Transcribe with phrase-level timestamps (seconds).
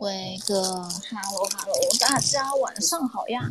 [0.00, 3.50] 喂个哈喽哈喽，大家晚上好呀！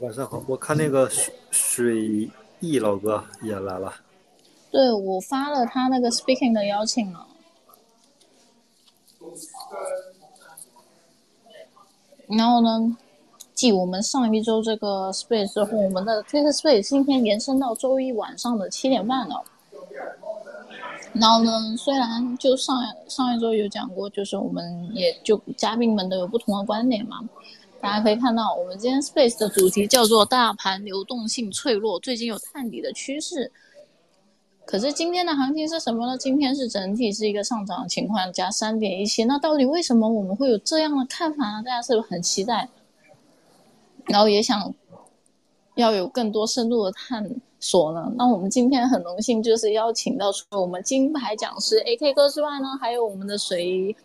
[0.00, 2.30] 晚上好，我看那个水水
[2.60, 3.94] 意老哥也来了。
[4.70, 7.26] 对我发了他那个 speaking 的邀请了。
[12.28, 12.94] 然后呢，
[13.54, 19.42] 继我们上一周这个 space 之后，我们的这个 space 今天延伸到周一晚上的七点半了。
[21.14, 27.20] 然后呢，虽然就上上一周有讲过，就是我们也就嘉宾们都有不同的观点嘛。
[27.80, 33.52] 大家可以看到，我们今天 Space 的主题叫做“大盘流动性脆弱，最近有探底的趋势”。
[34.64, 36.16] 可是今天的行情是什么呢？
[36.16, 39.24] 今天是整体是一个上涨情况加三点一七。
[39.24, 41.62] 那到底为什么我们会有这样的看法呢？
[41.64, 42.68] 大家是不是很期待？
[44.06, 44.72] 然后也想
[45.74, 47.28] 要有更多深度的探。
[47.62, 48.12] 说呢？
[48.16, 53.96] 那我们今天很荣幸，就是邀请到除了我们金牌讲师 AK 哥之外呢，还有我们的水姨。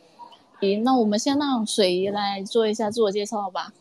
[0.83, 3.73] 那我们先让水姨来做一下自我介绍吧。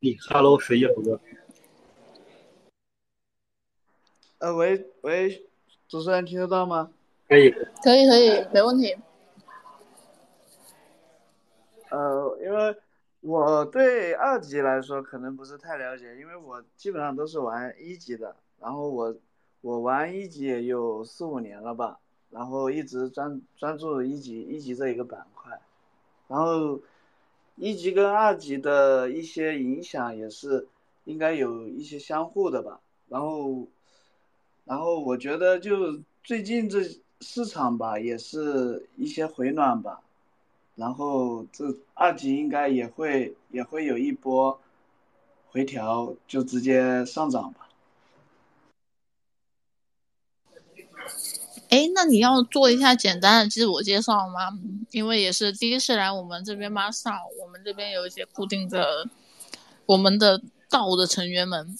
[0.00, 1.20] 你 Hello，水姨虎哥。
[4.38, 5.46] 呃，喂喂，
[5.86, 6.90] 主持人听得到吗？
[7.28, 7.50] 可以，
[7.82, 8.96] 可以，可以，没问题。
[11.90, 12.76] 呃，因为
[13.20, 18.34] 我对二级来说可能不是太了解，因为我基本上都是玩一级的。
[18.60, 19.16] 然后我
[19.60, 21.98] 我玩一级也有四五年了吧，
[22.30, 25.60] 然后一直专专注一级一级这一个板块。
[26.28, 26.80] 然后
[27.56, 30.68] 一级跟二级的一些影响也是
[31.04, 32.80] 应该有一些相互的吧。
[33.08, 33.66] 然后
[34.64, 36.78] 然后我觉得就最近这
[37.20, 40.00] 市场吧，也是一些回暖吧。
[40.80, 44.58] 然后这二级应该也会也会有一波
[45.50, 47.68] 回调，就直接上涨吧。
[51.68, 54.58] 哎，那你要做一下简单的自我介绍吗？
[54.90, 59.06] 因为也是第一次来我们这边马上我们这边有一些固定的
[59.84, 61.76] 我们的道的成员们。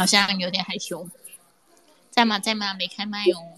[0.00, 1.06] 好像有点害羞，
[2.08, 2.38] 在吗？
[2.38, 2.72] 在吗？
[2.72, 3.52] 没开麦哦。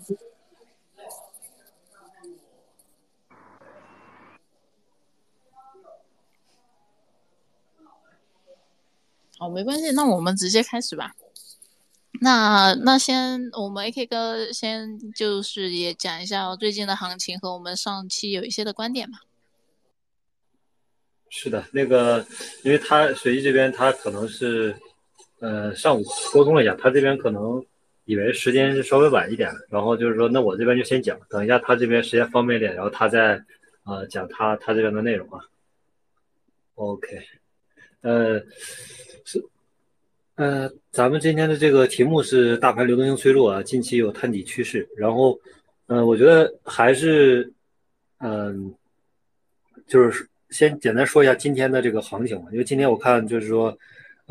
[9.39, 11.15] 哦，没关系，那我们直接开始吧。
[12.21, 19.21] 那那先，我们 AK 哥先就是也讲一下最近的行情和我们上期有一些的观点嘛。
[21.31, 22.27] 是的，那个，
[22.65, 24.77] 因为他随意这边他可能是。
[25.43, 27.61] 呃，上午沟通了一下，他这边可能
[28.05, 33.43] 以为时间是稍微晚一点，然后就是说，那我这边就先讲，等一下他这边时间方便点，然后他再
[33.85, 35.41] 呃讲他他这边的内容啊。
[36.77, 37.21] OK，
[38.03, 38.39] 呃，
[39.25, 39.45] 是
[40.37, 45.37] 呃，咱们今天的这个题目是大盘流动性脆弱啊，近期有探底趋势，然后
[45.89, 47.53] 呃，我觉得还是
[48.21, 48.73] 嗯，
[49.89, 53.77] 就是先简单说一下今天的这个行情吧，因为今天我看就是说。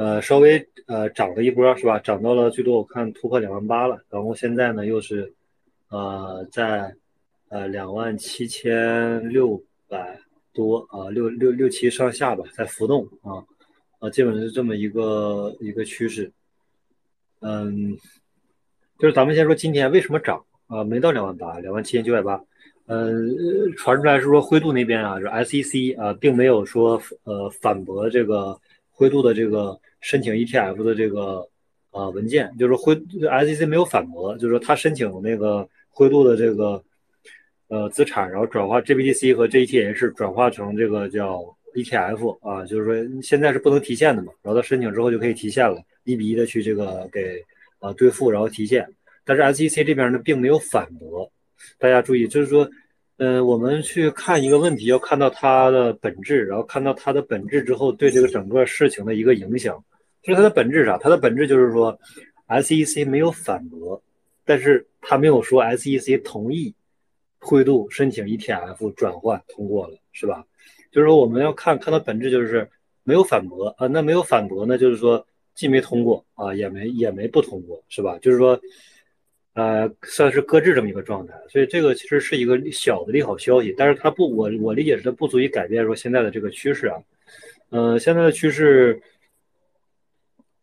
[0.02, 2.00] 呃，稍微呃涨了一波是吧？
[2.00, 5.32] 涨到了最多我看突破两万八了，然后现在呢又是
[5.90, 6.92] 呃在
[7.50, 10.20] 呃两万七千六百
[10.54, 13.46] 多啊，六六六七上下吧，在浮动啊
[14.00, 16.32] 啊，基本是这么一个一个趋势。
[17.42, 17.96] 嗯，
[18.98, 20.84] 就是咱们先说今天为什么涨啊？
[20.84, 22.44] 没到两万八，两万七千九百八。
[22.88, 28.60] 嗯，传出来是说灰度那边啊，是 SEC 啊，并没有说呃反驳这个。
[28.94, 31.48] 灰度的这个申请 ETF 的这个
[31.92, 36.84] 啊文件，就是灰 SEC 没有反驳，就是说他申请那个灰度的这个
[37.70, 41.42] 呃资产，然后转化 GBTC 和 JETH 转化成这个叫
[41.74, 47.42] ETF 啊，就是说现在是不能提现的嘛，然后他申请之后就可以提现了，一比一的去这个给
[47.80, 48.88] 啊兑付，然后提现。
[49.24, 51.32] 但是 SEC 这边呢并没有反驳，
[51.78, 52.70] 大家注意，就是说。
[53.18, 59.84] 嗯，我们去看一个问题，要看到它的本质，然后看到它的本质之后，对这个整个事情的一个影响。
[60.24, 60.98] 就是它的本质啥？
[60.98, 62.00] 它的本质就是说
[62.48, 64.02] ，SEC 没有反驳，
[64.46, 66.74] 但是他没有说 SEC 同意
[67.40, 70.46] 灰度申请 ETF 转换通过了，是吧？
[70.92, 72.70] 就是说我们要看看到本质，就是
[73.04, 73.88] 没有反驳啊。
[73.88, 75.26] 那没有反驳呢，就是说
[75.56, 78.18] 既没通过啊，也没也没不通过，是吧？
[78.20, 78.60] 就是说。
[79.54, 87.04] 呃，算是搁置这么一个状态，所以这个其实是一个小的利好消息，但是它不，我我理解是它不足以改变说现在的这个趋势啊。
[87.68, 89.02] 呃，现在的趋势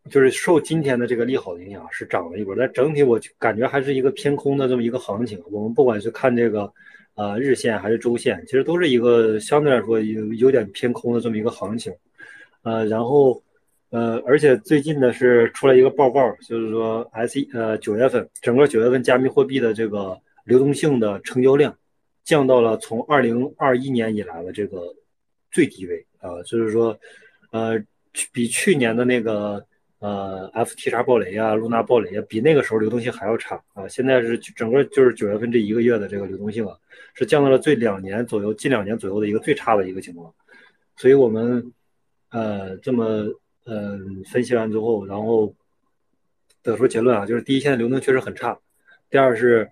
[0.09, 5.41] 就是受今天的这个利好的影响是涨了一波，但整体我感觉还是一个偏空的这么一个行情。
[5.51, 6.73] 我们不管是看这个
[7.15, 11.93] 呃日线还是周线，其实都是一个相对来说有有点偏空的这么一个行情，
[12.63, 13.43] 呃，然后
[13.91, 21.77] 呃，而且最近呢是出来一个报告，就是说 S 一呃九月份整个九月份加密货币的这个流动性的成交量
[22.25, 24.95] 降到了从二零二一年以来的这个
[25.51, 26.99] 最低位啊，就是说
[27.51, 27.83] 呃
[28.33, 29.65] 比去年的那个。
[30.01, 33.89] 呃，F T X 暴雷啊，露娜暴雷啊，比那个时候流动性还要差啊！
[33.89, 36.79] 现在是整个就是九月份这一个月的这个流动性啊，
[37.15, 40.33] 是降到了最两年左右、近两年左右的一个最差的一个情况。
[40.95, 41.73] 所以我们
[42.31, 43.25] 呃这么
[43.65, 43.99] 呃
[44.31, 45.53] 分析完之后，然后
[46.63, 48.55] 得出结论啊，就是第一，现在流动确实很差；
[49.11, 49.69] 第二是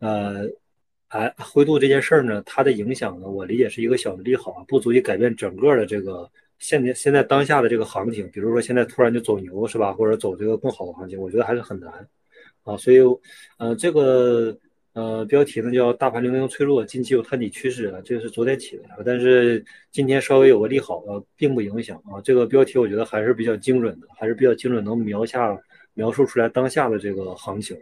[0.00, 0.46] 呃，
[1.08, 6.30] 哎，灰度这件事儿呢，它的影响呢，我理解是一个小的利好啊，不足以改变整个的这个。
[6.60, 12.06] 现在现在当下的这个行情，比如说现在突然就走牛是吧，或者走这个更好的行情，我觉得还是很难
[12.62, 12.76] 啊。
[12.76, 12.98] 所以，
[13.56, 14.56] 呃，这个
[14.92, 22.20] 呃标题呢叫“大盘零零脆弱，近期有探底趋势”，这个是昨天起的，但是今天稍微有个利好，呃，并不影响啊。
[22.22, 25.58] 这个标题我觉得还是比较精准的，还是比较精准，能描下
[25.94, 27.76] 描述出来当下的这个行情。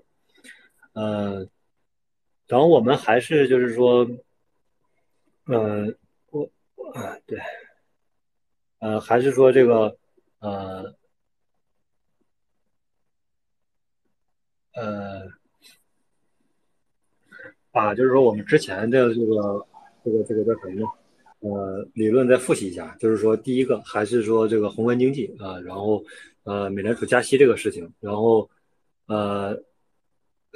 [0.92, 1.44] 呃，
[2.46, 4.08] 然后我们还是就是说，
[5.46, 5.92] 呃，
[6.30, 6.48] 我
[6.94, 7.40] 啊对。
[8.80, 9.96] 呃，还是说这个，
[10.38, 10.94] 呃，
[14.74, 15.22] 呃，
[17.72, 19.66] 把就是说我们之前的这个
[20.04, 20.88] 这个这个叫什么？
[21.40, 26.04] 呃，理论再复习一下，就是说第一个还是说这个宏观经济啊，然后
[26.44, 28.48] 呃，美联储加息这个事情，然后
[29.06, 29.60] 呃，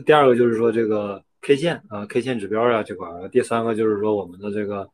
[0.06, 4.88] 第二个就是说这个 K 线啊，K 线指标啊这块儿，第三个就是说我们的这个。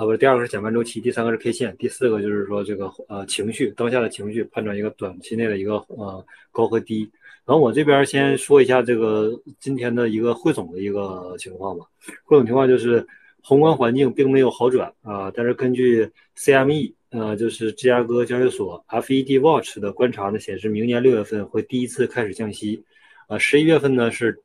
[0.00, 7.02] 啊，不是，第二个是减半周期，第三个是 K 线，第四个就是说这个呃情绪，当下的情绪判断一个短期内的一个呃高和低。
[7.44, 11.84] 然后我这边先说一下这个今天的一个汇总的一个情况吧。
[12.24, 13.06] 汇总情况就是
[13.42, 22.82] 宏观环境并没有好转啊，但是根据 CME 呃就是芝加哥交易所 FED Watch 的观察呢，显示明年六月份会第一次开始降息，
[23.28, 24.40] 啊十一月份呢是。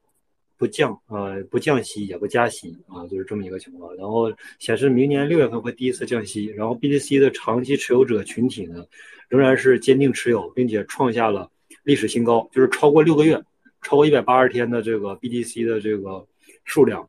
[0.58, 3.94] 不降啊，不降息也不加息啊，就是这么一个情况。
[3.96, 6.46] 然后显示明年六月份会第一次降息。
[6.46, 8.86] 然后 BTC 的长期持有者群体呢，
[9.28, 11.52] 仍然是坚定持有，并且创下了
[11.84, 13.44] 历史新高，就是超过六个月、
[13.82, 16.26] 超过一百八十天的这个 BTC 的这个
[16.64, 17.08] 数量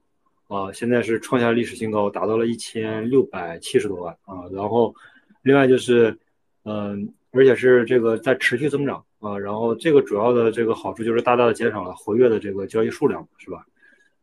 [0.49, 4.49] 啊，现在是创下历史新高，达到了一千六百七十多万啊。
[4.53, 4.95] 然后
[5.43, 6.19] 另外就是，
[6.65, 9.06] 嗯，而且是这个在持续增长。
[9.19, 13.67] 啊，然后这个主要的这个好处就是大大的减少了活跃的这个交易数量，是吧？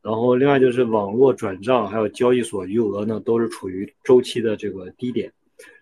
[0.01, 5.31] 然后另外就是网络转账还有交易所余额呢，都是处于周期的这个低点，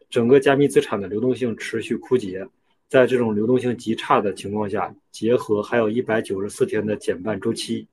[0.10, 2.48] 整个加密资产的流动性持续枯竭，
[2.88, 7.88] 在这种流动性极差的情况下，结合还有一百九十四天的减半周期，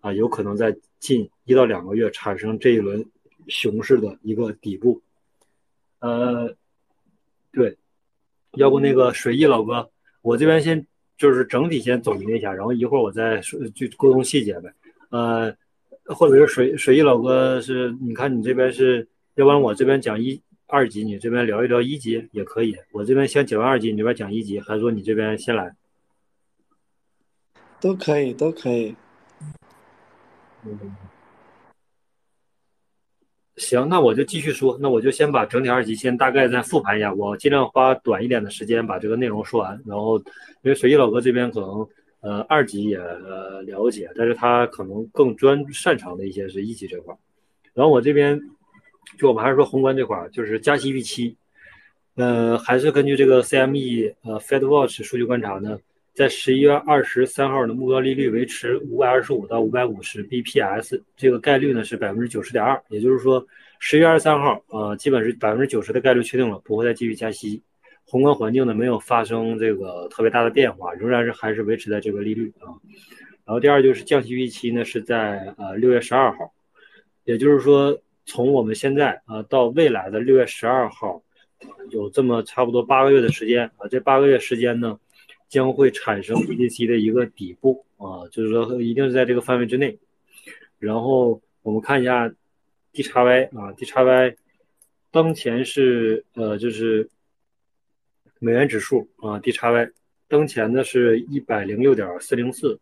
[0.00, 3.04] 啊，有可能在近一到两个月产生这一轮
[3.48, 5.00] 熊市的一个底部。
[6.00, 6.54] 呃，
[7.52, 7.76] 对，
[8.52, 9.90] 要不那个水翼老哥。
[10.24, 10.86] 我这边先
[11.18, 14.72] 就是整体先总结一下，然后一会儿我再说就沟通细节呗。
[15.10, 15.54] 呃，
[16.06, 22.74] 或者是水水一老哥是，你看你这边是，要不然我这边讲一二级，你这边聊一聊一级也可以。
[22.90, 25.76] 我这边先讲完二级，你这边讲一级，还是说你这边先来？
[27.78, 28.96] 都可以，都可以。
[30.64, 30.96] 嗯。
[33.56, 34.76] 行，那我就继续说。
[34.80, 39.80] 那我就先把整体二级先大概再复盘一下，我尽量花短一点的时间把这个内容说完。
[39.86, 40.24] 然后，因
[40.64, 41.88] 为水翼老哥这边可能
[42.20, 47.18] 呃二级也呃了解，但是他可能更专擅长的一些是一级这块儿。
[47.74, 48.40] 然后我这边
[49.18, 51.36] 就我们还是说宏观这块儿，就是加息预期，
[52.16, 55.78] 呃，还是根据这个 CME 呃 Fed Watch 数据观察呢。
[56.14, 63.44] 在十一月二十三号的目标利率维持五百二十五到五百五十 bps，这个概率呢是百分之九十点二，也就是说
[63.80, 67.60] 十一月二十三号啊，基本是百分之九十的概率确定了不会再继续加息，
[68.04, 72.70] 宏观环境呢没有发生这个特别大的变化，仍然是还是维持在这个利率啊。
[73.44, 76.54] 然后第二就是降息预期呢是在呃六月十二号，
[77.24, 81.20] 也就是说从我们现在啊到未来的六月十二号，
[81.90, 84.96] 有这么差不多八个月的时间啊，这八个月时间呢。
[85.48, 89.96] 将会产生 BTC 的一个底部啊，就是说一定是在这个范围之内。
[90.78, 92.28] 然后我们看一下
[92.92, 94.36] DXY 啊，DXY
[95.10, 97.08] 当前是呃就是
[98.40, 99.92] 美元指数啊，DXY
[100.28, 102.78] 当前呢是一百零六点四零四，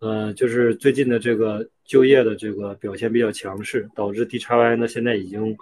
[0.00, 5.56] 呃，就是最近的这个就业的这个表现比较强势，导致 DXY 呢现在已经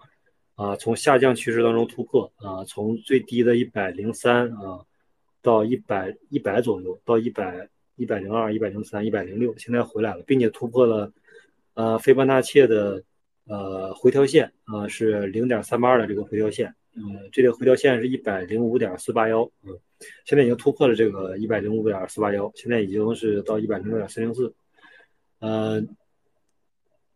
[0.57, 4.85] 啊从下降趋势当中突破啊，从最低的一百零三啊。
[5.43, 11.13] 到一百一百左右，到一百一百零二、一百零三、一百零六，现在回来了，并且突破了
[11.75, 13.03] 呃斐波那契的
[13.47, 19.77] 呃回调线啊是零点三八二的这个回调线，呃这个回调线是一百零五点四八幺，嗯，
[20.25, 24.55] 现在已经突破了这个一百零五点四八幺，现在已经是到一百零六点四零四，
[25.41, 25.85] 呃。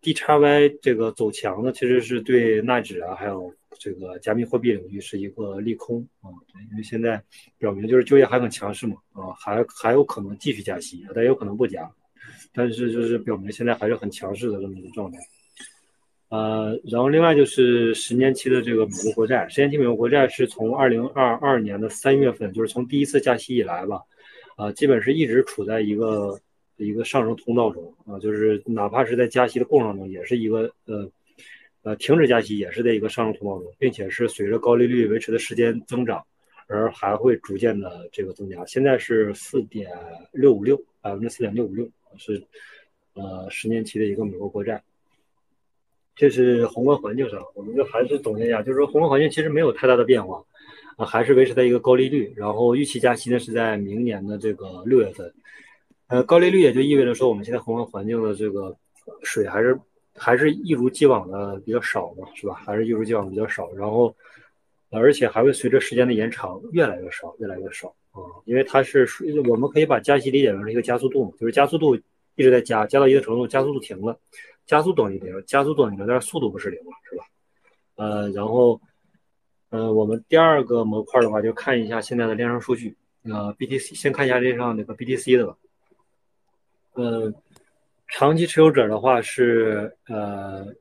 [0.03, 6.29] D 叉 Y 这个走强呢，其实是对纳指啊，还有这个加密货币领域是一个利空啊。
[6.71, 7.23] 因为现在
[7.59, 11.91] 表明就是就业还很强势嘛，啊，还还有可能继续加息，但有可能不加。
[12.53, 15.19] 但是就是表明现在还是很强势的这么一个状态。
[16.29, 24.03] 呃，然后另外就是十年期的这个美国国债，十年期美国国债是从二零二二年的三月份，就是从第一次加息以来吧，
[24.57, 26.39] 啊，基本是一直处在一个。
[26.79, 31.11] 一个上升通道中啊，就是哪怕是在加息的过程中，也是一个呃
[31.87, 36.21] 呃停止加息，也是在一个上升通道中，并且是随着高利率维持的时间增长，
[36.67, 38.67] 而还会逐渐的这个增加。
[38.67, 39.89] 现在是四点
[40.33, 41.89] 六五六，百分之四点六五六
[42.19, 42.43] 是
[43.15, 44.83] 呃十年期的一个美国国债。
[46.17, 50.43] 这是宏观环境上，我们就还是总结一下，就是说宏观环境其实没有太大的变化
[50.97, 55.33] 啊，还是维持在一个高利率，然后预期加息呢是在明年的这个六月份。
[56.09, 58.77] 呃，高利率也就意味着说，我们现在宏观环境的这个
[59.23, 59.79] 水还是
[60.17, 62.55] 还是一如既往的比较少嘛，是吧？
[62.55, 64.15] 还是一如既往比较少，然后
[64.91, 69.07] 而且还会随着时间的延长越来越少，越来越少啊，因为它是
[69.49, 71.95] 我们可以把加息理解成是一个加速度嘛，就是加速度
[72.37, 74.19] 一直在加，加到一定程度，加速度停了，
[74.67, 77.25] 加速等于零，加速等于零，但是速度不是零嘛，是吧？
[77.97, 78.81] 呃，然后
[79.71, 85.57] 呃，我们第二个模块的话，就看一下现在的链上数据，呃，BTC 先看一下链上那个 BTC 的吧。
[86.95, 87.35] 嗯，
[88.09, 90.73] 长期持有者的话是呃，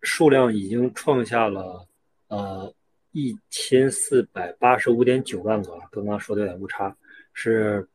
[0.00, 1.86] 数量已经创下了
[2.28, 2.72] 呃
[3.12, 6.96] 一千四百八十五点九万个，刚刚说的有点误差，
[7.34, 7.86] 是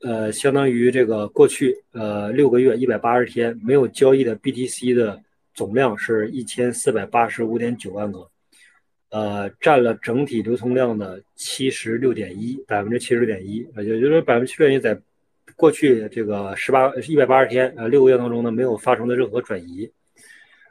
[0.00, 5.20] 呃相当于这个过去呃六个月一百八十天没有交易的 BTC 的
[5.52, 8.30] 总量是一千四百八十五点九万个，
[9.10, 14.98] 呃占了整体流通量的七十六点一百分之七十六点一，也就是百分之七十六点一在。
[15.56, 19.90] 过去这个十八一百八十天，呃，六个月当中呢，没有发生的任何转移，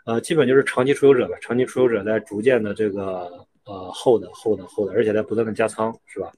[0.05, 3.27] 呃，基本就是长期持有者吧，长期持有者在逐渐的这个
[3.65, 6.31] 呃 hold hold hold，而且在不断的加仓，是吧？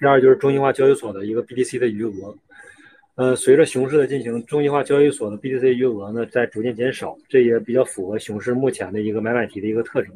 [0.00, 2.34] 第二就是中心化交易所的一个 BTC 的余额，
[3.14, 10.12] 呃，随着熊市的进行，中心化交易所的 BTC 余额呢在逐渐减少，这也比较符合熊市目前的一个买买提的一个特征，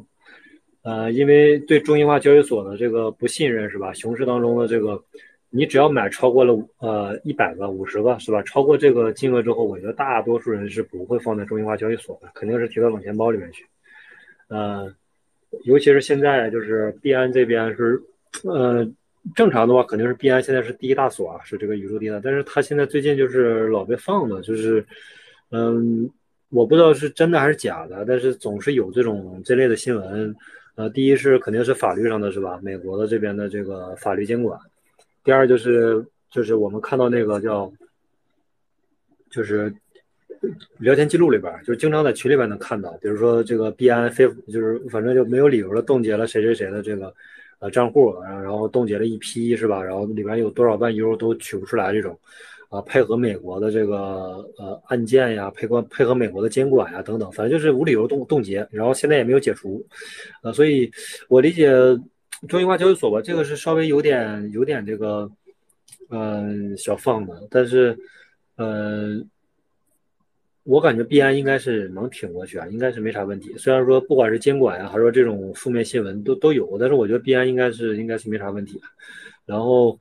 [0.81, 3.93] 呃，因为对中心化交易所的这个不信任，是吧？
[3.93, 5.01] 熊市当中的这个。
[5.55, 8.43] 你只要买超过了呃一百个、五十个，是吧？
[8.43, 13.65] 超过这个金额之后，我觉得大多数人是不会放在中心化交易所的，肯定是提到冷钱包里面去。
[14.49, 14.93] 呃，
[15.63, 18.01] 尤其是现在，就是币安这边是，
[18.43, 18.85] 呃，
[19.33, 24.85] 正常的话肯定是币安现在是第一大锁啊，是这个宇宙第一大，但是他现在最近就是老被放的，就是，
[25.51, 26.09] 嗯，
[26.49, 30.35] 我不知道是真的还是假的，但是总是有这种这类的新闻。
[30.75, 32.59] 呃，第一是肯定是法律上的是吧？
[32.61, 34.59] 美国的这边的这个法律监管。
[35.25, 37.71] 第二就是就是我们看到那个叫，
[39.31, 39.73] 就是
[40.77, 47.11] 聊天记录里边，就是经常在群里边能看到，比如说这个币安非就是反正就没有理由的冻结了谁谁谁的这个
[47.57, 49.83] 呃账户，然后冻结了一批是吧？
[49.83, 52.19] 然后里边有多少万 U 都取不出来这种，
[52.69, 53.97] 啊配合美国的这个
[54.59, 59.83] 呃案件呀，配合配合美国的监管呀等等，反正就是无理由冻冻结，然后现在也没有解除，
[60.43, 60.91] 呃，所以
[61.29, 61.73] 我理解。
[62.47, 65.29] 中心化交易所吧，这个是稍微有点有点这个，
[66.09, 67.97] 嗯，小放的，但是，
[68.57, 69.21] 呃，
[70.63, 73.55] 我感觉币安应该是能挺过去啊，应该是没啥问题。
[73.57, 78.79] 虽然说不管是监管呀，还是说这种负面新闻都都有，但是我觉得币安应该是应该是没啥问题。
[79.45, 79.99] 然后，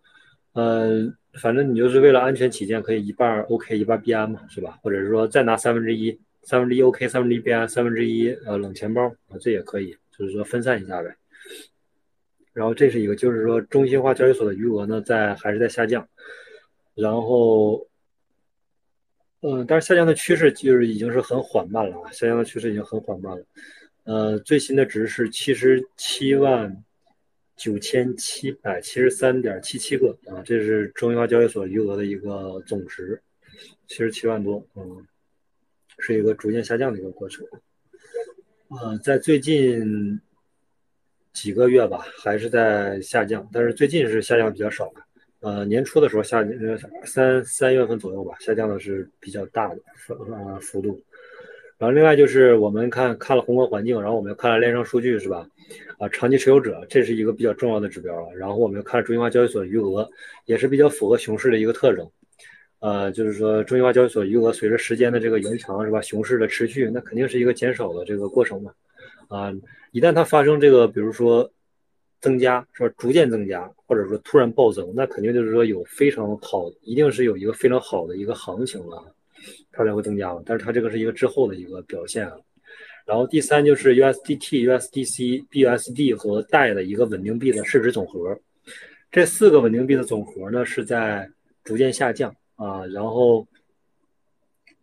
[0.53, 4.79] 呃，反正你就是为了安全起见，可以一半 OK，一半币安嘛，是吧？
[4.83, 11.15] 或者是说再拿三分之一，三分之一 OK，三分之一币安，三分之一呃冷钱包啊，这也可以，就是说分散一下呗。
[12.55, 16.09] 然后这是一个，就是说中心化交易所的余额呢，在还是在下降，
[16.95, 17.85] 然后，
[19.41, 23.45] 嗯，但是下降的趋势就是已经是很缓慢了啊，下降的趋势已经很缓慢了，
[24.05, 26.85] 呃，最新的值是七十七万
[27.57, 33.21] 九千七百七十三点七七个啊，这是中心化交易所余额的一个总值，
[33.89, 35.05] 七十七万多，嗯，
[35.99, 37.45] 是一个逐渐下降的一个过程，
[38.69, 40.21] 呃，在最近。
[41.35, 45.03] 几个月吧，还是在下降，但是最近是下降比较少的。
[45.41, 50.99] 呃，年初的时候下呃三三月份左右吧，下降的是比较大的呃幅度。
[51.77, 55.47] 然后另外就是我们看看了宏观环境，然后我们又看了链上数据，是吧？
[55.99, 58.35] 啊，长期持有者这是一个比较重要的指标了。
[58.35, 60.09] 然后我们又看了中心化交易所余额，
[60.47, 62.09] 也是比较符合熊市的一个特征。
[62.79, 68.71] 呃，就是说中心化交易所余额随着时间的这个延长是吧，熊市的持续，那肯定是一个减少的这个过程嘛。
[69.35, 69.53] 啊，
[69.91, 71.51] 一旦它发生这个，比如说
[72.21, 79.15] 增加是吧，逐渐增加，或者说突然暴增，那肯定就是说有非常好，一定是有一个非常好的一个行情了，
[79.73, 80.41] 它才会增加嘛。
[80.47, 82.37] 但是它这个是一个滞后的一个表现啊。
[83.05, 88.39] 然后第三就是 USDT、USDC、BUSD 和代的一个稳定币的市值总和，
[89.11, 91.29] 这四个稳定币的总和呢是在
[91.63, 93.47] 逐渐下降啊，然后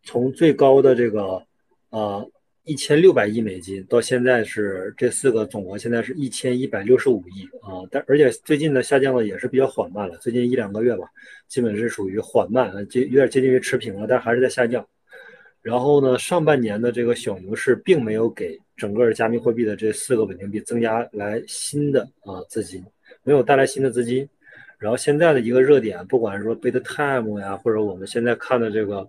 [0.03, 1.41] 从最高的这个
[1.89, 2.29] 呃
[2.71, 11.05] 一千六百亿美金到现在是这四个总额现在是一千一百六十五亿啊，但而且最近的下降的也是比较缓慢了，最近一两个月吧，
[11.49, 14.87] 基本是属于缓慢，接有点接近于持平了，但还是在下降。
[15.61, 22.81] 然后呢，上半年的这个小牛市并没有给整个加密货币的这四个稳定币增加来新的啊资金，
[23.23, 24.25] 没有带来新的资金。
[24.79, 29.07] 然后现在的一个热点，不管是说 BitTime 呀，或者我们现在看的这个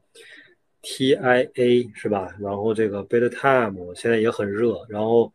[0.82, 2.34] TIA 是吧？
[2.40, 4.84] 然后这个 BitTime 现在也很热。
[4.88, 5.32] 然后，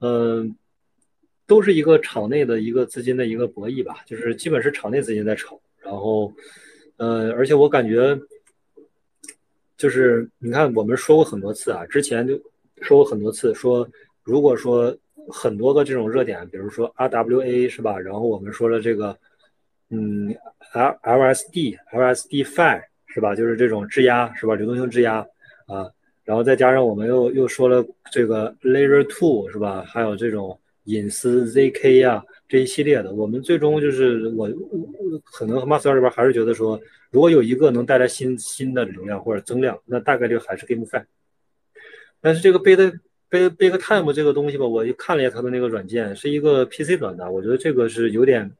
[0.00, 0.56] 嗯，
[1.46, 5.60] 都是一个场内的一个资金的一个博弈吧，就是基本是场内资金在炒。
[5.78, 6.32] 然后，
[6.96, 8.18] 呃，而且我感觉。
[9.76, 12.34] 就是你看，我们说过很多次啊，之前就
[12.80, 13.88] 说过很多次，说
[14.24, 14.92] 如果说
[15.28, 17.96] 很多个这种热点，比如说 RWA 是吧？
[17.96, 19.16] 然后我们说了这个，
[19.90, 20.34] 嗯
[20.72, 23.34] ，L LSD LSD Five 是吧？
[23.34, 24.54] 就是这种质押是吧？
[24.54, 25.18] 流动性质押
[25.66, 25.90] 啊，
[26.24, 29.82] 然后再加上我们又又说了这个 Layer Two 是吧？
[29.86, 34.48] 还有这种隐私 ZK 呀这一系列的，我们最终就是我
[35.24, 36.80] 可能和 Master 这边还是觉得说。
[37.10, 41.02] 如果有一个能带来新新的流量或者增量，那大概率还是 GameFi。
[42.20, 42.76] 但是这个 Big
[43.30, 48.50] Big Big Time 这个东西吧，我就看了一下它的那个软件，是一个 PC 端的，我觉得这个是有点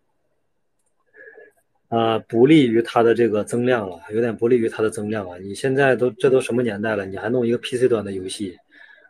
[1.89, 5.37] 啊不利于它的这个增量了，有点不利于它的增量啊。
[5.39, 8.57] 你现在都这都什么年代了，你还弄一个 PC 端的游戏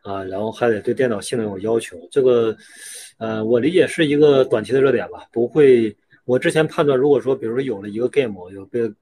[0.02, 2.56] 啊，然后还得对电脑性能有要求，这个
[3.18, 5.96] 呃，我理解是一个短期的热点吧，不会。
[6.24, 8.92] 我之前判断，如果说比如说有了一个 Game 有 Big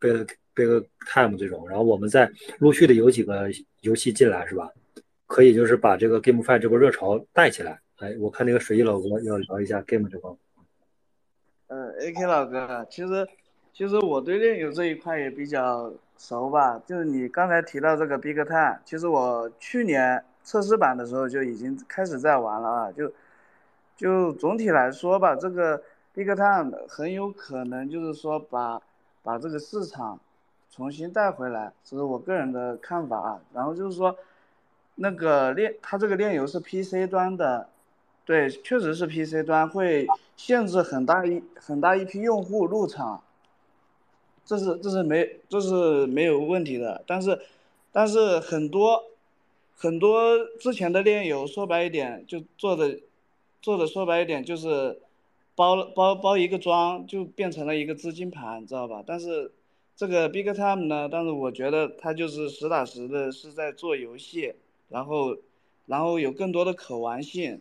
[0.00, 0.66] Big Big
[1.06, 3.48] Time 这种，然后我们再陆续的有几个
[3.82, 4.68] 游戏进来，是吧？
[5.28, 7.78] 可以就是把这个 game five 这波热潮带起来。
[7.98, 10.30] 哎，我看那个水一老哥要聊一下 Game 这块。
[11.68, 13.28] 呃，AK 老哥，其实
[13.72, 16.80] 其实我对炼油这一块也比较熟吧。
[16.86, 22.92] 就是你刚才提到这个 Big Time，其实我去年测试版的时候就已经开始在玩了啊。
[22.92, 23.12] 就
[23.96, 25.82] 就总体来说吧，这个
[26.14, 28.80] Big Time 很有可能就是说把
[29.22, 30.18] 把这个市场
[30.70, 33.40] 重新带回来，这是我个人的看法啊。
[33.52, 34.16] 然后就是说，
[34.94, 37.68] 那个炼，它这个炼油是 PC 端的，
[38.28, 43.22] 对，确实是 PC 端会限制很大一很大一批用户入场，
[44.44, 47.02] 这是这是没这是没有问题的。
[47.06, 47.40] 但是
[47.90, 49.02] 但是很多
[49.74, 53.00] 很多之前的链游，说白一点就做的
[53.62, 55.00] 做的说白一点就是。
[55.58, 59.02] 包包包一个装就变成了一个资金盘，知道吧？
[59.04, 59.50] 但是
[59.96, 64.54] 这个 Big Time 呢，但是我觉得它就是实打实的是在做游戏，
[64.88, 65.36] 然后
[65.86, 67.60] 然后有更多的可玩性，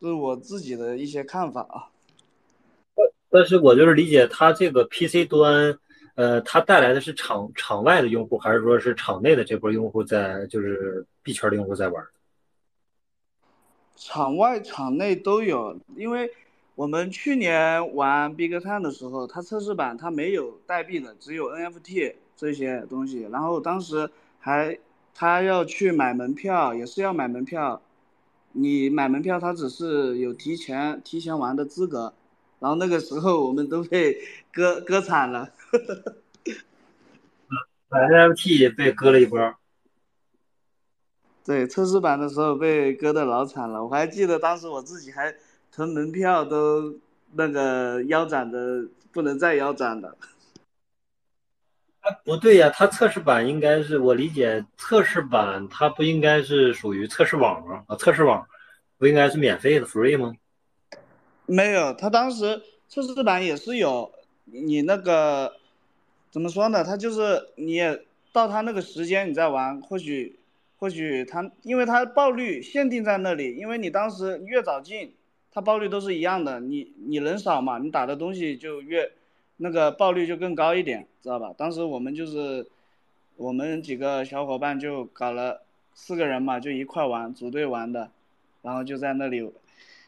[0.00, 1.88] 这是我自己的一些看法啊。
[3.30, 5.76] 但是我就是理解它这个 PC 端，
[6.14, 12.06] 呃，它带来的是场场外的用户，还是说是场内的这波用户在就是币圈的用户在玩？
[13.96, 16.30] 场外场内都有，因为
[16.76, 23.22] 我们去年玩 Big Time 的时候，它测试版它没有代币的，只有 NFT 这些东西。
[23.32, 24.78] 然后当时还
[25.12, 27.80] 他要去买门票，也是要买门票。
[28.54, 32.14] 你买门票，他只是有提前提前玩的资格。
[32.60, 34.16] 然后那个时候我们都被
[34.50, 35.50] 割割惨了，
[37.90, 39.54] 买 NFT 被割了一波。
[41.44, 45.34] 对测试版的时候被割的老惨了，我还记得当时我自己还
[45.70, 46.94] 囤门票都
[47.32, 50.16] 那个腰斩的不能再腰斩了。
[52.04, 57.82] 哎，不对呀，它测试版应该是我理解测试版它不应该是属于测试网吗？
[57.88, 58.46] 啊，测试网
[58.98, 60.34] 不应该是免费的 free 吗？
[61.46, 64.12] 没有，他当时测试版也是有
[64.44, 65.54] 你那个
[66.30, 66.84] 怎么说呢？
[66.84, 70.38] 他就是你也到他那个时间你再玩，或许。
[70.76, 75.14] 或许它，因为它爆率限定在那里，因为你当时越早进，
[75.50, 76.60] 它爆率都是一样的。
[76.60, 79.10] 你你人少嘛，你打的东西就越，
[79.56, 81.54] 那个爆率就更高一点，知道吧？
[81.56, 82.66] 当时我们就是，
[83.36, 85.62] 我们几个小伙伴就搞了
[85.94, 88.10] 四个人嘛，就一块玩，组队玩的，
[88.62, 89.52] 然后就在那里，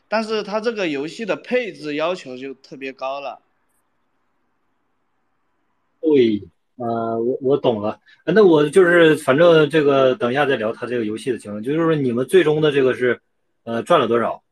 [0.09, 3.41] 但是它这个游戏的配置要求就特别高了。
[6.01, 6.43] 对，
[6.77, 8.01] 呃，我我懂了。
[8.25, 13.21] 那我就是反正这个等一下再聊他这个游戏的情况，就是说你们最终的这个是，
[13.65, 14.43] 呃，赚了多少？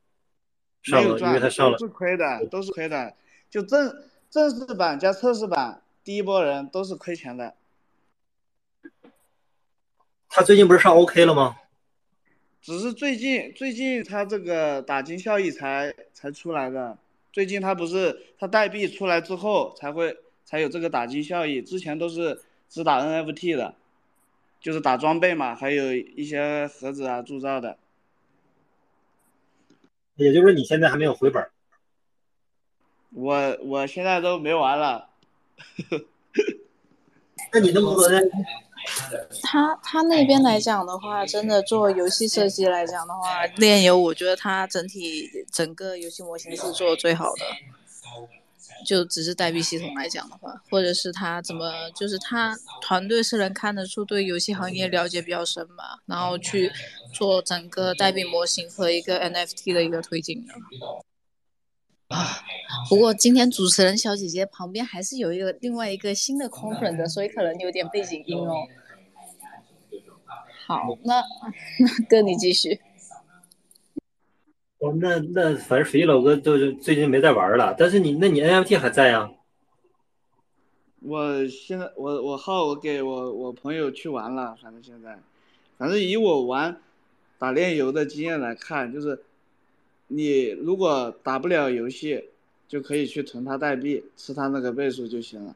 [0.82, 3.14] 上了，因为他上了都是亏的，都是亏的。
[3.48, 3.90] 就正
[4.34, 7.54] 正式版加测试版，第一波人都是亏钱的。
[10.28, 11.54] 他最近不是上 OK 了吗？
[12.60, 16.98] 只是最近最近他这个打金效益才才出来的。
[17.32, 23.76] 最近他不是他代币出来之后才会才有这个打金效益，之前都是只打 NFT 的，
[24.58, 27.78] 就是打装备嘛，还有一些盒子啊铸造的。
[30.16, 31.48] 也就是说你现在还没有回本？
[33.14, 35.08] 我我现在都没玩了。
[37.52, 38.30] 那你能不能？
[39.42, 47.42] 他他那边来讲的话，真的做游戏设计来讲的话，炼油我觉得他整体整个游戏模型是做的最好的。
[48.84, 56.70] 就只是代币系统来讲的话，或者是他怎么，就是他团队是能看得出对游戏行业了解比较深吧，然后去
[57.14, 60.52] 做整个代币模型和一个 NFT 的一个推进的。
[62.08, 62.18] 啊，
[62.88, 68.66] 不过今天主持人小姐姐旁边还是有一个另外一个新的 conference，所以可能有点背景音哦。
[70.66, 71.14] 好，那
[71.80, 72.78] 那哥你继续。
[74.78, 79.30] 哦，那那反正水晶老哥就是最近没在玩了，但是你那你 NFT 还在呀？
[81.00, 85.18] 我现在我我号我给我我朋友去玩了，反正现在，
[85.78, 86.80] 反正以我玩
[87.38, 89.24] 打炼油的经验来看，就是。
[90.06, 92.30] 你如果打不了游戏，
[92.68, 95.54] 就可以去囤他代币，吃他那个倍数就行了。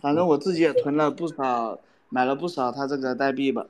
[0.00, 1.78] 反正我自己也囤了不少，
[2.08, 3.66] 买了不少他这个代币吧。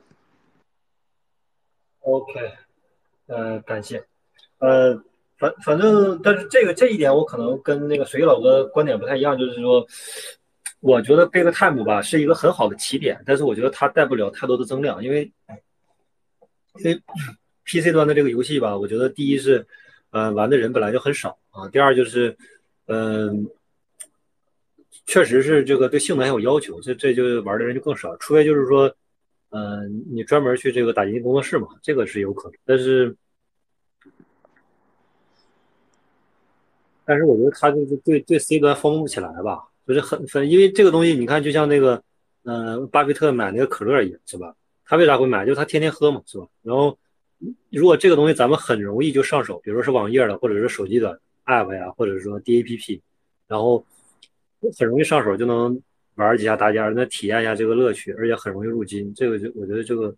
[2.01, 2.53] OK，
[3.27, 4.03] 呃，感谢。
[4.59, 4.95] 呃，
[5.37, 9.85] 反反正，但是这个这一点我可能跟那个水老哥观点不太一样，就是说，
[10.79, 15.31] 我觉得 Big Time 吧是一个很好的起点，但是我觉得它带不了太多的增量，因为，
[16.77, 17.01] 因为。
[17.63, 19.65] PC 端的这个游戏吧，我觉得第一是，
[20.09, 21.67] 呃，玩的人本来就很少啊。
[21.69, 22.35] 第二就是，
[22.87, 23.47] 嗯，
[25.05, 28.17] 确实是这个对性能还有要求，这这就玩的人就更少。
[28.17, 28.93] 除非就是说，
[29.49, 32.57] 嗯，你专门去这个打印工作室嘛，这个是有可能。
[32.65, 33.15] 但是，
[37.05, 42.01] 但是我觉得他就是对对 C 端封不起来吧，就是很分，因为这个东西你看，就像那个，
[42.43, 44.55] 嗯，巴菲特买那个可乐一样，是吧？
[44.83, 45.45] 他为啥会买？
[45.45, 46.47] 就是他天天喝嘛，是吧？
[46.63, 46.97] 然后。
[47.71, 53.01] 如果这个东西咱们很容易就上手，比如说是网页的，或者是手机的 app 呀，或者说 DAPP，
[53.47, 53.83] 然后
[54.77, 55.81] 很容易上手就能
[56.15, 60.13] 玩几下大家，那体验一下这个乐趣，而且很容易入金，这个就我觉得这个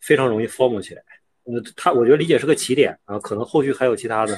[0.00, 1.02] 非常容易 form 起来。
[1.44, 4.36] 呃，他我觉得理解是个起点啊，可能后续还有其他的，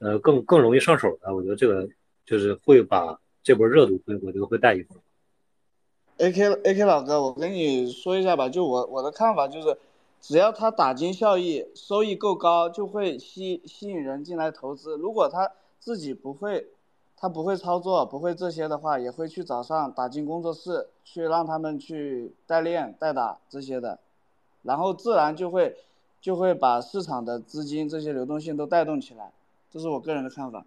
[0.00, 1.88] 呃，更更容易上手的，我觉得这个
[2.26, 4.96] 就是会把这波热度会我觉得会带一波。
[6.18, 9.74] AK AK 老哥，我跟你说一下吧，就我我的看法就是。
[10.26, 14.96] 只要他打金效益收益够高，就会吸吸引人进来投资。
[14.96, 16.66] 如果他自己不会，
[17.14, 23.98] 他不会操作，不会这些的话，也会去找上打金工作室，去让他们去代练、代打这些的，
[24.62, 25.76] 然后自然就会
[26.22, 29.30] 就会把市场的资金这些流动性都带动起来。
[29.70, 30.64] 这是我个人的看法。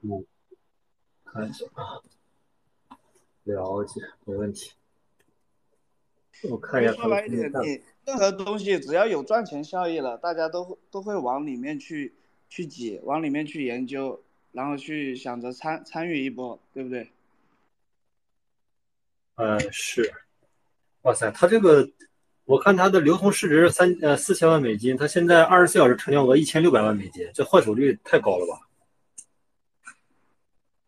[0.00, 0.26] 嗯，
[1.24, 2.02] 看一下啊，
[3.44, 4.72] 了解，没问题。
[6.50, 6.92] 我看一下。
[6.92, 7.80] 说白一点，你。
[8.04, 12.12] 任何东西只要有赚钱效益了，大家都都会往里面去
[12.48, 17.08] 去挤，往里面去研究，然后去想着参参与一波，对不对？
[19.36, 20.12] 呃，是。
[21.02, 21.88] 哇塞，他这个，
[22.44, 28.68] 我看他的流通市值三呃四千万美金，他现在二十四小时成交额一千六百万美金，这换手率太高了吧？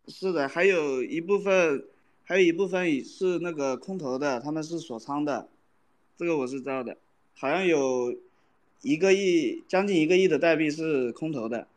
[0.08, 1.84] 是的，还有一部分，
[2.26, 5.48] 还有一部分是那个空投的，他们是锁仓的，
[6.16, 6.96] 这个我是知道的。
[7.34, 8.16] 好像有
[8.80, 11.68] 一个亿，将近一个亿的代币是空投的，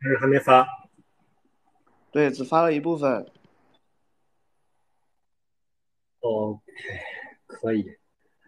[0.00, 0.64] 但是还没发。
[2.12, 3.26] 对，只发了一部分。
[6.20, 6.62] OK，
[7.46, 7.84] 可以。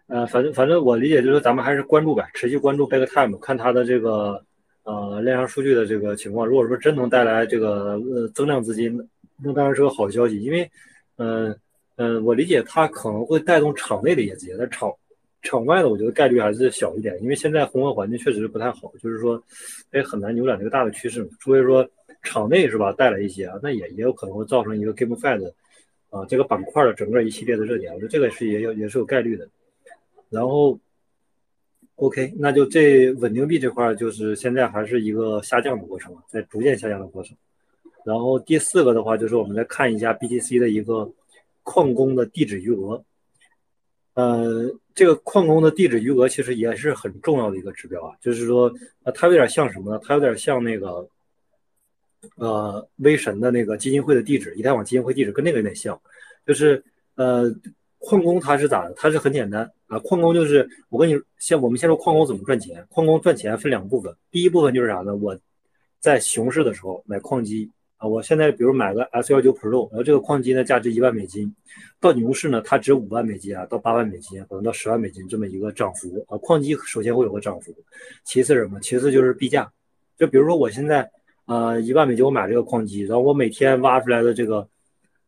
[0.07, 4.45] 呃，反正反正我理解就是咱们还是关注呗，持续关注 Big Time，看它的这个
[4.83, 6.47] 呃链上数据的这个情况。
[6.47, 9.09] 如果说真能带来这个呃增量资金，
[9.43, 10.41] 那当然是个好消息。
[10.41, 10.69] 因为，
[11.17, 11.55] 嗯
[11.97, 14.91] 嗯，我理解它可能会带动场内的业绩，但场
[15.41, 19.41] 场外的我觉得概率还是小一点，因为现在宏观环境确实不太好，就是说，
[19.93, 21.25] 也很难扭转这个大的趋势。
[21.39, 21.87] 除非说
[22.23, 25.53] 场内是吧带来一些啊，那也也有可能会造成一个 GameFi 的
[26.09, 29.47] 啊这个板块的整个一系列的热点，我觉得这个是也有也是有概率的。
[30.29, 30.77] 然后
[31.95, 37.37] ，OK，那就这稳定币这块就是现在还是一个下降的过程，在逐渐下降的过程。
[38.05, 41.11] 然后第四个的话，就是我们来看一下 BTC 的一个
[41.63, 43.03] 矿工的地址余额。
[44.13, 48.71] 呃，这个矿工的地址余额其实也是很重要的一个指标啊，就是说，
[49.03, 49.99] 呃，它有点像什么呢？
[50.03, 51.09] 它有点像那个，
[52.37, 55.99] 呃，威神的那个基金会的地址，以太网基金会地址跟那个有点像，
[56.45, 56.81] 就是
[57.15, 57.53] 呃，
[57.97, 58.93] 矿工他是咋的？
[58.93, 62.85] 他是很简单啊，矿工就是我跟你先，我们先说矿工怎么赚钱。
[62.89, 65.15] 矿工赚钱分两部分，第一部分就是啥呢？
[65.15, 65.37] 我
[65.99, 67.71] 在熊市的时候买矿机。
[67.97, 71.53] 啊，我现在比如买个 S 幺九 Pro，然后这个矿机呢价值一万美金，
[71.99, 76.37] 到牛市呢它值五万美金啊，到八万美金，可能到十万美金这么一个涨幅啊。
[76.39, 77.73] 矿机首先会有个涨幅，
[78.25, 78.79] 其次什么？
[78.81, 79.71] 其次就是币价。
[80.17, 81.09] 就比如说我现在
[81.45, 84.67] 啊一万美金我买这个矿机，然后我每天挖出来的这个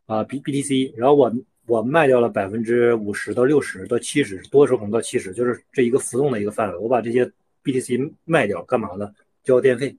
[0.05, 1.33] 啊 B BTC，然后我
[1.67, 6.77] 我卖掉了百分之五十到六十到七十，多的时候可能到七十，就是这一个浮动的一个范围。
[6.77, 7.31] 我把这些
[7.63, 9.09] BTC 卖掉干嘛呢？
[9.43, 9.95] 交电费。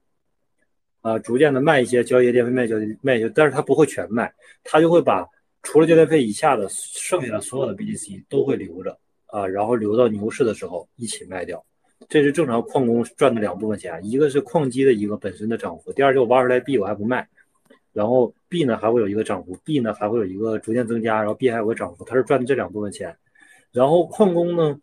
[1.01, 4.33] 啊，逐渐的卖一些交易业电费，卖交卖一些，但是他不会全卖，
[4.65, 5.27] 他就会把
[5.63, 11.65] 除了交电费以下的剩下的所有的 BTC 都会留着啊，然后留到牛市的时候一起卖掉，
[12.09, 17.27] 这是正常矿工赚的两部分钱，一个是矿机的一个本身的涨幅，第二就挖出来币我还不卖，
[17.93, 23.17] 然后币呢还会有一个涨幅，币呢还会有一个逐渐增加，然后币还有个涨幅，他是赚的这两部分钱，
[23.73, 24.79] 然后矿工呢。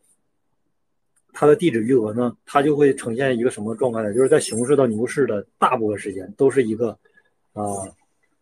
[1.38, 4.13] 它的地址余额呢，它就会呈现一个什么状态呢？
[4.13, 6.98] 就是在熊市到牛市的大部分时间都是一个，
[7.52, 7.62] 啊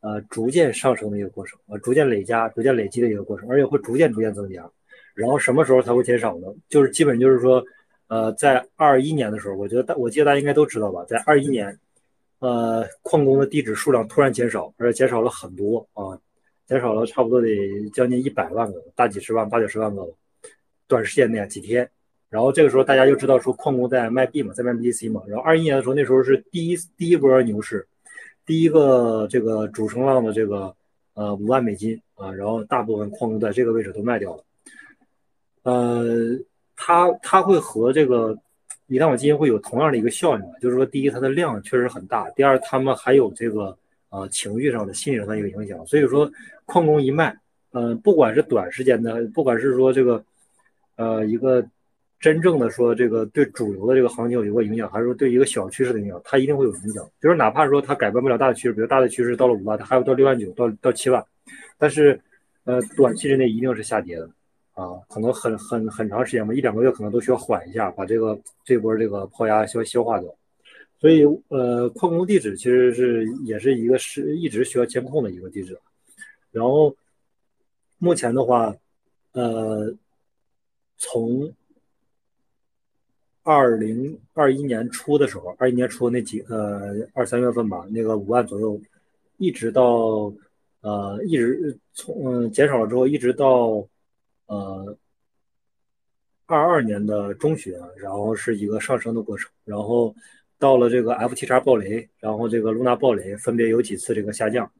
[0.02, 4.70] 呃逐渐上升的一个过程，啊逐渐累加、逐渐累积的一个过程，而且会逐渐逐渐增加。
[5.16, 6.48] 然后什么时候才会减少呢？
[6.70, 7.64] 就是基本就是说，
[8.10, 11.76] 呃，在二一年的时候，我觉得大我记得大家应该都知道吧，在二一年，
[12.40, 16.20] 呃，矿工的地址数量突然减少，而且减少了很多啊，
[16.68, 17.48] 减少了差不多得
[17.92, 20.14] 将近一百万个，大几十万、八九十万个吧，
[20.88, 21.90] 短时间内几天。
[22.34, 25.22] 然后这个时候大家就知道说矿工在卖币嘛，在卖 BTC 嘛。
[25.28, 27.88] 然后二一年的时候，那时候是第一第一波牛市，
[28.44, 30.76] 第一个这个主升浪的这个
[31.14, 34.44] 呃五万美金啊，然后大部分矿工在这个位置都卖掉了。
[35.62, 36.36] 呃，
[36.76, 38.36] 它它会和这个
[38.88, 43.78] 以太坊基金会有同样的一个效应，就是说第一它的量确实很大，第二他们还有这个
[44.10, 45.86] 呃情绪上的心理上的一个影响。
[45.86, 46.32] 所以说
[46.66, 47.38] 矿工一卖，
[47.74, 50.26] 呃，不管是短时间的，不管是说这个
[50.96, 51.64] 呃一个。
[52.24, 57.06] 真正的说，这个对主流的这个行情有一个影响，还是说对一个小趋势的影响，它一定会有影响。
[57.22, 61.22] 就是哪怕说它改变不了大的趋势，比如大的趋势到了五万，它还有到六万九，到到七万，
[61.78, 62.18] 但是，
[62.64, 64.30] 呃，短期之内一定是下跌的，
[64.72, 70.34] 啊，可能很很很长时间吧，一两个月可能都需要缓一下，把这个这波这个抛压消消化掉。
[71.02, 75.78] 所以，呃，矿工地址其实是也是一个是一直需要监控的一个地址。
[76.54, 76.96] 然后，
[77.98, 78.74] 目前的话，
[79.34, 79.94] 呃，
[80.98, 81.52] 从
[83.44, 88.80] 二零二一年初的时候，二一年初那几呃二三月份吧，那个五万左右，
[89.38, 90.34] 一直到
[90.80, 93.86] 呃一直从嗯减少了之后，一直到
[94.46, 94.98] 呃
[96.46, 100.16] 二二年的中旬，然后是一个上升的过程，然后
[100.58, 104.72] 到了这个 F T X 暴雷，然后这个露娜暴雷分别有几次这个下降，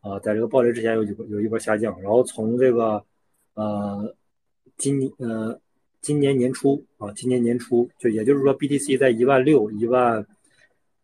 [0.00, 3.04] 啊，在这个暴雷之前有几有一波下降，然后从这个
[3.54, 4.12] 呃
[4.76, 5.60] 今呃。
[6.08, 10.24] 今年年初啊，今年年初就也就是说，BTC 在一万六、一万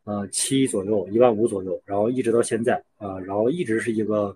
[0.05, 4.35] 呃七左右、一万五左右，然后一直到现在啊，然后一直是一个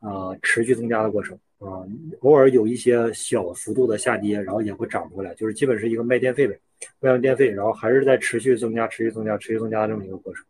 [0.00, 1.86] 啊持续增加的过程啊，
[2.22, 6.58] 偶尔有一些小幅度的下跌，然后也会涨回来，就是基本是一个卖电费呗，
[6.98, 10.44] 卖完电费，然后还是在持续增加、持续增加、持续增加的这么一个过程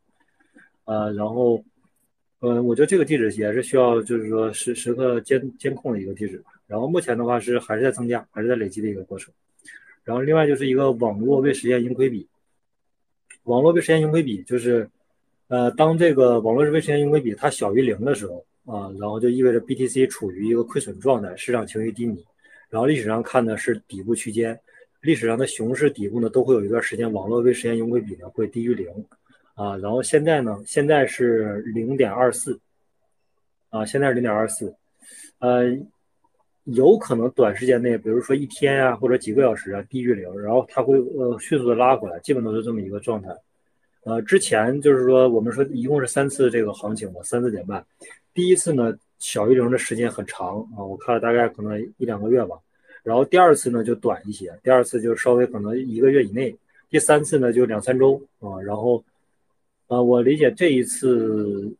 [0.86, 1.62] 呃，然后
[2.40, 9.30] 嗯，我觉得这个地址也是需要就是说时时刻监监控的一个地址，然后目前的话是还是在增加，还是在累积的一个过程。
[10.08, 12.26] 然后另外就是一个网络未实现盈亏比，
[13.42, 14.88] 网络未实现盈亏比就是，
[15.48, 22.24] 呃，当这个网络未实现盈亏比它小于零的时候啊，然后就意味着 BTC 处于一个亏损状态，市场情绪低迷。
[22.70, 24.58] 然后历史上看的是底部区间，
[25.02, 28.88] 历史上的熊市底部呢都会有一段时间网络未实现盈亏比呢会低于零，
[29.56, 32.58] 啊，然后现在呢现在是零点二四，
[33.68, 34.74] 啊，现在是零点二四，
[35.40, 35.78] 呃。
[36.74, 43.34] 有可能短时间内，比如说一天啊，或者几个小时啊，低于零，然后它会呃迅速的拉回来，基本都是这么一个状态。
[44.04, 47.82] 呃，之前就是说我们说一共是三次这个行情嘛，三次减半。
[48.34, 52.56] 第一次呢小于零的时间很长啊，我看了大概可能一两个月吧。
[53.02, 56.54] 然后第二次呢就短一些，第二次就稍微可能一个月以内。
[56.90, 59.02] 第三次呢就两三周啊，然后
[59.86, 61.72] 呃我理解这一次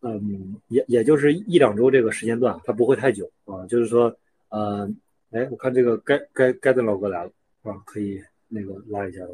[0.00, 4.12] 嗯也也就是一两周这个时间段，它不会太久啊，就是说。
[4.52, 4.88] 呃，
[5.30, 7.30] 哎，我看这个该该该的老哥来了
[7.62, 9.30] 啊，可以那个拉一下了。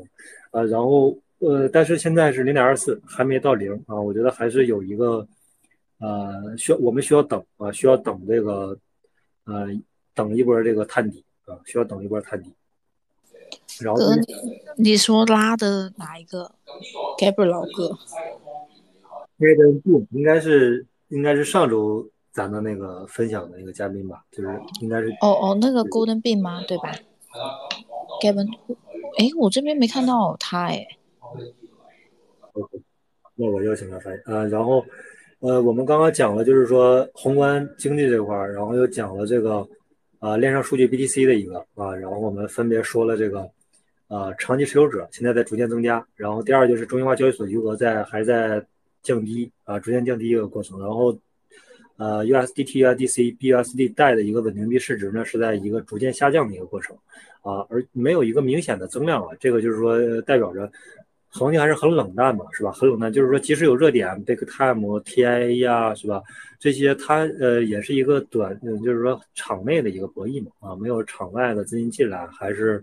[0.52, 5.26] 呃，然后呃，但是现在是零点二四，还没到零啊，我觉得还是有一个
[5.98, 8.78] 呃，需要我们需要等啊，需要等这个
[9.44, 9.66] 呃
[10.14, 12.52] 等一波这个探底啊，需要等一波探底。
[13.81, 14.22] 然后哥，你
[14.76, 16.52] 你说拉的哪一个
[17.18, 17.98] ？Gabriel 老哥，
[19.37, 24.48] 那个不应该是应该是上周咱的那个分享的那个嘉宾吧，就是
[24.81, 26.62] 应该是哦哦，那个 Golden Bean 吗？
[26.68, 26.92] 对吧
[28.22, 28.46] ？Gavin，
[29.18, 30.87] 哎，我这边没看到他哎。
[33.35, 34.22] 那我邀请他发言。
[34.27, 34.85] 呃，然后
[35.40, 39.66] 呃，我们刚刚讲了，就是说宏观经济这块儿，然后又讲了这个
[40.20, 43.51] 啊、链上数据 BTC 的一个啊，然后我们分别说了这个
[44.07, 48.64] 呃长期持有者现在在逐渐增加，然后第二就是中心化交易所余额在还在
[49.03, 51.16] 降低啊，逐渐降低一个过程，然后
[51.98, 56.96] 呃 USDT、USDC、BUSD 带的一个稳定币市值呢是在一个逐渐下降的一个过程
[57.42, 60.72] 啊，而没有一个明显的增量啊，这个就是说代表着。
[61.30, 62.72] 行情还是很冷淡嘛，是吧？
[62.72, 66.22] 很冷淡，就是说，即使有热点，Big Time、TIA 呀，是吧？
[66.58, 72.82] 这些它呃也是一个短，就是说场内的一个博弈嘛，啊，没有场外的资金进来，还是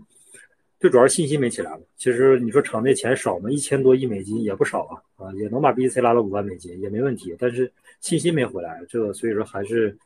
[0.78, 1.80] 最主要是信心没起来嘛。
[1.96, 3.50] 其实你说场内钱少嘛？
[3.50, 7.70] 一千多亿美金也不少啊，啊，也能把 BTC 拉到五万美金也没问题，但是
[8.06, 9.96] 信心没回来，这个所以说还是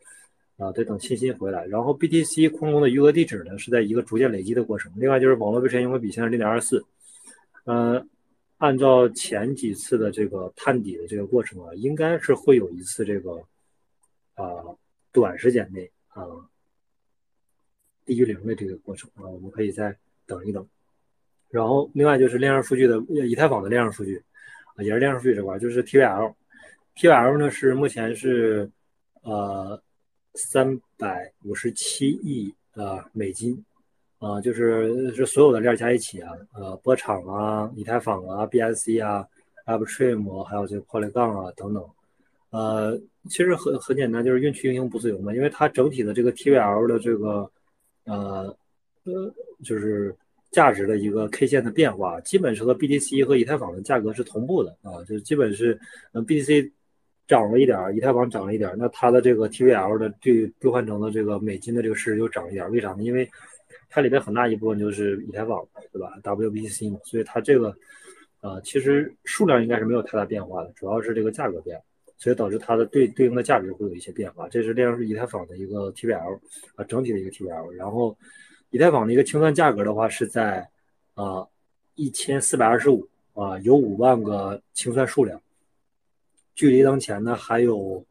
[0.56, 1.66] 啊得等信心回来。
[1.66, 6.84] 然后 BTC 矿工的余额地址呢是在一个逐渐累积的过程，另外就是网络被权优惠比现在零点二四，
[7.64, 8.04] 呃。
[8.60, 13.42] 按照前几次的这个探底的这个过程啊，应该是会有一次这个
[14.34, 14.44] 啊、
[15.12, 16.26] 短时间内啊、
[18.04, 20.68] 低于零的这个过程啊，我们可以再等一等。
[21.48, 24.22] 然后另外就是链上数据的以太坊的链上数据
[24.74, 26.34] 啊，也是链上数据这块，就是 TVL
[26.96, 28.70] TVL 呢是目前是
[29.22, 29.80] 呃
[30.34, 33.62] 三百五十七亿呃美金。
[34.18, 39.26] 啊、呃，就是是所有的链加一起啊，呃，波场啊、以太坊啊、BSC 啊、
[39.64, 41.82] Upstream 还有这个 Poly 杠啊等等，
[42.50, 43.00] 呃，
[43.30, 47.50] 其实很很简单，就是运气运行不自由嘛，因为它整体的这个 TVL 的这个
[48.04, 48.54] 呃
[49.04, 50.14] 呃就是
[50.50, 55.80] 价值的一个 K 线的变化，基本是和 BTC 和以太坊的价格是同步的啊，就是基本是
[56.12, 56.70] 嗯 BTC
[57.30, 63.04] 涨了一点，以太坊涨了一点，那它的这个 TVL 的兑兑换成的这个美金的这个市值就涨了一点，为啥呢？
[63.04, 63.30] 因为
[63.88, 67.72] 它里面很大一部分就是以太坊，对吧？W B C 嘛，所以它这个，
[68.40, 71.80] 呃，其实数量应该是没有太大变化的，主要是这个价格变，
[72.18, 74.48] 所以导致它的对对应的价值会有一些变化。
[74.48, 76.36] 这是链上以太坊的一个 TVL
[76.74, 77.70] 啊，整体的一个 TVL。
[77.70, 78.16] 然后，
[78.70, 80.68] 以太坊的一个清算价格的话是在
[81.14, 81.46] 啊
[81.94, 85.40] 一千四百二十五啊，有五万个清算数量，
[86.60, 88.04] 距离当前呢还有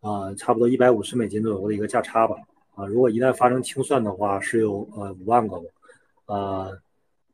[0.00, 2.36] 啊差不多一百五十美金左右的一个价差吧。
[2.74, 5.66] 啊，如果一旦发生清算的话，是有呃五万个吧，
[6.24, 6.70] 啊，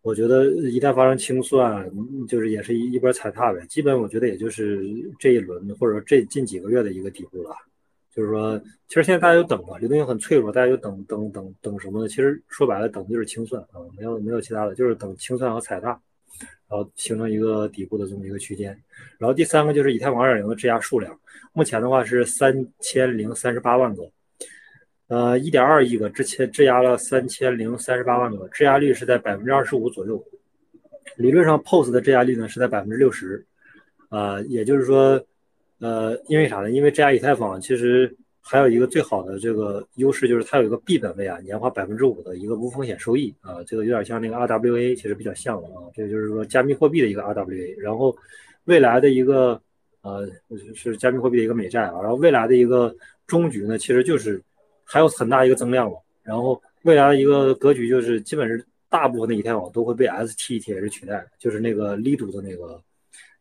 [0.03, 1.89] 我觉得一旦发生清算，
[2.27, 3.65] 就是也是一一波踩踏呗。
[3.69, 4.85] 基本我觉得也就是
[5.17, 7.55] 这一轮或者这近几个月的一个底部了。
[8.13, 12.09] 就是说，其实现在大家就等吧，流动性很脆弱，大家就等等等等什么呢？
[12.09, 16.01] 其实说白了，等就是清算啊，没有没有其他的，就是等清算和踩踏，
[16.69, 18.71] 然后形成一个底部的这么一个区间。
[19.19, 21.19] 然后第三个就是以太坊二点零的质押数量，
[21.53, 24.11] 目前的话是三千零三十八万个。
[25.09, 30.23] 呃，一点二亿个，之前质押了三千零三十八万个，质押率是在百分之二十五左右。
[31.17, 33.45] 理论上，POS 的质押率呢是在百分之六十。
[34.11, 35.23] 啊，也就是说，
[35.81, 36.71] 呃，因为啥呢？
[36.71, 38.17] 因为质押以太坊其实
[38.49, 45.85] 还有一个最好的这个优势，就是它有一个 B 本位啊，年化百分之五的一个无风险收益啊，这个有点像那个 RWA，其实比较像的啊。
[45.95, 48.17] 这个就是说加密货币的一个 RWA，然后
[48.65, 49.61] 未来的一个
[50.03, 50.29] 呃
[50.75, 52.95] 是加密货币的一个美债啊，然后未来的一个
[53.27, 54.43] 终局呢，其实就是。
[54.91, 62.83] 还有很大一个增量嘛，然后未来的一个格局就是，基本是大部分的以太网都会被 STETH 取代，就是那个 Lido 的那个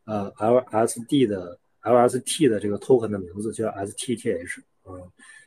[0.04, 5.02] 呃 LSD 的 LST 的这个 token 的名字叫 STETH，嗯，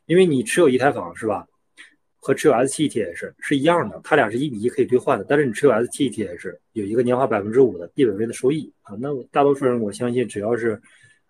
[0.06, 1.46] 因为你持有以太坊是吧，
[2.18, 10.80] 和持有 STETH 是一样的，它俩是一比一可以兑换的，但是你持有 STETH 有一个年化百分之五的币本位的收益啊，那大多数人我相信只要是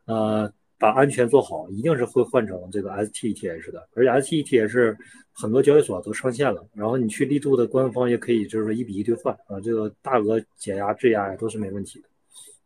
[0.06, 0.52] 呃。
[0.80, 4.96] 把安全做好，一定是会换成这个 STETH 的，而且 STETH
[5.30, 12.08] 很多交易所都上线了，然后你去力度的官方也可以，就是说一比一兑换啊，这个大额解压、质押呀都是没问题的。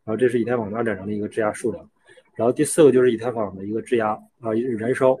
[0.05, 1.89] 然后这是以太坊二点零的一个质押数量，
[2.37, 5.13] 然后第四个就是以太坊的一个质押啊燃烧，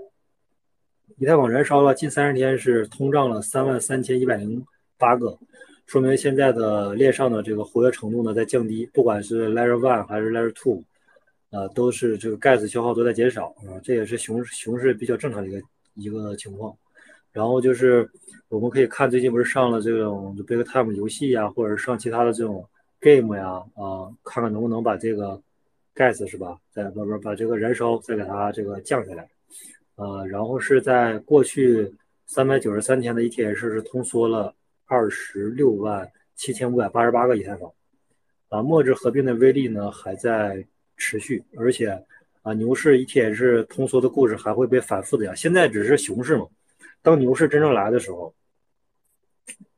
[1.17, 4.65] 以太坊燃烧了近三十天是通胀了三万三千一百零
[4.97, 5.37] 八个，
[5.85, 10.83] 说明现在的链上的这个活跃程度呢在降低，不管是 Layer One 还是 Layer Two。
[11.51, 15.61] 呃，都是这个 gas 消耗都在减少啊，这也是熊熊市比较正常的一个
[15.93, 16.75] 一个情况。
[17.31, 18.09] 然后就是
[18.49, 22.67] 我们可以看最近不是上了这种 Big Time 游戏呀，或者是上其他的这种
[22.99, 25.41] game 呀，啊，看看能不能把这个
[25.95, 26.57] gas 是吧？
[26.73, 29.25] 再不不把这个燃烧再给它这个降下来，
[29.95, 31.93] 呃，然后是在过去
[32.25, 34.53] 三百九十三天的 ETH 是通缩了
[34.85, 37.71] 二十六万七千五百八十八个以太坊，
[38.49, 40.65] 啊，末日合并的威力呢还在
[40.97, 42.03] 持续，而且
[42.41, 45.35] 啊，牛市 ETH 通缩的故事还会被反复的讲。
[45.35, 46.45] 现在只是熊市嘛，
[47.01, 48.33] 当牛市真正来的时候，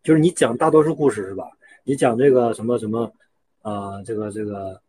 [0.01, 1.49] 就是你讲大多数故事是吧？
[1.83, 3.13] 你讲这个什么什么
[3.61, 4.81] 啊，这个这个。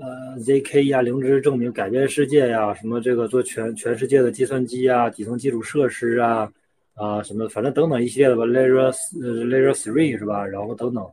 [0.00, 6.50] 呃，ZK 呀，零知证明改变世界呀，什么这个做全全世界的计算机啊，底层基础设施啊，
[6.94, 8.86] 啊什么，反正等等一系列的吧，Layer
[9.22, 10.44] 呃 Layer Three 是吧？
[10.46, 11.06] 然后等等。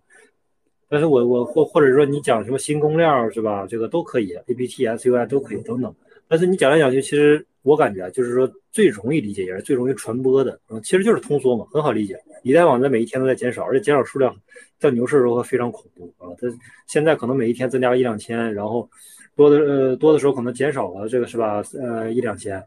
[0.90, 3.66] 但是我我或或者说你讲什么新公链是吧？
[3.68, 5.94] 这个都可以，APT、SUI 都可以等等。
[6.28, 12.20] 但是你讲来讲去，其实我感觉就是说最容易理解也是最容易传播的，嗯，其实就是通缩嘛，很好理解。
[12.44, 14.36] 以太网在每一天都在减少，而且减少数量。
[14.80, 16.34] 在牛市的时候非常恐怖啊！
[16.40, 16.48] 它
[16.88, 18.90] 现在可能每一天增加一两千，然后
[19.36, 21.62] 多的呃多的时候可能减少了，这个是吧？
[21.80, 22.60] 呃一两千，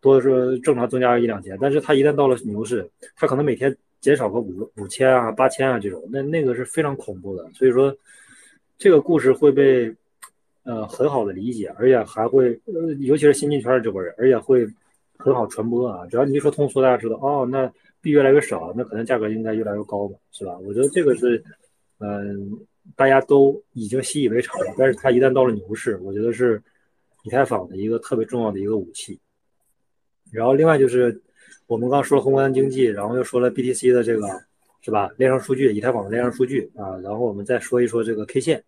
[0.00, 7.46] 多的时候正常增加一两千，但是它一旦到了牛市，它可能每天减少个五五千啊、八千啊这种，那那个是非常恐怖的。
[7.52, 7.94] 所以说，
[8.78, 9.94] 这个故事会被
[10.62, 14.66] 呃很好的理解，而且还会呃尤其是新进圈的这波人，而且会
[15.18, 16.06] 很好传播啊！
[16.06, 17.70] 只要你一说通俗，大家知道哦，那
[18.00, 20.58] 币越来越少，那可能价格应该越来越高嘛，是吧？
[20.58, 21.42] 我觉得这个是。
[22.00, 22.56] 嗯，
[22.94, 26.62] 大家都已经习以为常了，但是它一旦到了牛市，我觉得是
[27.24, 29.18] 以太坊的一个特别重要的一个武器。
[30.30, 31.20] 然后另外就是
[31.66, 34.28] 我们刚说了宏观经济，然后又说了 BTC 的这个
[34.80, 35.10] 是吧？
[35.16, 38.62] 链上数据，以太坊的链上数据啊，然后我们再说一说这个 K 线。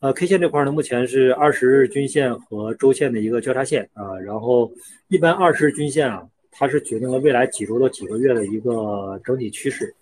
[0.00, 4.18] 呃，K 线这块呢，目前是二十日均线和周线的一个交叉线啊。
[4.18, 4.72] 然后
[5.08, 6.26] 一般二十日均线啊，
[6.56, 9.92] 它是决定了未来几周到几个月的一个整体趋势。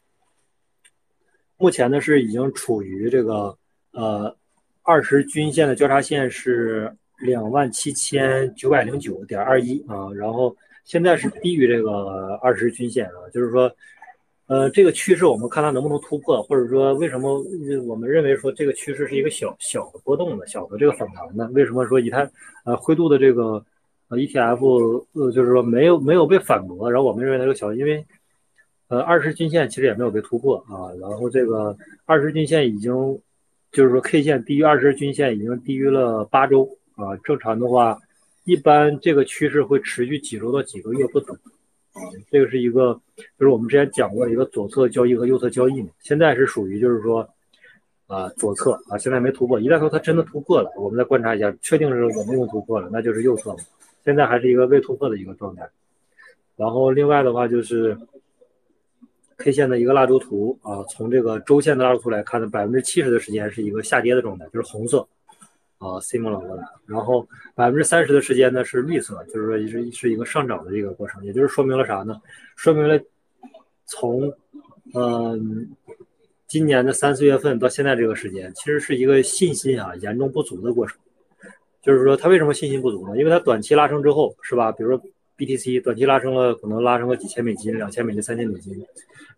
[1.56, 3.56] 目前呢是已经处于这个
[3.92, 4.36] 呃
[4.82, 13.72] 二十均线的交叉线是两万七千九百零九点二一啊，然后现在是低于这个二十均线啊，就是说
[14.46, 17.40] 呃这个趋势我们看它能不能突破，或者说为什么
[17.86, 21.48] 我们认为说这个趋势是一个小小的波动的小的这个反弹呢？
[21.54, 22.28] 为什么说以太
[22.64, 23.64] 呃灰度的这个
[24.16, 28.04] ETF 呃就是说没有没有被反驳，然后我们认为它是小，因为。
[28.88, 32.92] 呃，二十均线其实也没有被突破啊，然后这个二十均线已经，
[33.70, 37.16] 就是说 K 线低于二十均线已经低于了八周啊。
[37.24, 37.98] 正常的话，
[38.44, 41.34] 一般这个趋势会持续几周到几个月不等
[41.94, 42.02] 啊。
[42.30, 42.92] 这个是一个，
[43.38, 45.88] 就是我们之前讲过一个左侧交易和右侧交易嘛。
[46.00, 47.26] 现在是属于就是说
[48.08, 49.58] 啊左侧啊，现在没突破。
[49.58, 53.60] 一旦说它真的突破了，我们再观察一下，确定是有没有突破了，那就是右侧嘛。
[54.04, 55.68] 现在还是一个未突破的一个状态。
[56.56, 57.96] 然后另外的话就是。
[59.38, 65.04] K 线的一个蜡烛图啊，从这个周线的蜡烛图来看呢，百分之七十的时间是一个下跌的状态，就是红色
[65.78, 67.26] 啊，C 梦老过来，然后
[67.56, 72.20] 百分之三十的时间呢是绿色，就是说是是一个上涨的这个过程，也就是说明了啥呢？
[72.54, 73.00] 说明了
[73.86, 74.32] 从
[74.94, 75.68] 嗯
[76.46, 80.96] 今年的三四月份到现在这个时间，其实是一个信心啊严重不足的过程。
[81.82, 83.18] 就是说它为什么信心不足呢？
[83.18, 84.70] 因为它短期拉升之后，是吧？
[84.70, 85.02] 比如说
[85.36, 88.72] BTC 短期拉升了，可能拉升个几千美金、两千美金、三千美金。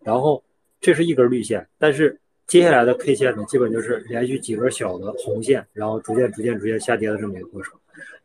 [0.03, 0.43] 然后
[0.79, 7.73] 这是一根绿线，但是接下来的 K 线呢，基本就是连续几根小的红线，然后逐渐、逐渐、逐渐下跌的这么一个过程。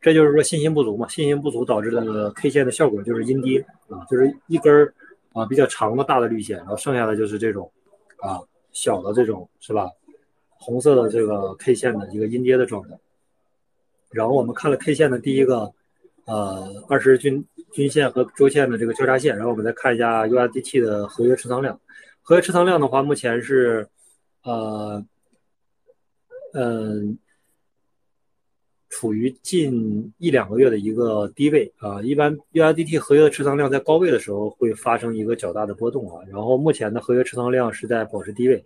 [0.01, 4.93] 这就是说信心不足嘛，信心不足导致的 K 线的效果就是阴跌啊，就是一根
[5.33, 7.71] 啊比较长的大的绿线，然后剩下的就是这种
[8.19, 8.41] 啊
[8.73, 9.89] 小的这种是吧？
[10.59, 12.91] 红色的这个 K 线的一个阴跌的状态。
[14.11, 15.73] 然后我们看了 K 线的第一个
[16.27, 17.45] 呃二十均。
[17.73, 21.81] 均线和周线的这个交叉线，然后我们再看一下 USDT 的合约持仓量。
[22.21, 23.87] 合约持仓量的话，目前是，
[24.43, 25.01] 呃，
[26.53, 27.17] 嗯，
[28.89, 32.03] 处于近一两个月的一个低位啊。
[32.03, 36.25] 一般 USDT 合约的持仓量在高位的时候会发生一个较大的波动啊。
[36.29, 38.65] 然后目前的合约持仓量是在保持低位，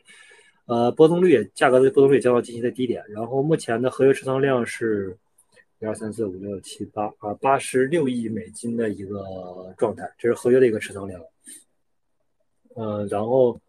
[0.64, 3.04] 呃，波动率价格的波动率降到近期的低点。
[3.10, 5.14] 然后目前的合约持仓量是。
[5.84, 9.22] 一二三四五六七八啊，八十六亿美金的一个
[9.76, 11.22] 状态，这是合约的一个持仓量。
[12.74, 13.60] 嗯，然后，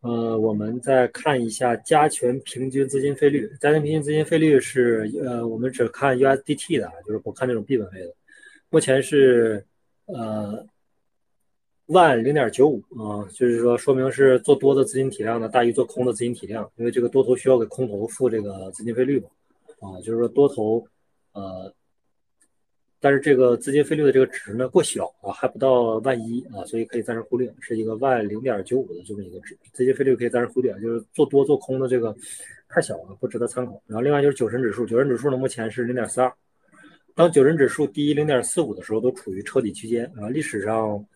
[0.00, 3.50] 呃，我们再看一下加权平均资金费率。
[3.58, 8.14] 加权平均资金费率是，呃，我们只看 USDT 的，就是不看这种币本位的。
[8.68, 9.64] 目前是，
[10.04, 10.66] 呃，
[11.86, 19.28] 万零点九五啊，就是说说明是做多的资金体量呢大于做空的资金体量，因为这个多头需要给空头付这个资金费率嘛，
[19.80, 20.86] 啊，就是说多头。
[21.36, 21.72] 呃，
[22.98, 32.16] 但是这个资金费率的这个值呢过小啊，还不到万一啊，所以可以暂时忽略，是一个万零点九五的这么一个值，资金费率可以暂时忽略，就是做多做空的这个
[32.70, 33.80] 太小了，不值得参考。
[33.86, 36.32] 然后另外就是九神指数，九神指数呢目前是零点四二，
[37.14, 41.06] 当九神指数低于零点四五的时候，都处于抄底区间啊，历史上。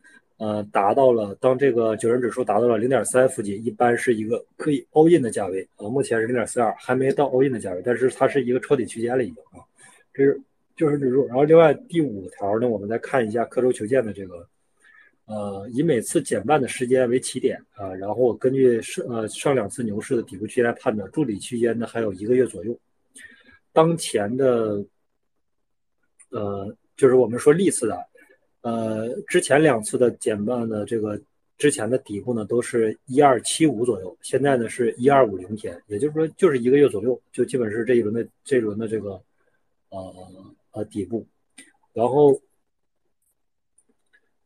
[0.42, 5.86] 呃，达到了当这个九人指数达到了零点三附近，一般是一个可以 all in 的价位啊。
[5.86, 9.60] 目前是零点四二，还没到 all in 的价位，但是它是一个抄底区间了已经啊。
[10.20, 10.40] 这是
[10.76, 11.26] 就是指数。
[11.26, 14.46] 然后另外第五条呢，我们再看一下刻舟求剑的这个，
[15.24, 22.78] 呃，以每次减半的时间为起点啊，然后根据上呃上两次牛市的底部区间来判断，筑底区间呢还有一个月左右。
[23.72, 24.84] 当前的
[26.30, 27.98] 呃，就是我们说历次的。
[28.62, 31.18] 呃，之前两次的减半的这个
[31.56, 39.18] 之前的底部呢，都是一二七五左右，现在呢是一二五零天，也就是说就是一个月左右，就基本是这一轮的这一轮的这个
[39.90, 41.26] 呃呃底部。
[41.92, 42.40] 然后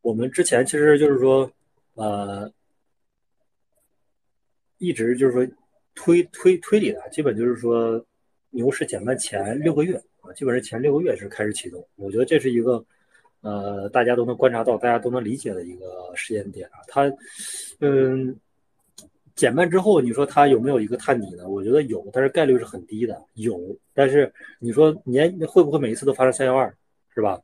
[0.00, 1.50] 我们之前其实就是说
[1.94, 2.52] 呃
[4.78, 5.46] 一直就是说
[5.94, 8.04] 推推推理的，基本就是说
[8.50, 12.84] 牛市减半前六个月啊，基本是前六个月是开始启动，我觉得这是一个。
[13.46, 17.02] 呃，大家都能观察到，大家都能理解的一个时间点啊，它，
[17.80, 18.34] 嗯，
[19.34, 21.48] 减半之后，你说它有没有一个探底呢？
[21.48, 23.20] 我觉得有，但是概率是很低的。
[23.34, 23.60] 有，
[23.92, 26.74] 但是你说年会不会每一次都发生三幺二，
[27.14, 27.40] 是吧？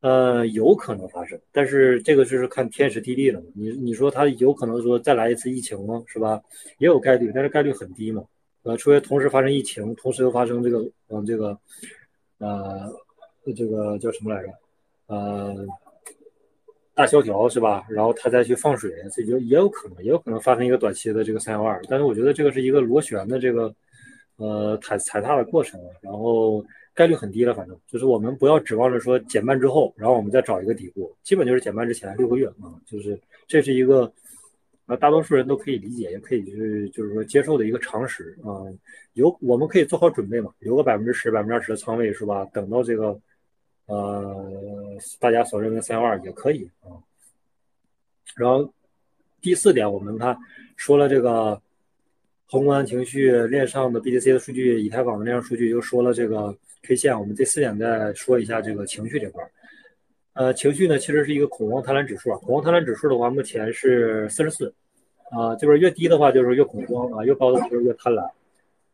[0.00, 3.42] 呃，有可能发生，但是这个就是看天时地利了。
[3.54, 6.02] 你你说它有可能说再来一次疫情吗？
[6.06, 6.40] 是吧？
[6.78, 8.24] 也有概率，但是概率很低嘛。
[8.62, 11.58] 呃，除非同时发生疫情，同时又发生这个嗯这个，
[12.38, 12.90] 呃，
[13.56, 14.48] 这个叫什么来着？
[15.06, 15.66] 呃，
[17.00, 17.82] 大萧条是吧？
[17.88, 21.80] 然后他再去放水，这就也有可能，也有可能发生一个短期的这个三幺二。
[21.88, 23.74] 但是我觉得这个是一个螺旋的这个
[24.36, 26.62] 呃踩踩踏的过程，然后
[26.94, 27.54] 概率很低了。
[27.54, 34.12] 反正就是我们不要指望着说减半之后，然后我们再找一个底部，基本就是减半之前六个月啊，就是这是一个
[34.84, 38.60] 呃大多数人都可以理解，也可以去就是说接受的一个常识啊。
[39.14, 42.44] 有我们可以做好准备嘛，留个百分之十、百分之二十的仓位是吧？
[42.52, 43.18] 等到这个。
[43.90, 46.94] 呃，大家所认为三幺二也可以啊。
[48.36, 48.72] 然后
[49.40, 50.38] 第四点，我们看
[50.76, 51.60] 说了这个
[52.46, 57.18] 宏观情绪链上的 BTC 的数据，以太坊的链上数据，又说了这个 K 线。
[57.18, 59.50] 我们这四点再说一下这个情绪这块儿。
[60.34, 62.38] 呃，情绪呢，其实是一个恐慌贪婪指数啊。
[62.38, 64.72] 恐慌贪婪指数的话，目前是四十四
[65.32, 68.30] 啊，就是越低的话就是越恐慌啊，越高的就是越贪婪。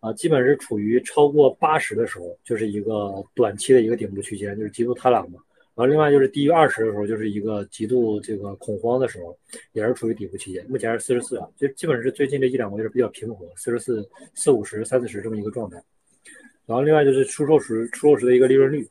[0.00, 5.40] 啊，基本是处于超过八十的时候，就是一个短期的一个顶部区间，就是极度贪婪嘛。
[5.74, 9.36] 然后另外就是低于二十的时候，就是一个极度这个恐慌的时候，
[9.72, 10.64] 也是处于底部区间。
[10.70, 15.76] 目前是四十四啊，就基本是最近这一两个月比较平和，四十四、四五十、三四十这么一个状态。
[16.64, 18.88] 然后另外就是出售时出售时的一个利润率，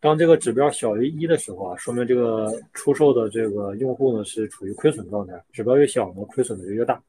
[0.00, 7.02] 当这个指标小于一的时候啊，说明这个出售的这个用户呢是处于亏损状态，指标越小呢，亏损的就越大。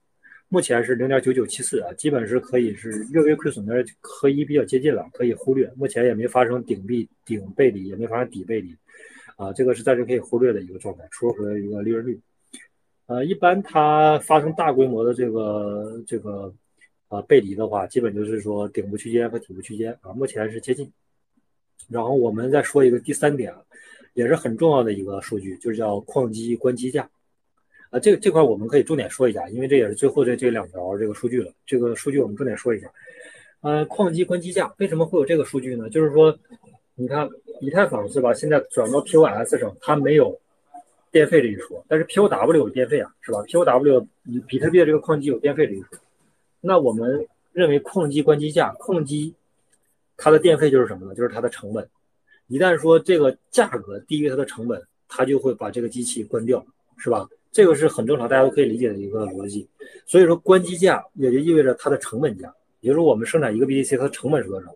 [0.49, 5.69] 目前是零点九九七四啊，基本是可以是略微亏损，但是和一比较接近了，可以忽略。
[5.75, 8.73] 目前也没发生顶壁顶背离，也没发生底背离，
[9.35, 12.17] 啊，这个是暂时可以忽略的一个状态，出售的一个利润率。
[13.07, 16.53] 呃，一般它发生大规模的这个这个
[17.09, 20.89] 啊背离的话，基本就是说顶部区间和底部区间啊，目前是接近。
[21.89, 23.53] 然后我们再说一个第三点，
[24.13, 27.09] 也是很重要的一个数据，就是叫矿机关机价。
[27.89, 31.51] 啊，这个这块我们可以重点说一下，因为这也是最后这这两条这个数据了。
[31.65, 32.91] 这个数据我们重点说一下。
[33.61, 35.89] 呃，矿机关机价为什么会有这个数据呢？
[35.89, 36.38] 就是说，
[36.95, 37.27] 你看
[37.59, 38.33] 以太坊是吧？
[38.33, 40.38] 现在转到 POS 上，它没有
[41.11, 44.05] 电费这一说，但是 POW 有电费啊，是吧？POW
[44.47, 45.97] 比特币的这个矿机有电费这一说。
[46.61, 49.33] 那我们认为矿机关机价，矿机
[50.17, 51.15] 它的电费就是什么呢？
[51.15, 51.88] 就是它的成本。
[52.47, 56.63] 一旦说这个价格低于它的成本，它就会把这个机器关掉，
[56.97, 57.27] 是吧？
[57.51, 59.67] 这个是很正常，大家都可以理解的一个逻辑。
[60.05, 64.75] 所以说，关机价也就意味着它的成本价，也就是说，我们生产一个 BTC 它的成本是多少？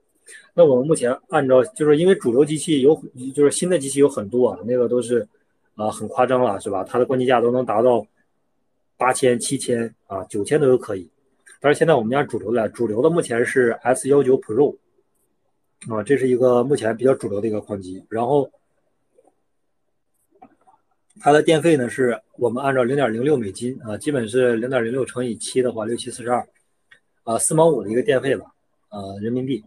[0.54, 3.00] 那我们目前按照，就是因为主流机器有，
[3.36, 5.28] 就是新的机器有很多啊，那个都是
[5.76, 6.84] 啊很夸张了，是吧？
[6.84, 8.06] 它的关机价都能达到
[8.98, 11.08] 八千、七千啊、九千都有可以。
[11.60, 14.76] 但是现在我们家主流的，主流的目前是 S 幺九 Pro
[15.90, 18.50] 啊，这是一个目前比较主流的一个矿机，然后。
[21.24, 26.44] 它的电费呢，是我们按照零点零六美金啊，基本是零点零六乘以七的话，六七四十二，
[27.24, 28.48] 啊，四毛五的一个电费吧，
[28.90, 29.64] 呃，人民币。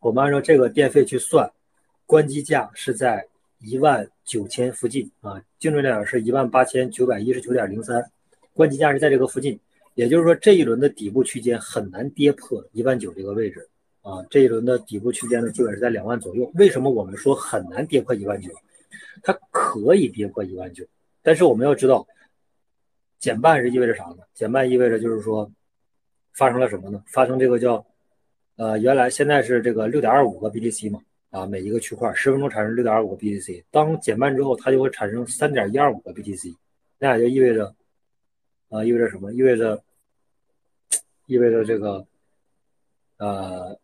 [0.00, 1.48] 我们按照这个电费去算，
[2.04, 3.24] 关机价是在
[3.60, 8.04] 一万九千附近啊，精准点是一万八千九百一十九点零三，
[8.52, 9.56] 关机价是在这个附近，
[9.94, 13.68] 也就是说这一轮的底部区间很难跌破一万九这个位置
[14.00, 16.50] 啊，这一轮的底部区间呢，基本是在两万左右。
[16.56, 18.50] 为什么我们说很难跌破一万九？
[19.22, 20.84] 它可以跌破一万九，
[21.22, 22.06] 但是我们要知道，
[23.18, 24.18] 减半是意味着啥呢？
[24.34, 25.48] 减半意味着就是说，
[26.34, 27.02] 发生了什么呢？
[27.06, 27.86] 发生这个叫，
[28.56, 31.00] 呃，原来现在是这个六点二五个 BTC 嘛，
[31.30, 36.56] 啊，每一个区块十分钟产生六点二五个 BTC，当减半之后，它就会产生三点一二五个 BTC，
[36.98, 37.72] 那也就意味着，
[38.70, 39.32] 啊，意味着什么？
[39.32, 39.80] 意味着，
[41.26, 42.04] 意味着这个，
[43.18, 43.78] 呃，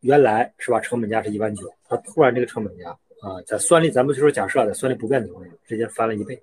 [0.00, 0.78] 原来是吧？
[0.78, 2.96] 成本价是一万九，它突然这个成本价。
[3.22, 6.40] 啊，在算力，咱们就说假设在算力不变的情况下，直接翻了一倍，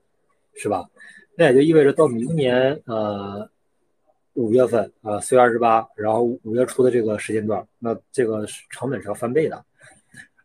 [0.56, 0.90] 是吧？
[1.36, 3.48] 那也就意味着到明年呃
[4.34, 9.64] 五月份啊四月二十八，然后五月初的这个时间段，那这个成本是要翻倍的。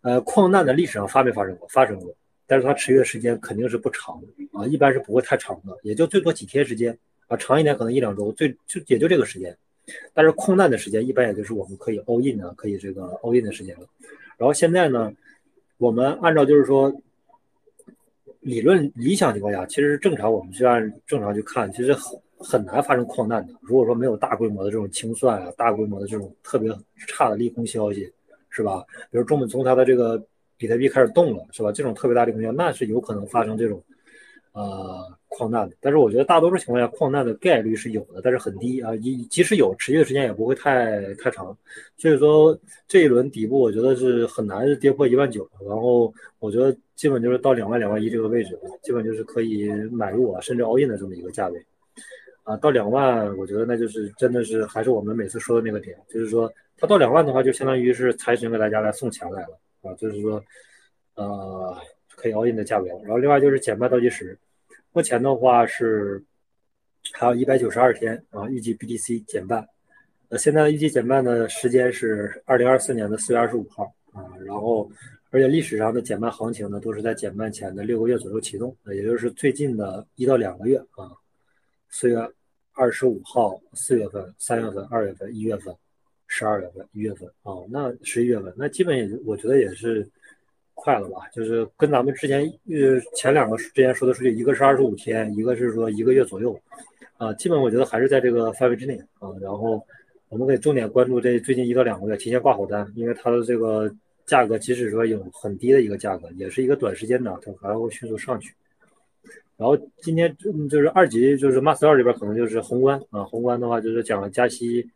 [0.03, 1.67] 呃，矿难的历史上发没发生过？
[1.69, 2.15] 发生过，
[2.47, 9.57] 但是它持续的时间肯定是不长的啊，一般是不会太长的，也就最多几天时间啊，长一点可能一两周，最就也就这个时间。
[10.15, 13.87] 但是矿难的时间一般也就是我们可以 all in 的，可以这个 all in 的时间了。
[14.37, 15.13] 然后现在呢？
[15.79, 16.93] 我们按照就是说，
[18.41, 23.55] 理论理想情况下，其实正常我们是按正常去看，其实很很难发生矿难的。
[23.61, 26.71] 如果说没有大规模的这种清算啊，大规模的这种特别
[27.07, 28.13] 差的利空消息，
[28.51, 28.85] 是吧？
[29.11, 30.21] 比如中本从他的这个
[30.57, 31.71] 比特币开始动了，是吧？
[31.71, 33.83] 这种特别大利空消息，那是有可能发生这种。
[34.59, 38.97] 呃，矿难，但是我觉得大多数情况下，矿难的概率是有的，但是很低啊。
[38.97, 41.57] 即即使有，持续的时间也不会太太长。
[41.97, 45.49] 所以说这一轮底部，我觉得是很难跌破一万九。
[45.65, 51.65] 然后我觉得基本就是到两万两万一这个位置，基本就是可以买入啊，甚至 all in 的这么一个价位
[52.43, 52.57] 啊。
[52.57, 60.43] 到两万，我觉得那就是真的是还是我们每次说的那个点，就是说它到两万的话，就相当于是财神给大家来送钱来了啊，就是说
[61.15, 61.77] 呃。
[62.21, 64.37] 可以 all in 的价位，然后另外就是减半倒计时，
[64.99, 66.21] 目前的话是
[67.13, 69.65] 还有一百九十二天啊，预计 BTC 减半。
[70.29, 74.91] 呃，现在预计减半的时间是二零二四年的四月二十五号啊，然后
[75.31, 81.15] 而且历史上的减半行情呢，都是在减半前的六个月左右启动，也就是最近的一到两个月啊，
[81.89, 82.19] 四月
[82.73, 85.73] 二十五号、四月份、三月份、二月份、一月份、
[86.27, 90.11] 十二月份、一月份啊，那十一月份，那基本也我觉得也是。
[90.81, 91.29] 快了吧？
[91.33, 96.57] 就是跟咱们之前呃前两个之前说的数据，一个是二十五天，一个是说一个月左右，
[97.17, 99.29] 啊，基本我觉得还是在这个范围之内啊。
[99.41, 99.85] 然后
[100.29, 103.93] 我们可以重点关注这最近一到两个月提前挂好单，因为它的这个
[104.25, 108.55] 价格即使说有很低的一个价格，也是一个短时间的，它还会迅速上去。
[109.57, 110.35] 然后今天
[110.71, 114.89] 就是二级就是 Master 里边可能就是宏观啊，宏观的话就是讲了加息，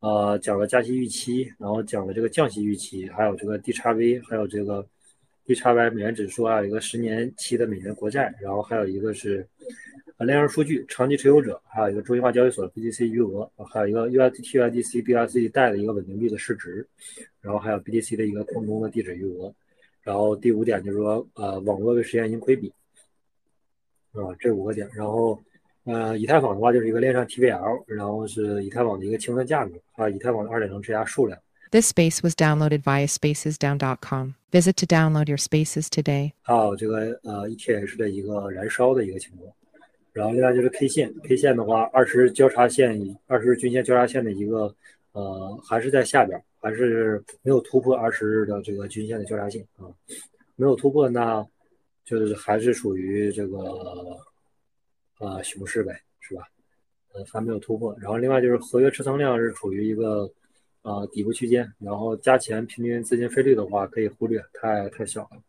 [0.00, 4.86] 呃，讲了加息预期，然后讲了这个降息预期，还有这个 D 叉 V，还有这个。
[5.46, 9.46] D 叉 Y 美元指数啊，有一个十年期的美元国债，然后还有一个是
[10.16, 16.86] 呃链上数据，长期持有者，还有一个中心化交易所的 BTC 余额，还有一个 USDT、USDC、BRC 带的一个稳定币的市值，
[17.42, 19.52] 然后还有 BTC 的一个空中的地址余额，
[20.02, 22.72] 然后第五点就是说呃网络为实现盈亏比，
[24.12, 25.38] 啊这五个点，然后
[25.84, 31.38] 呃以太坊的话就是一个链上 TVL，然后是以太坊的一个清算价格，还有以太坊的二点零质押数量。
[31.74, 34.36] This space was downloaded via spacesdown.com.
[34.52, 36.30] Visit to download your spaces today.
[36.42, 39.52] 还有这个呃 ETH 的一个燃烧的一个情况，
[40.12, 44.72] 然后另外就是 K 线，K 线的话，二十交叉线、二十均线交叉线的一个
[45.14, 49.90] 呃还是在下边，还是没有突破二十日的这个均线的交叉线啊，
[50.54, 51.44] 没有突破，那
[52.04, 54.16] 就是还是属于这个
[55.18, 56.44] 呃熊市呗，是吧？
[57.14, 60.30] 呃还没有突破，然后另外就是合约持仓量是处于一个。
[60.84, 65.42] 啊，底部区间，然后加钱平均资金费率的话可以忽略，太太小了。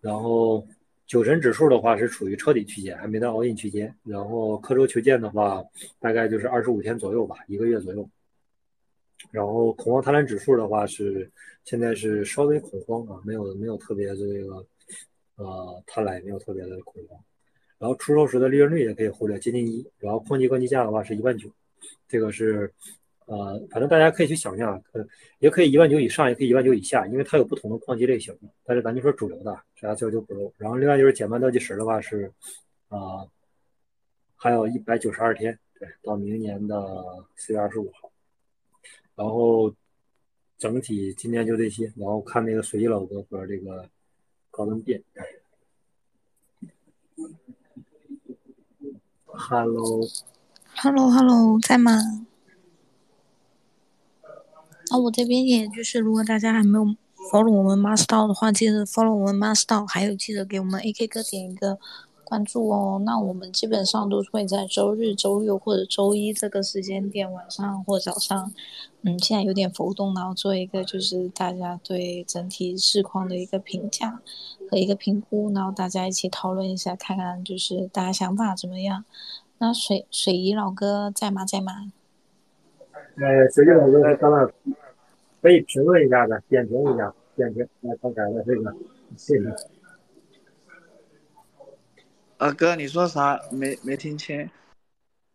[0.00, 0.66] 然后
[1.06, 3.94] 九神指数的话是处于抄底区间，还没到 all in 区间。
[4.04, 5.62] 然后刻舟求剑的话，
[6.00, 8.08] 大概就是二十五天左右吧，一个月左右。
[9.30, 11.30] 然后恐慌贪婪指数的话是
[11.64, 14.66] 现在是稍微恐慌啊，没有没有特别这个
[15.36, 17.20] 呃贪婪，没有特别的恐慌。
[17.78, 19.86] 然后出售时的利润率也可以忽略，接近一。
[19.98, 21.50] 然后矿机关机价的话是一万九，
[22.08, 22.72] 这个是。
[23.26, 25.02] 呃，反正大家可以去想象，呃，
[25.38, 28.36] 也可以一万九以上，也可以一万九以下，因为它有不同的矿机类型。
[28.64, 30.52] 但是咱就说主流的，是 S 幺九 Pro。
[30.58, 32.30] 然后另外就是减半倒计时的话是，
[32.88, 33.26] 啊，
[34.36, 38.12] 还有一百九十二天，对，到明年的四月二十五号。
[39.16, 39.74] 然后
[40.58, 43.88] 整体今天就这些，然后看那个随意老哥和这个
[44.50, 45.02] 高能变。
[49.26, 52.26] Hello，Hello，Hello，在吗？
[54.94, 56.84] 啊，我这边也就是，如果大家还没有
[57.28, 61.76] follow 我们 Master 的话，记得 follow 我们 Master，还有记得给我们 AK 哥点一个
[62.22, 62.44] 关。
[62.44, 63.02] 注哦。
[63.04, 68.52] 那我们基本上都会在周日、周六或者周一这个时间点，晚上或早上，
[69.02, 74.20] 嗯，现在有点浮动，然后做一个就是大家对整体市况的一个评价
[74.70, 79.04] 和一个评估，然后大家一起讨论一下，看看就是大家想法怎么样。
[79.58, 81.44] 那水水姨老哥在吗？
[81.44, 81.90] 在吗？
[83.16, 84.50] 呃，水姨老哥在那，
[85.44, 88.74] 可以评论一下的，点评一下，点评那刚才的这个
[89.14, 89.44] 谢谢。
[92.38, 93.38] 啊哥，你说啥？
[93.52, 94.48] 没没听清。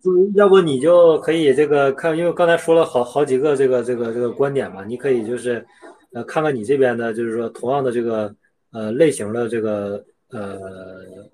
[0.02, 5.64] 就要不你就可以这个看，因为刚才说了好好几个这个这个这个观点嘛，你可以就是
[6.12, 8.36] 呃看看你这边的，就是说同样的这个
[8.72, 11.30] 呃类型的这个呃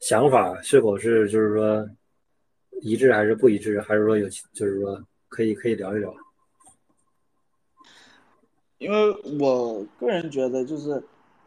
[0.00, 1.88] 想法是否是就是说
[2.82, 6.14] 一致还是不一致，还是说有就是说可以可以聊一聊。
[8.82, 11.02] 因为我个人觉得就是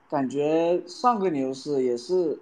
[0.10, 2.40] 感觉上个牛市也是。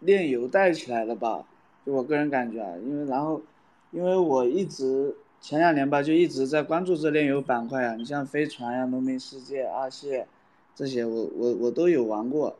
[0.00, 1.44] 炼油带起来的吧，
[1.84, 3.42] 就我个人感觉啊，因为然后，
[3.90, 10.28] 因为我一直前两年吧，就一直在关注这炼油板块啊，你像飞船呀、农民世界、阿谢
[10.76, 12.56] 这些，我我我都有玩过，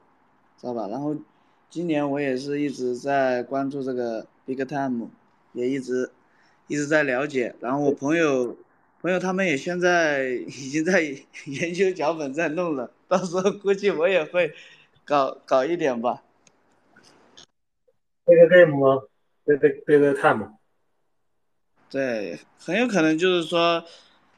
[0.61, 0.89] 知道吧？
[0.89, 1.14] 然后
[1.70, 5.07] 今年我也是一直在关注这个 Big Time，
[5.53, 6.11] 也一直
[6.66, 7.55] 一直在了解。
[7.61, 8.57] 然后我朋友
[9.01, 11.01] 朋友他们也现在 已经在
[11.46, 14.53] 研究脚本在弄了，到时候估计我也会
[15.05, 16.22] 搞搞一点吧。
[18.24, 19.03] Big game 吗
[19.44, 20.59] ？Big Big time。
[21.88, 23.84] 对，很有可能就是说，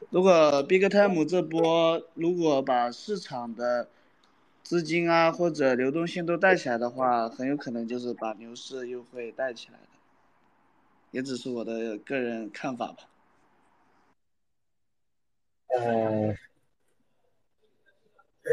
[0.09, 3.89] 如果 Big time 这波如果把市场的
[4.63, 9.87] 资金啊或者流动性都带起来的话，很有可能就是把牛市又会带起来的。
[11.09, 13.10] 也只是我的个人看法吧。
[15.77, 16.35] 呃，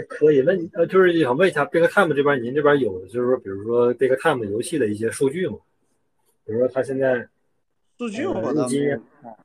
[0.08, 5.56] 可以，那你呃，就是想问一下，Big Time 这边，您这边有就是说，比如说 Big Time 游戏的一些数据吗？
[6.44, 7.28] 比如说他现在
[7.98, 8.88] 数据我倒没
[9.20, 9.36] 看，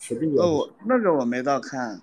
[0.00, 2.00] 实际呃，我那个我没到看，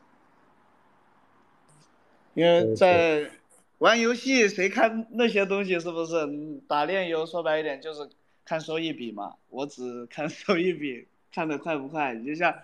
[2.34, 3.30] 因为在
[3.80, 6.16] 玩游戏，谁看那些东西是不是？
[6.68, 8.08] 打炼油说白一点就是
[8.46, 12.14] 看收益比嘛，我只看收益比，看的快不快？
[12.14, 12.56] 你就像。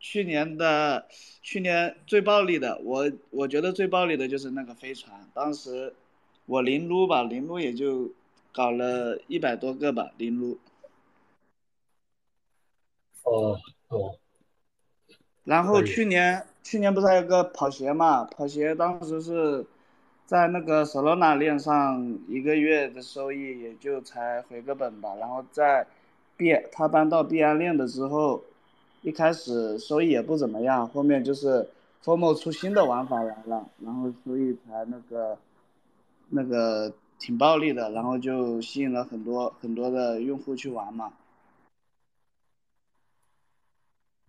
[0.00, 1.06] 去年的
[1.42, 5.94] 去年最暴力的，我我觉得最暴力的就是那个飞船，当时
[6.46, 8.10] 我零撸吧，零撸也就
[8.50, 10.58] 搞了一百多个吧，零撸。
[13.24, 14.16] 哦哦。
[15.44, 18.24] 然后去年去年不是还有个跑鞋嘛？
[18.24, 19.66] 跑鞋当时是
[20.24, 25.86] 在那个 Solana 链上一个月的收益也就才回个本吧，然后在
[26.38, 28.42] 币他搬到币安链的之后。
[29.02, 31.66] 一开始收益也不怎么样，后面就是
[32.04, 35.38] FOMO 出新的玩法来了，然后收益才那个
[36.28, 41.12] 那个挺暴利的，然后就吸引了很多很多的用户去玩嘛。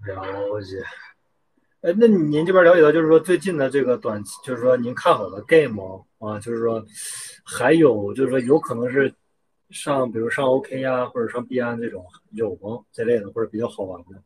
[0.05, 0.81] 了解。
[1.81, 6.83] 哎，那您这边了解到，就是说最近的这个短期，就是说您看好的 game 啊，就是说
[7.43, 9.13] 还有就是说有可能是
[9.69, 12.83] 上，比如上 OK 呀，或者上币安这种有吗？
[12.91, 14.21] 这类的或者比较好玩的。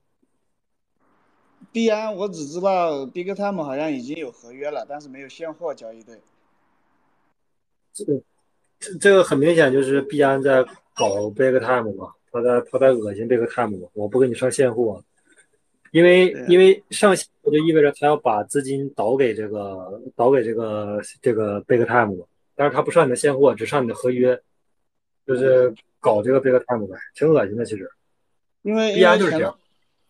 [1.76, 6.16] 币安我只知道 Big Time 好像已经有合约了，但是没有现货交易对。
[7.92, 8.22] 这个
[8.80, 10.64] 这这个很明显就是币安在
[10.96, 15.04] 搞 Big Time 嘛，他在他在恶心 Big Time 嘛，我不给你上现货，
[15.92, 22.24] 因为因为上现货就意味着他要把资金导给这个导给这个这个 Big Time 嘛，
[22.56, 24.42] 但是他不上你的现货，只上你的合约，
[25.28, 27.92] 就是搞这个 Big Time 呗，挺恶心的其实。
[28.62, 29.60] 因为币安就是这样。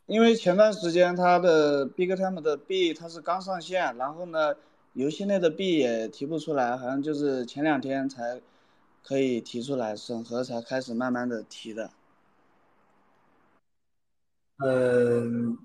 [0.08, 4.56] 因为前段时间它的 Big Time 的币它是刚上线，然后呢，
[4.94, 8.40] 游戏内的币也提不出来，好像就是前两天才
[9.04, 11.90] 可以提出来，审核才开始慢慢的提的。
[14.64, 15.58] 嗯，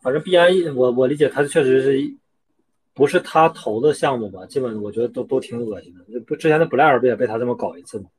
[0.00, 2.14] 反正币安，我我理解它确实是
[2.92, 4.44] 不是他投的项目吧？
[4.46, 8.10] 基本我觉得都都挺恶心的，不之前的 Blair 不也被他这么搞一次吗？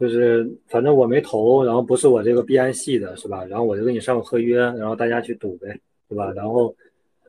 [0.00, 3.44] 就是反正我没投，然后不是我这个币安系的，是吧？
[3.44, 5.78] 然后我就给你上个合约，然后大家去赌呗，
[6.08, 6.32] 对吧？
[6.32, 6.74] 然后，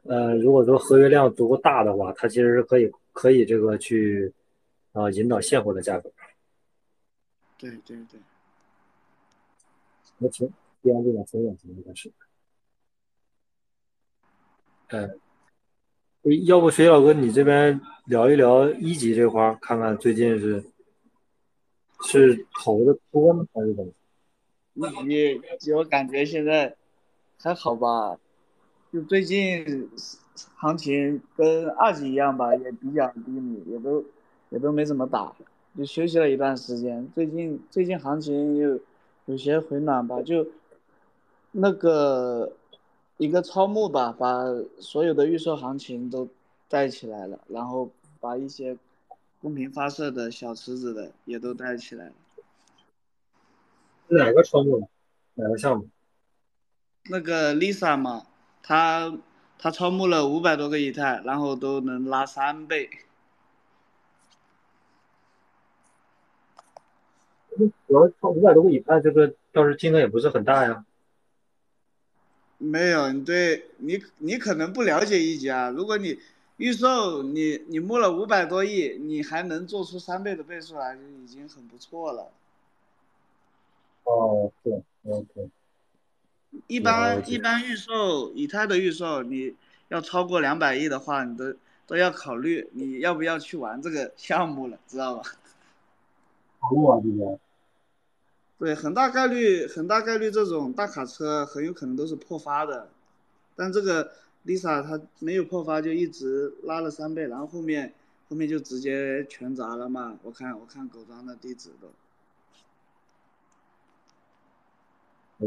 [0.04, 4.32] 呃，如果说合约量足够大的话，它其实是可以可以这个去
[4.94, 6.10] 啊引导现货的价格。
[7.58, 8.18] 对对对。
[10.20, 10.48] 我挺
[10.82, 12.10] 币安这个挺远的，应该是。
[14.92, 15.20] 嗯，
[16.46, 20.64] 要不水老哥你这边聊一聊一级这块儿，看看最近是。
[22.04, 23.45] 是投的多吗？
[23.54, 23.91] 还是怎么？
[25.04, 25.39] 你
[25.74, 26.76] 我感觉现在
[27.38, 28.18] 还好吧，
[28.91, 29.89] 就最近
[30.56, 34.04] 行情跟二级一样吧，也比较低迷，也都
[34.49, 35.36] 也都没怎么打，
[35.78, 37.08] 就休息了一段时间。
[37.14, 38.80] 最近最近行情又
[39.26, 40.47] 有些回暖吧，就
[41.52, 42.52] 那个
[43.18, 44.45] 一个超募吧，把
[44.80, 46.28] 所有的预售行情都
[46.68, 48.78] 带起来了，然后把一些
[49.42, 52.14] 公屏发射的小池子的也都带起来了。
[54.08, 54.88] 哪个超募？
[55.34, 55.89] 哪个项目？
[57.10, 58.28] 那个 Lisa 嘛，
[58.62, 59.18] 她
[59.58, 62.89] 她超募了五百多个以太，然后都能拉三倍。
[67.88, 70.86] 主要超五百多个以太，这个倒是金额也不是很大呀。
[72.60, 75.72] 没有，你对你你可能不了解一级啊。
[75.72, 76.20] 如果你
[76.62, 82.32] 预售，你你募了五百多亿，你还能做出三倍的倍数来，就已经很不错了。
[84.03, 85.49] 哦，对，OK。
[86.68, 89.55] 一般一般预售以太的预售，你
[89.88, 91.51] 要超过两百亿的话，你都
[91.88, 95.24] 都要考虑你要不要去玩这个项目了，知道吧？
[96.76, 97.39] 哇，这个。
[98.59, 102.88] 对，很大概率很大概率这种大卡车很有可能都是破发的，
[103.55, 104.12] 但这个
[104.46, 107.94] Lisa 她没有破发，就一直拉了三倍，然后后面
[108.30, 110.18] 后面就直接全砸了嘛。
[110.24, 111.88] 我看我看狗庄的地址都。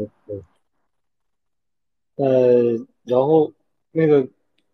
[0.01, 0.43] OK。
[2.15, 3.51] 呃，然后
[3.91, 4.27] 那个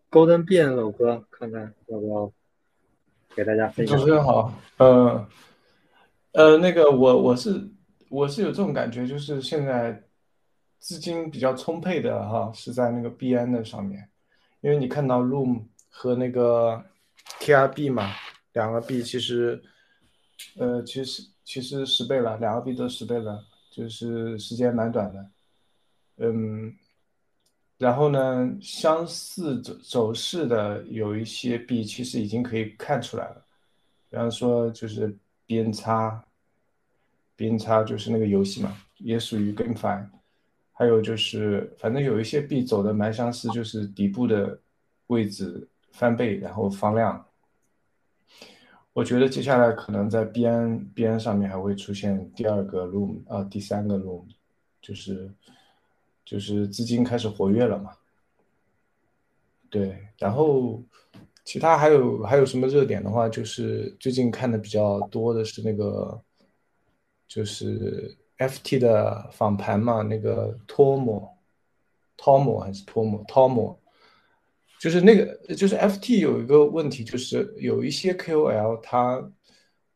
[0.10, 2.32] 高端变老哥，看看要不要
[3.36, 3.98] 给大家分享。
[3.98, 5.28] 主持人好，呃，
[6.34, 7.70] 呃，那个我我是。
[8.12, 10.04] 我是有这种感觉，就是现在
[10.82, 14.10] 资金比较充沛的哈，是在那个币安的上面，
[14.62, 16.84] 因为你看到 Loom 和那个
[17.40, 18.12] TRB 嘛，
[18.54, 19.64] 两个币其实，
[20.58, 25.30] 呃，其实其实十倍了，两个币都十倍了，就是时间蛮短的，
[26.18, 26.76] 嗯，
[27.78, 33.46] 然后呢，相似走走势的有一些币其实已经可以看出来了，
[34.10, 35.16] 比方说就是
[35.46, 36.22] 边差。
[37.34, 40.06] 边差就是那个游戏嘛，也属于 GameFi，
[40.82, 44.60] 还有就是，反正有一些币走的蛮相似，就是底部的
[45.06, 47.24] 位置翻倍，然后放量。
[48.92, 54.26] 我觉得接下来可能在边边上面还会出现第二个 room 啊，第三个 room，
[54.82, 55.32] 就是
[56.26, 57.92] 就是资金开始活跃了嘛。
[59.70, 60.84] 对，然后
[61.46, 66.20] 其他还有还有什么热点的话，就是最近看的比较多的是那个。
[67.28, 68.18] 就是
[68.48, 71.38] FT 的访谈嘛，那个托莫，
[72.18, 73.80] 托莫还是托莫，托莫，
[74.80, 79.32] 就是那个，就是 FT 有一个问题，就是有一些 KOL 他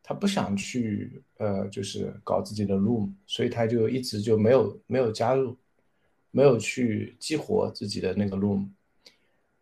[0.03, 5.57] 他不想去呃，就是搞自己的 Room，所以他就一直就没有没有加入，
[6.29, 8.69] 没有去激活自己的那个 Room。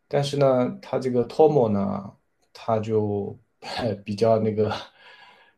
[0.10, 2.12] 但是呢，他这个托莫呢，
[2.52, 3.40] 他就
[4.04, 4.70] 比较那个。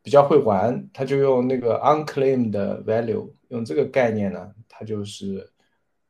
[0.06, 2.52] 比较会玩，他就用那个 unclaimed
[2.84, 5.52] value，用这个概念呢，他就是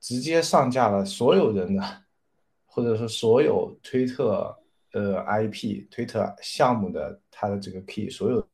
[0.02, 1.82] 直接上架了所有人的，
[2.66, 4.54] 或者说所有推特
[4.92, 8.46] 呃 IP 推特项目的他的这个 key，所有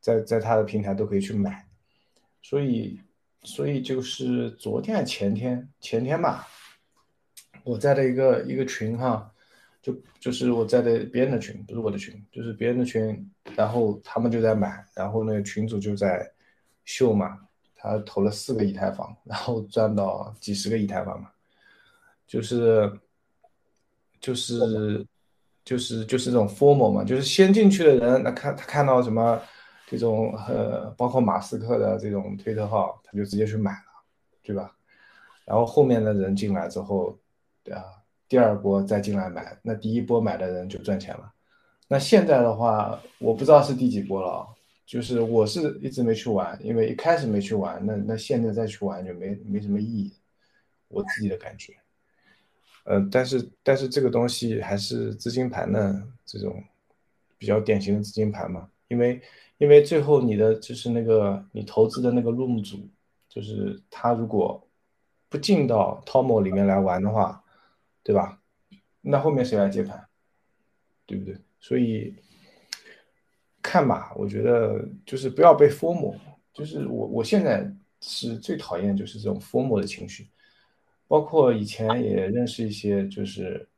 [0.00, 1.64] 在在他的平台都可以去买，
[2.42, 2.98] 所以
[3.44, 6.48] 所以就是昨天前天前天吧，
[7.62, 9.32] 我在的一个一个群哈。
[9.86, 16.28] 就就是我在的别人的群，不是我的群，就是别人的群，然后他们就在买，然后那个群主就在
[16.84, 17.38] 秀嘛，
[17.76, 21.30] 他投了四个以太坊，然后赚到几十个以太坊嘛，
[22.26, 22.92] 就是
[24.20, 25.06] 就是
[25.64, 29.40] 就是就是这种 formal 嘛，就是先进去的人，那看他看到什么
[29.86, 34.02] 这种呃，包括马斯克的这种推特号，他就直接去买了，
[34.42, 34.76] 对吧？
[35.44, 37.16] 然后后面的人进来之后，
[37.62, 37.84] 对啊。
[38.28, 41.32] 第二波再进来买，那第一波买的人就赚钱了。
[41.88, 44.44] 那现在的话，我不知道是第几波了，
[44.84, 50.12] 就是我是一直没去玩，因为一开始没去玩，那那现在再去玩就没没什么意义，
[50.88, 51.72] 我自己的感觉。
[52.82, 56.60] 呃，但是但是这个东西还是资金盘的这种
[57.38, 59.22] 比较典型的资金盘嘛，因为
[59.58, 62.78] 因为最后你的就是那个你投资的那个 room 主，
[63.28, 64.60] 就是他如果
[65.28, 67.40] 不进到 Tomo 里面来玩的话。
[68.06, 68.40] 对吧？
[69.00, 70.06] 那后面谁来接盘？
[71.06, 71.36] 对不对？
[71.58, 72.14] 所以
[73.60, 76.16] 看吧，我觉得就是不要被 formal，
[76.52, 77.68] 就是我我现在
[78.00, 80.28] 是最讨厌就是这种 formal 的情绪，
[81.08, 83.68] 包括以前也认识一些就是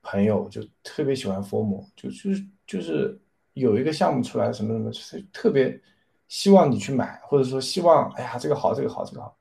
[0.00, 3.20] 朋友，就特别喜欢 formal，就就是就是
[3.52, 5.78] 有一个项目出来什么什么，就是特别
[6.26, 9.36] 希望你去买，或者说希望哎呀这个好这个好这个好。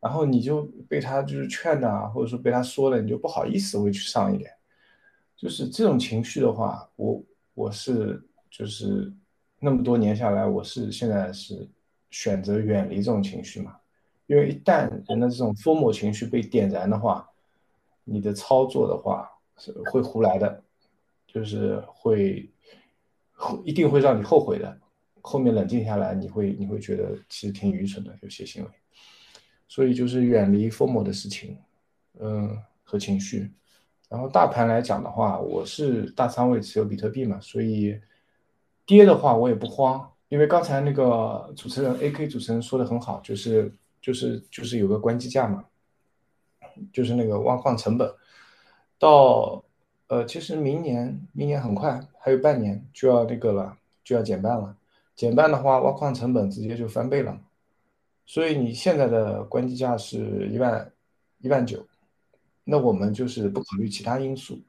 [0.00, 4.50] 然后你就被他就是劝的，或者说被他说了，你就不好意思会去上一点。
[5.36, 7.22] 就是这种情绪的话，我
[7.54, 9.12] 我是就是
[9.60, 11.68] 那么多年下来，我是现在是
[12.10, 13.76] 选择远离这种情绪嘛，
[14.26, 17.28] 因为一旦人的这种疯魔情绪被点燃的话，
[18.04, 20.62] 你的操作的话是会胡来的，
[21.26, 22.50] 就是会
[23.64, 24.78] 一定会让你后悔的。
[25.20, 28.70] 后面冷静下来，你会你会觉得其实挺愚蠢的有些行为，
[29.68, 31.56] 所以就是远离疯魔的事情，
[32.18, 33.52] 嗯和情绪。
[34.08, 38.00] 然后大盘来讲的话，我是大仓位持有比特币嘛，所以
[38.86, 45.66] 跌的话我也不慌，因为刚才那个主持人 AK 主持人说的很好，就是就是就是有个关机价嘛，
[46.90, 48.10] 就是那个挖矿成本。
[48.98, 49.62] 到
[50.06, 54.74] 呃其实明年明年很快还有半年就要那个了，就要减半了，
[55.14, 57.38] 减半的话挖矿成本直接就翻倍了，
[58.28, 60.92] 所以你现在的关机价是一万
[61.38, 61.84] 一万九。
[62.62, 64.60] 那我们就是不考虑其他因素，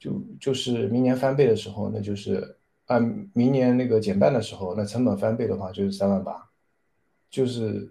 [0.00, 3.00] 就就是明年翻倍的时候，那就是按
[3.32, 6.50] 明年那个减半的时候，那成本翻倍的话就是三万八，
[7.30, 7.88] 就是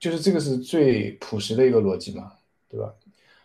[0.00, 2.32] 就是这个是最朴实的一个逻辑嘛，
[2.68, 2.92] 对吧？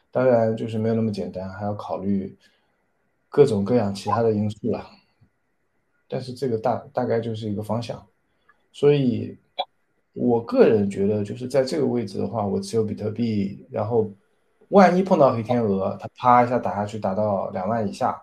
[0.09, 2.36] 当然就是没有那么简单，还要考虑
[3.30, 4.89] 各种各样其他的因素了。
[6.07, 8.03] 但是这个大大概就是一个方向，
[8.72, 9.38] 所以
[10.14, 14.09] 我个人觉得就是在这个位置的话，我持有比特币，然后。
[14.70, 18.20] 万一碰到黑天鹅，它啪一下打下去，打到两万以下，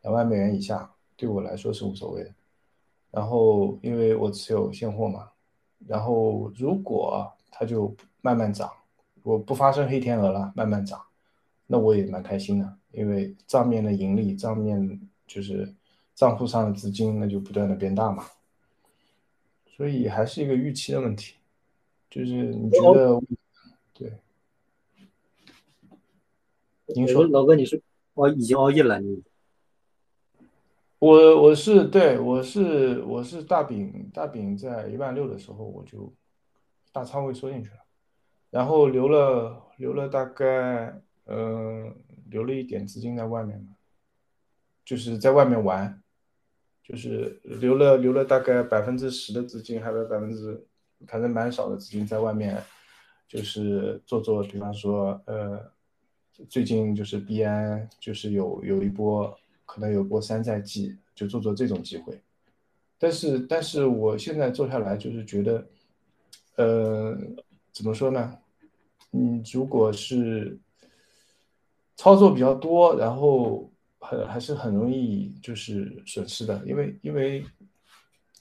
[0.00, 2.30] 两万美元以下，对我来说是无所谓的。
[3.10, 5.28] 然后因为我持有现货嘛，
[5.86, 8.70] 然后如果它就慢慢涨，
[9.22, 10.98] 我不发生黑天鹅了，慢慢涨，
[11.66, 15.70] 那我也蛮开心的，因为账面的盈利，账面就是
[16.14, 18.24] 账户上的资金，那就不断的变大嘛。
[19.76, 21.36] 所以还是一个预期的问题，
[22.10, 23.20] 就是你觉得
[23.94, 24.12] 对？
[26.94, 27.80] 您说，老哥，你是
[28.14, 29.22] 哦，已经熬夜了你？
[30.98, 36.12] 我我是对，我是我是大饼大饼在一万六的时候我就
[36.92, 37.76] 大仓位缩进去了，
[38.50, 41.96] 然后留了留了大概嗯
[42.28, 43.76] 留了一点资金在外面嘛，
[44.84, 46.02] 就是在外面玩，
[46.90, 50.66] 就是留了留了大概百分之十的资金，还有百分之
[51.06, 52.62] 反正蛮少的资金在外面，
[53.28, 55.70] 就是做做，比方说呃。
[56.48, 62.18] 最近就是 B 安，就是有有一波可能有波山寨季，就做做这种机会。
[62.98, 65.66] 但是，但是我现在做下来就是觉得，
[66.56, 67.14] 呃，
[67.72, 68.38] 怎么说呢？
[69.12, 70.58] 嗯，如果是
[71.94, 73.70] 操作比较多，然后
[74.00, 77.44] 很还是很容易就是损失的，因为因为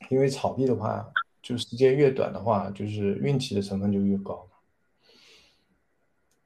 [0.10, 1.08] 因为炒币的话，
[1.44, 4.48] 就时间越短的话，就是运气的成分就越高，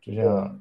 [0.01, 0.59] 就像。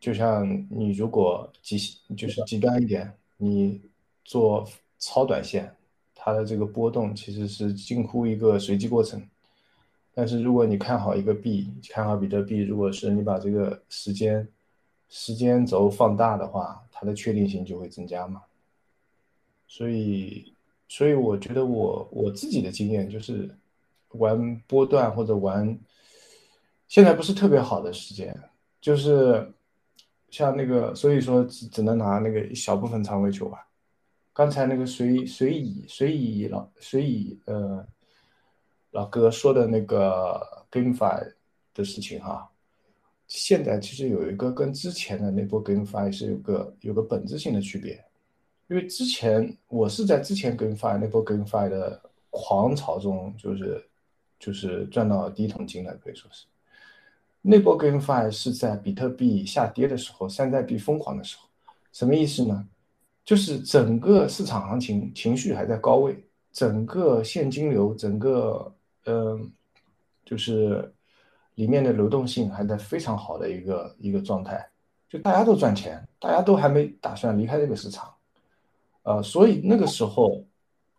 [0.00, 1.78] 就像你如果极
[2.14, 3.80] 就是极端一点，你
[4.22, 5.74] 做超短线，
[6.14, 9.26] 它的这个波动其实是近乎一个随机过程。
[10.12, 14.46] 但是如果你看好一个币，看好比特币，如果是你把这个时间
[15.08, 18.40] 时间轴放大的话，它的确定性就会增加嘛。
[19.66, 20.54] 所以，
[20.88, 23.54] 所以我觉得我我自己的经验就是
[24.12, 25.78] 玩波段或者玩，
[26.88, 28.34] 现在不是特别好的时间，
[28.80, 29.52] 就是。
[30.30, 33.62] 像那个，所以说只只能拿那个一小部分仓位去玩。
[34.32, 37.86] 刚才那个随随以随以老随以呃
[38.90, 41.34] 老哥说的那个 GameFi
[41.72, 42.50] 的事情哈，
[43.26, 48.04] 现在其实有一个跟之前的那波 GameFi 是有个有个本质性的区别，
[48.68, 52.00] 因为之前我是在之前 GameFi 那波 GameFi 的
[52.30, 53.84] 狂潮中，就是
[54.38, 56.46] 就是赚到第一桶金的，可以说是。
[57.40, 61.48] 那波 GameFi 是在比特币下跌的时候，山寨币疯狂的时候，
[61.92, 62.66] 什么意思呢？
[63.24, 66.22] 就是整个市场行情情绪还在高位，
[66.52, 68.74] 整个现金流，整个
[69.06, 69.50] 嗯，
[70.24, 70.92] 就是
[71.54, 74.68] 里面的流动性还在非常好的一个一个状态，
[75.08, 78.12] 就大家都赚钱，大家都还没打算离开这个市场，
[79.02, 80.44] 呃，所以那个时候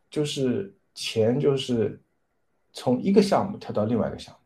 [0.09, 2.01] 就是钱就是
[2.71, 4.39] 从一个项目跳到另外一个项目。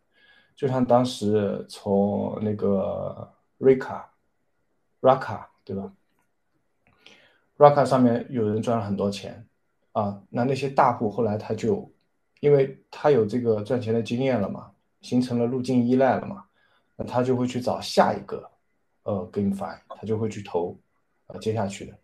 [0.55, 4.03] 就像当时从那个 Rika、
[4.99, 5.93] Raka 对吧
[7.57, 9.47] ？Raka 上面有人赚了很多钱
[9.93, 11.89] 啊，那那些大户后来他就，
[12.41, 16.43] 因为他有这个赚钱的经验了嘛，形成了路径依赖了嘛，
[16.95, 18.49] 那他就会去找下一个
[19.03, 20.77] 呃 GameFi，他就会去投
[21.27, 21.97] 呃接下去的，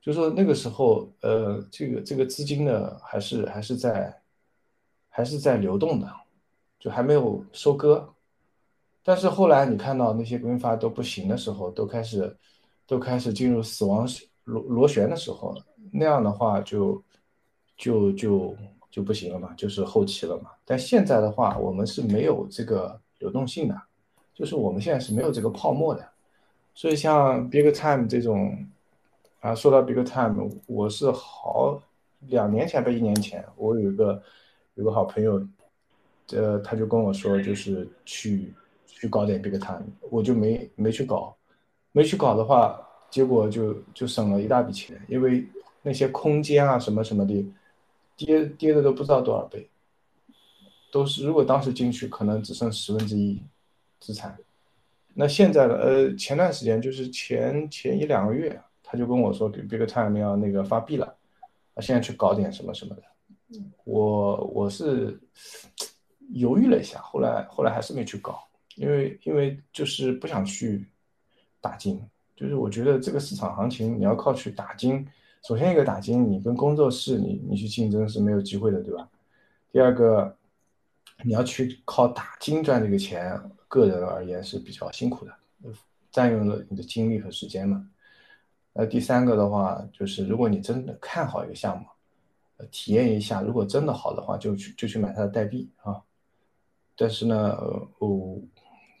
[0.00, 4.20] 就说那个时候呃这个这个资金呢还是还是在
[5.08, 6.10] 还是在流动的。
[6.78, 8.06] 就还没有收割，
[9.02, 12.36] 但是后来你看到那些规发都不行的时候，都开始
[12.86, 14.06] 都开始进入死亡
[14.44, 15.56] 螺螺旋的时候，
[15.90, 17.02] 那样的话就
[17.76, 18.54] 就就
[18.96, 20.50] 就不行了嘛，就是后期了嘛。
[20.64, 23.78] 但现在的话，我们是没有这个流动性的，
[24.32, 26.02] 就是我们现在是没有这个泡沫的。
[26.74, 28.66] 所以像 Big Time 这种，
[29.40, 31.78] 啊，说到 Big Time，我是好
[32.20, 34.22] 两年前吧，一年前，我有一个
[34.76, 35.46] 有个好朋友，
[36.32, 38.54] 呃，他就跟我说，就是去
[38.86, 41.36] 去搞点 Big Time，我就没没去搞，
[41.92, 42.80] 没去搞的话，
[43.10, 45.46] 结果就就省了一大笔钱，因为
[45.82, 47.44] 那些空间啊什么什么的。
[48.16, 49.68] 跌跌的都不知道多少倍，
[50.90, 53.42] 都是如果当时进去，可能只剩十分之一
[54.00, 54.36] 资产。
[55.12, 55.74] 那现在呢？
[55.74, 61.06] 呃，前段时间就是前前一两个月，他就跟我说，Big Time 要那个发币了，
[61.74, 63.02] 啊，现在去搞点什么什么的。
[63.84, 65.18] 我我是
[66.30, 70.86] 犹豫了一下，后来后来还是没去搞，因为因为就是不想去
[71.60, 72.02] 打金，
[72.34, 75.06] 就是我觉得这个市场行情你要靠去打金。
[75.46, 79.08] 首先一个打金，你跟工作室你你去竞争是没有机会的，对吧？
[79.70, 80.36] 第二个，
[81.22, 85.32] 你要去靠打金赚这个钱，个人而言是比较辛苦的，
[86.10, 87.88] 占用了你的精力和时间嘛。
[88.72, 91.86] 那，第三个的话，就是如果你真的看好一个项目，
[92.72, 96.02] 体验一下，如果真的好的话，就去就去买它的代币啊。
[96.96, 97.56] 但是呢，
[98.00, 98.36] 哦，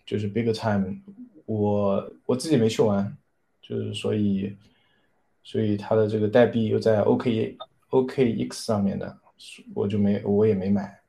[0.04, 0.94] 就是 Big Time，
[1.44, 3.16] 我我自己没去玩，
[3.60, 4.56] 就是所以。
[5.46, 7.56] 所以它的这个代币又在 OK
[7.90, 9.16] OKX 上面的，
[9.76, 11.00] 我就没我也没买。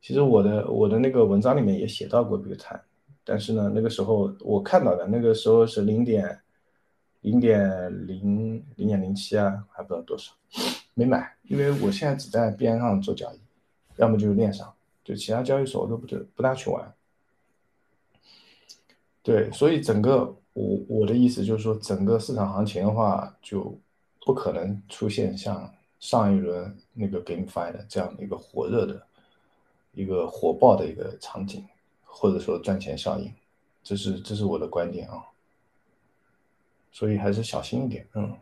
[0.00, 2.82] 其实我的我的那个文章里面也写到过这个碳，
[3.22, 6.40] 但是呢，那个时候我看到的那个时候是零点
[7.20, 10.32] 零点零零点零七啊，还不知道多少，
[10.94, 13.40] 没买，因为我现在只在边上做交易，
[13.96, 14.72] 要么就是链上，
[15.04, 16.94] 就其他交易所我都不不大去玩。
[19.22, 20.34] 对，所以整个。
[20.54, 23.74] 我我的意思就是说，整个市场行情的话，就
[24.24, 29.06] 不可能出现像上一轮那个 GameFi 的这样的一个火热的、
[29.92, 31.64] 一个火爆的一个场景，
[32.04, 33.32] 或者说赚钱效应，
[33.82, 35.22] 这是这是我的观点啊。
[36.90, 38.32] 所以还是小心一点，嗯。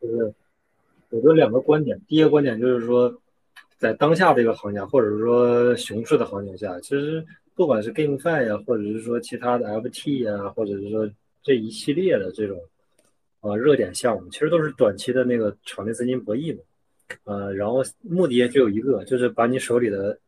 [0.00, 0.34] 就是
[1.10, 3.12] 我的两个观点，第一个观点就是说，
[3.78, 7.26] 在当下这个行情，或者是说熊市的行情下，其实。
[7.54, 11.10] 不管是 GameFi 呀，或者是说其他的 FT 呀，或者是说
[11.42, 12.60] 这一系列的这种
[13.46, 16.62] 呃热点项目，其实都是短期的那个场内资金博弈嘛，
[17.24, 20.18] 呃，然后目的也只有一个，就是把你手里的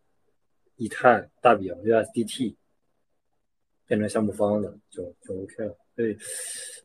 [0.77, 2.55] 以太、大饼、USDT
[3.87, 5.77] 变成项目方的，就就 OK 了。
[5.97, 6.17] 对，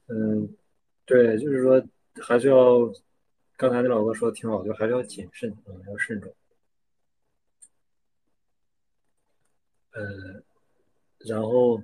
[0.07, 0.49] 嗯，
[1.05, 1.83] 对，就是说
[2.21, 2.91] 还是要
[3.57, 6.33] 刚才那老哥说的挺好，就还是要谨慎啊，要慎重。
[9.91, 10.41] 呃，
[11.19, 11.79] 然后，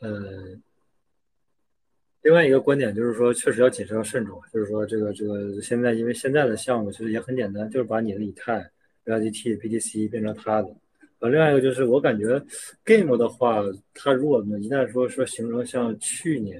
[0.00, 0.56] 呃，
[2.24, 4.40] 另外一个观点就是说，确实要谨慎要慎重。
[4.50, 8.66] 就是说，这个这个现在，因为现在的项目其实也很简单，就是把你的以太、
[9.04, 10.74] USDT、BTC 变成他的。
[11.18, 12.42] 呃，另外一个就是，我感觉
[12.82, 13.62] Game 的话，
[13.92, 16.58] 它如果呢一旦说说形成像去年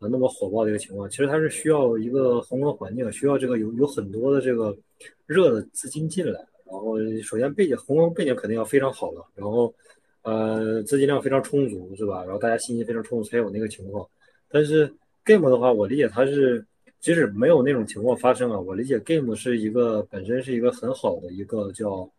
[0.00, 4.76] 啊那么火爆的一个情况，其实它是需要一个宏观环境，需要这个有有很多的这个
[5.24, 6.38] 热的资金进来。
[6.66, 9.74] 然后，首先背景宏观背景肯定要非常好了，然后，
[10.22, 12.22] 呃，资金量非常充足，是吧？
[12.22, 14.06] 然后大家信心非常充足才有那个情况。
[14.50, 14.92] 但是
[15.24, 16.64] game 的话，我理解它是，
[17.00, 22.10] 即使没有那种情况发生啊，我理解 game 是一个本身是一个很好的一个叫，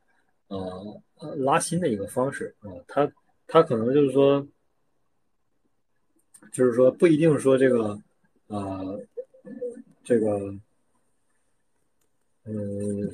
[0.47, 1.01] 呃，
[1.37, 2.71] 拉新的一个方式啊。
[2.87, 3.11] 它
[3.47, 4.45] 它可能就是说，
[6.51, 7.99] 就是说不一定说这个，
[8.47, 8.99] 呃，
[10.03, 10.53] 这个。
[12.43, 13.07] 嗯，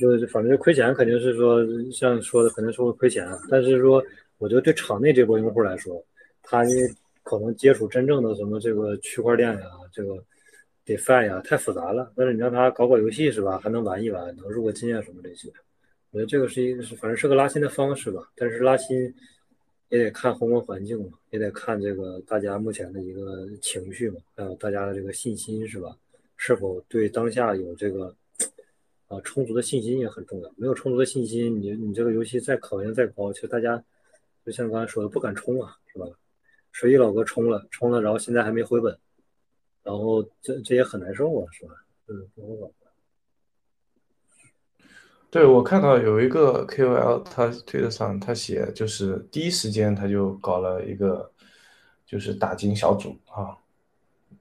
[0.00, 3.28] 就是反正亏钱肯定是说，像说的肯定是会亏钱。
[3.50, 4.02] 但是说，
[4.38, 6.02] 我觉得对场内这波用户来说，
[6.42, 6.94] 他因为
[7.24, 10.22] 可能接触真正的什么这个区块链呀、这个
[10.86, 12.12] DeFi 呀太复杂了。
[12.14, 15.52] 但是你让他搞搞游戏是吧，还能玩一玩，能入个金啊什么这些。
[16.12, 18.30] 我觉得这个是一个是反正是个拉新的方式吧。
[18.36, 19.12] 但是拉新
[19.88, 25.96] 也得看宏观环境嘛，也得看这个大家目前的一个情绪嘛，还有大家的这个信心是吧？
[26.36, 28.14] 是否对当下有这个。
[29.06, 30.50] 啊，充足的信心也很重要。
[30.56, 33.80] 没有充足的信心，你你这个游戏再考验再高，其实大家
[34.46, 36.06] 就像刚才说的，不敢冲啊，是吧？
[36.76, 38.98] 十一老哥冲了，冲了，然后现在还没回本，
[39.84, 41.74] 然后这这也很难受啊，是吧？
[42.08, 42.72] 嗯，不好
[45.30, 51.30] 对我看到有一个 KOL，他推特上他写，就是第一时间他就搞了一个，
[52.04, 53.56] 就是打金小组啊，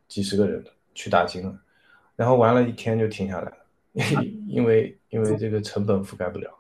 [0.07, 0.65] 几十个人
[0.95, 1.59] 去打金了，
[2.15, 3.57] 然后玩了一天就停下来了。
[4.47, 6.59] 因为因为这个成本覆盖不了，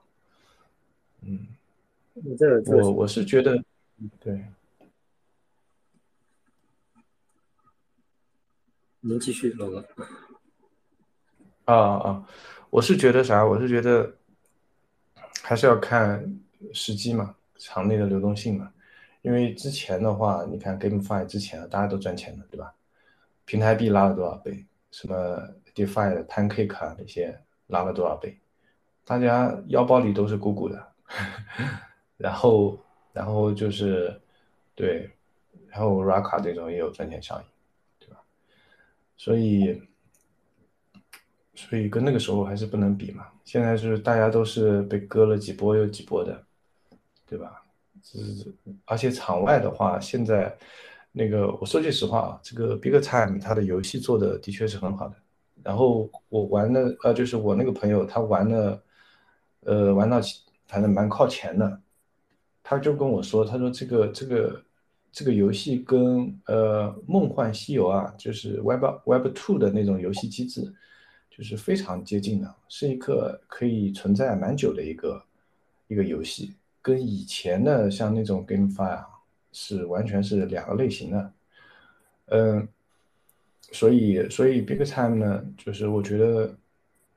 [1.21, 1.47] 嗯，
[2.67, 3.63] 我我是觉得，
[4.19, 4.45] 对，
[9.05, 9.85] 您继续，老哥。
[11.65, 12.27] 啊啊，
[12.69, 13.45] 我是觉得啥？
[13.45, 14.09] 我是觉得
[15.41, 16.39] 还是要看
[16.73, 18.71] 时机嘛，场内的流动性嘛。
[19.21, 22.73] 因为之前的话，你看 GameFi 之前大家都赚钱的，对吧？
[23.43, 24.65] 平台币拉了多少倍？
[24.91, 25.37] 什么
[25.75, 28.39] DeFi 的、Pancake 啊那些拉了多少倍？
[29.03, 30.93] 大家腰包里都是鼓鼓的。
[32.15, 32.79] 然后，
[33.11, 34.17] 然后就是
[34.75, 35.11] 对，
[35.67, 37.45] 然后 Raka 这种也有赚钱效应，
[39.23, 39.81] 所以。
[41.55, 43.27] 所以跟那个时候还是不能比嘛。
[43.45, 46.43] 现在是大家都是被割了几波又几波的，
[47.27, 47.63] 对吧？
[48.01, 48.17] 是，
[48.85, 50.57] 而且场外的话，现在
[51.11, 55.15] 那个我说句实话啊，这个 Big Time 它的游戏做的的确是很好的。
[55.63, 58.81] 然后我玩的呃，就是我那个朋友他玩的，
[59.61, 60.19] 呃，玩到
[60.65, 61.79] 反正蛮靠前的，
[62.63, 64.59] 他就跟我说，他说这个这个
[65.13, 70.73] 这个游戏跟呃梦幻西游啊，就是 Web Web Two 的那种游戏机制。
[71.35, 75.23] 就是非常接近的，是一个可以存在蛮久的一个
[75.87, 79.07] 一个游戏，跟以前的像那种 GameFi 啊，
[79.51, 81.33] 是完全是两个类型的。
[82.27, 82.67] 嗯，
[83.71, 86.55] 所以所以 Big Time 呢，就是我觉得，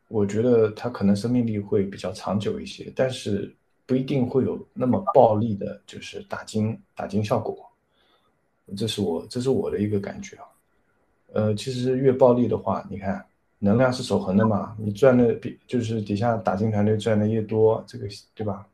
[0.08, 3.54] 我觉得它可能生命力会比较长久一些，但是
[3.84, 7.65] 不一定会有那么暴力的，就是打金打金效果。
[8.74, 10.44] 这是我这是我的一个感觉啊。
[11.34, 13.24] 呃，其实越暴力的话，你看。
[13.58, 14.76] 能量是守恒的嘛？
[14.78, 18.68] 你赚的比就是底下打金团队赚的越多，这个对吧？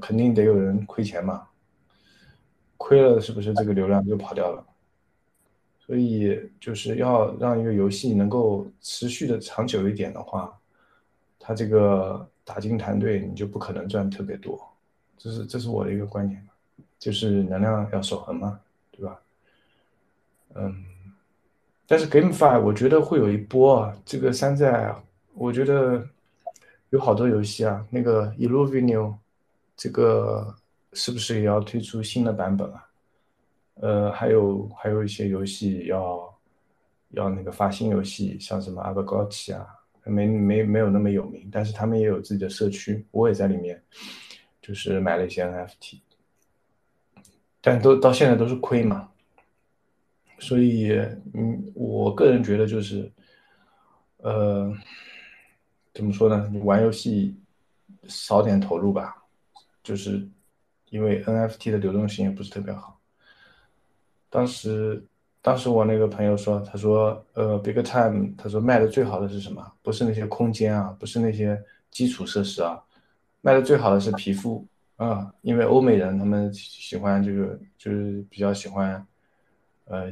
[0.00, 1.46] 肯定得有人亏钱嘛。
[2.76, 4.66] 亏了是不是这个流量就跑掉了？
[5.86, 10.58] 所以就是要让一个游戏能够持续的长久一点的话，
[11.38, 14.60] 它这个打金团队你就不可能赚特别多。
[15.16, 16.44] 这是这是我的一个观点，
[16.98, 18.58] 就是能量要守恒嘛，
[19.00, 19.20] 对吧？
[20.54, 20.84] 嗯。
[21.86, 24.94] 但是 GameFi 我觉得会有一波啊，这个山寨，
[25.34, 26.06] 我觉得
[26.90, 29.16] 有好多游戏啊，那个 Illumino，
[29.76, 30.54] 这个
[30.92, 32.86] 是不是也要推出新的版本啊？
[33.80, 36.38] 呃，还有还有一些游戏要
[37.08, 39.66] 要那个发新游戏，像什么阿 b 高 g 啊，
[40.04, 43.82] 没没没有那么有名，但是他们也有自己的社区，我也在里面，
[44.62, 45.98] 就是买了一些 NFT，
[47.60, 49.08] 但都到现在都是亏嘛。
[50.38, 50.92] 所以，
[51.34, 53.12] 嗯，我个人觉得就是，
[54.16, 54.72] 呃，
[55.92, 56.48] 怎么说呢？
[56.50, 57.36] 你玩游戏
[58.04, 59.22] 少点投入吧，
[59.82, 60.26] 就是
[60.88, 62.98] 因为 NFT 的流动性也不是特别好。
[64.30, 65.04] 当时，
[65.42, 69.72] 当时我那个朋友说，他说，呃，Big Time，他说卖的最好的是什么？
[69.82, 72.82] 不是那些空间啊，不是那些基础设施啊，
[73.42, 74.66] 卖的最好的是皮肤
[75.00, 79.06] 啊，因为欧美人他们喜欢这个，就是比较喜欢。
[79.86, 80.08] 呃，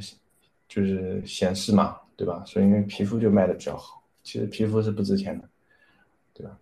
[0.67, 2.43] 就是显示嘛，对吧？
[2.45, 4.03] 所以因为皮肤就卖的比较好。
[4.25, 5.49] 其实皮肤是不值钱的，
[6.35, 6.59] 对吧？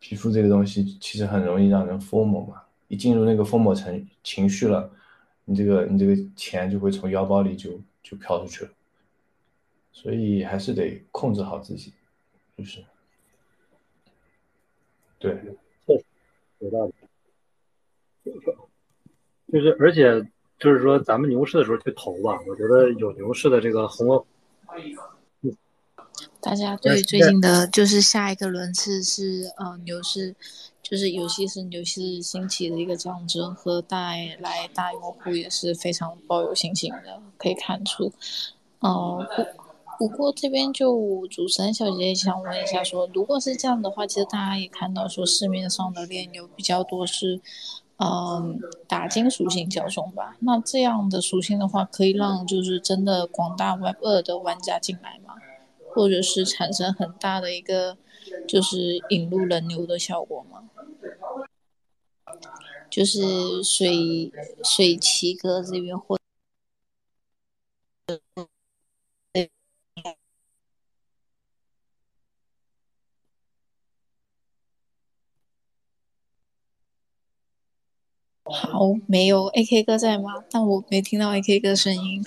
[0.00, 2.62] 皮肤这个东西其实很容易让人疯魔嘛。
[2.88, 4.90] 一进入那个疯魔情情绪了，
[5.46, 8.70] 你这个你这个钱就会从腰包里就就飘出去了。
[9.92, 11.94] 所以还是得控制好自己，
[12.56, 12.84] 就是，
[15.18, 15.40] 对，
[16.58, 16.92] 有道理。
[19.52, 20.26] 就是而且。
[20.60, 24.26] 就是说，咱们牛市的时候去投吧，我觉得有牛市的这个红。
[26.40, 30.34] 大家对最近的，就是下一个轮次是呃牛市，
[30.82, 38.12] 就是尤其是牛市兴起的一个象征，和带来大用户也是非常抱有信心的，可以看出。
[38.80, 39.24] 呃，
[39.96, 47.40] 不不过这边就主持人小姐姐想问一下，说如果是这样的话，其实大家也看到说市面上的炼牛比较多是。
[47.98, 50.36] 嗯，打金属性较重吧。
[50.40, 55.34] 那这样的属性的话，可以让就是真的广大 Web 二的玩家进来吗？
[55.92, 57.96] 或者是产生很大的一个
[58.46, 60.70] 就是引入人流的效果吗？
[62.88, 64.30] 就是水
[64.62, 66.17] 水奇哥这边会。
[78.78, 80.34] 好，没有 A K 哥在吗？
[80.52, 82.24] 但我没听到 A K 哥声音，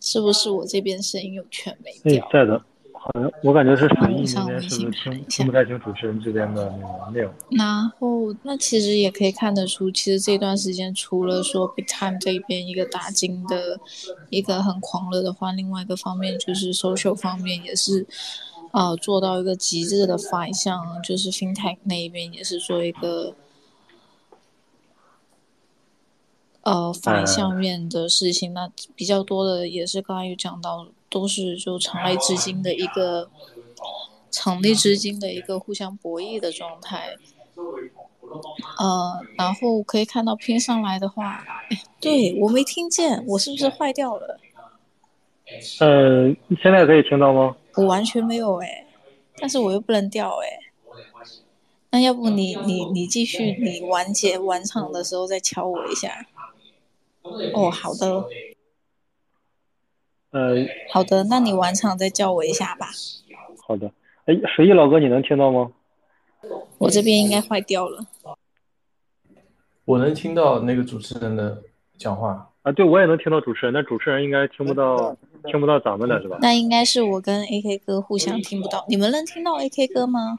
[0.00, 2.28] 是不是我这边声音有全没掉？
[2.32, 2.60] 在的，
[2.92, 7.32] 好像我感觉是水印那边是不是听听不太清主持人这边的那个内容？
[7.50, 13.78] 然后，那其实也可以看得出，其实这段时间除了说 Big Time 这边一个打金的
[14.30, 18.04] 一个很狂热的话，另外一个方面就是 social 方面也是
[18.72, 23.32] 啊做到一个极致的反向，就是 FinTech 那一边也是做一个。
[26.64, 33.28] 呃，反向面的事情，那比较多的也是刚才有讲到，都是就场内资金的一个
[34.30, 37.16] 场内资金的一个互相博弈的状态。
[38.78, 44.40] 呃，然后可以看到拼上来的话，哎，对我没听见，我是不是坏掉了？
[45.80, 47.54] 呃，现在可以听到吗？
[47.74, 48.86] 我完全没有哎，
[49.36, 50.48] 但是我又不能掉哎。
[51.90, 56.26] 那要不你你你继续，你完结完场的时候再敲我一下。
[57.24, 58.24] 哦，好的。
[60.30, 62.88] 呃，好的，那你晚场再叫我一下吧。
[63.66, 63.90] 好的。
[64.26, 65.72] 哎，十一老哥，你能听到吗？
[66.78, 68.04] 我这边应该坏掉了。
[69.84, 71.62] 我能听到那个主持人的
[71.96, 76.38] 讲话啊，对，我也能听到主持人，但主持人应该听不到，听不到咱们的是吧？
[76.40, 80.38] 那应该是我跟 AK 哥互相听不到，你们能听到 AK 哥吗？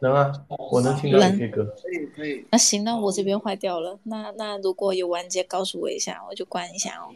[0.00, 0.32] 能啊，
[0.70, 1.64] 我能听到 AK 哥。
[1.64, 2.44] 可以可以。
[2.50, 7.14] 那行，那我这边坏掉了，那那如果有完结，告诉我一下，我就关一下哦。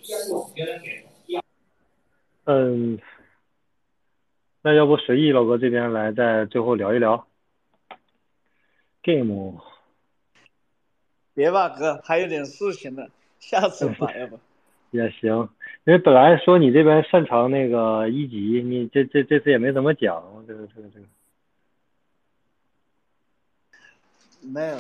[2.45, 2.99] 嗯，
[4.63, 7.27] 那要不随意老哥这边来，再最后聊一聊
[9.03, 9.61] game。
[11.35, 13.07] 别吧，哥，还有点事情呢，
[13.39, 14.39] 下次 吧，要不。
[14.91, 15.49] 也行，
[15.85, 21.07] 因为本来说你这边擅长那个一级，你这这这次也没怎么讲，这个这个这个。
[24.43, 24.77] 没有，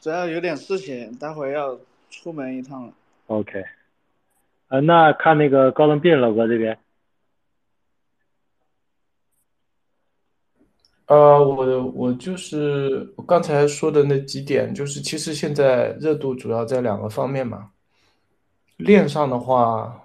[0.00, 1.78] 主要有点事情，待会要
[2.10, 2.92] 出门一趟了。
[3.26, 3.64] OK，
[4.68, 6.78] 呃，那看那个高能病老哥这边。
[11.06, 17.70] 呃，我我就是我刚才说的那几点，就是其实现在热度主要在两个方面嘛。
[18.78, 20.02] 链上的话，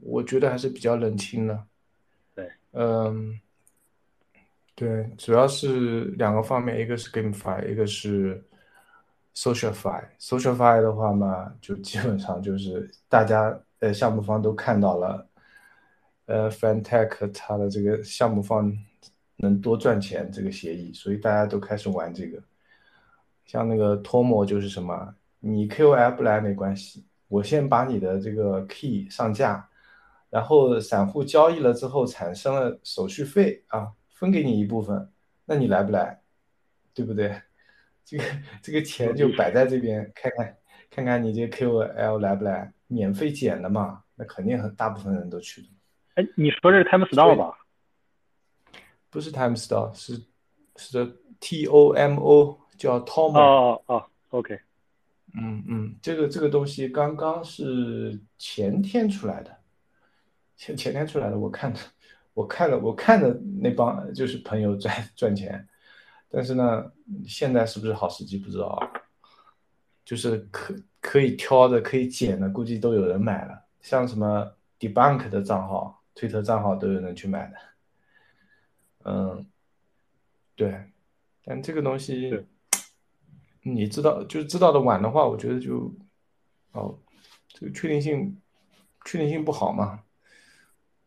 [0.00, 1.64] 我觉得还是比较冷清的。
[2.34, 3.38] 对，嗯，
[4.74, 8.42] 对，主要是两个方面，一个是 GameFi，一个是
[9.34, 10.04] SocialFi。
[10.18, 15.28] SocialFi 的话嘛，就基本上就是大家呃项目方都看到了，
[16.26, 18.72] 呃 f a n t e c h 它的这个项目方。
[19.36, 22.40] 能多赚钱这个协议，所以大家都开始玩这个。
[23.44, 29.68] 像那个托摩就是什么，你 KOL 不来没关系，我先把你的这个 key 上架，
[30.30, 35.12] 然后散户交易了之后产生了手续费啊，分给你一部分，
[35.44, 36.22] 那你来不来？
[36.94, 37.42] 对不对？
[38.04, 38.24] 这个
[38.62, 40.56] 这个钱就摆在这边，看看
[40.90, 45.68] 看看你这 KOL 来不来，免费捡的嘛，那肯定很大部分人都去的。
[46.14, 47.52] 哎，你说这是 Time Store 吧？
[49.10, 50.22] 不是 Time Store，是
[50.76, 53.38] 是 T O M O，叫 Tomo。
[53.38, 54.60] 哦哦，OK。
[55.36, 59.56] 嗯嗯，这个这个东西刚刚是前天出来的，
[60.56, 61.36] 前前天出来的。
[61.36, 61.80] 我看的，
[62.34, 63.32] 我看了，我看的
[63.62, 65.66] 那帮就是朋友赚 赚钱，
[66.28, 66.92] 但是呢，
[67.26, 68.90] 现在是不是好时机不知道啊。
[70.04, 73.64] 就是可可以挑的，可以捡的，估计都有人买了。
[73.80, 77.56] 像什么 Debunk 的账号、推特账号都有人去买的。
[79.04, 79.46] 嗯，
[80.54, 80.78] 对，
[81.42, 82.44] 但这个东西，
[83.62, 85.90] 你知道，就是知道的晚的话，我觉得就，
[86.72, 86.98] 哦，
[87.48, 88.38] 这个确定性，
[89.06, 90.03] 确定性不好嘛，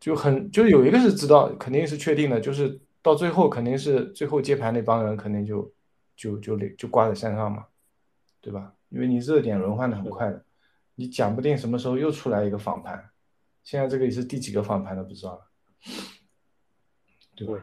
[0.00, 5.72] 就很，就有一个是知道，肯定是确定的，就是到最后肯定是最后接盘那帮人肯定就，
[6.16, 7.66] 就就就挂在山上嘛，
[8.40, 8.74] 对吧？
[8.90, 10.44] 因为你热点轮换的很快的，
[10.94, 13.10] 你讲不定什么时候又出来一个访盘，
[13.62, 15.40] 现在这个也是第几个访盘都不知道了，
[17.36, 17.62] 对吧？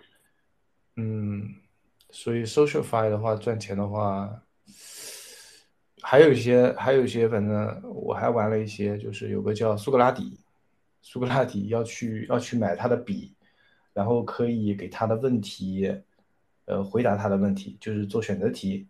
[0.98, 1.56] 嗯，
[2.12, 4.44] 所以 SocialFi 的话赚钱的话，
[6.02, 10.40] 还有一些，还有一些，反正我还玩了一些，就是有个叫苏格拉底，
[11.08, 13.32] 苏格拉底要去要去买他的笔，
[13.94, 15.96] 然后可以给他的问题，
[16.66, 18.88] 呃，回答他的问题，就是做选择题，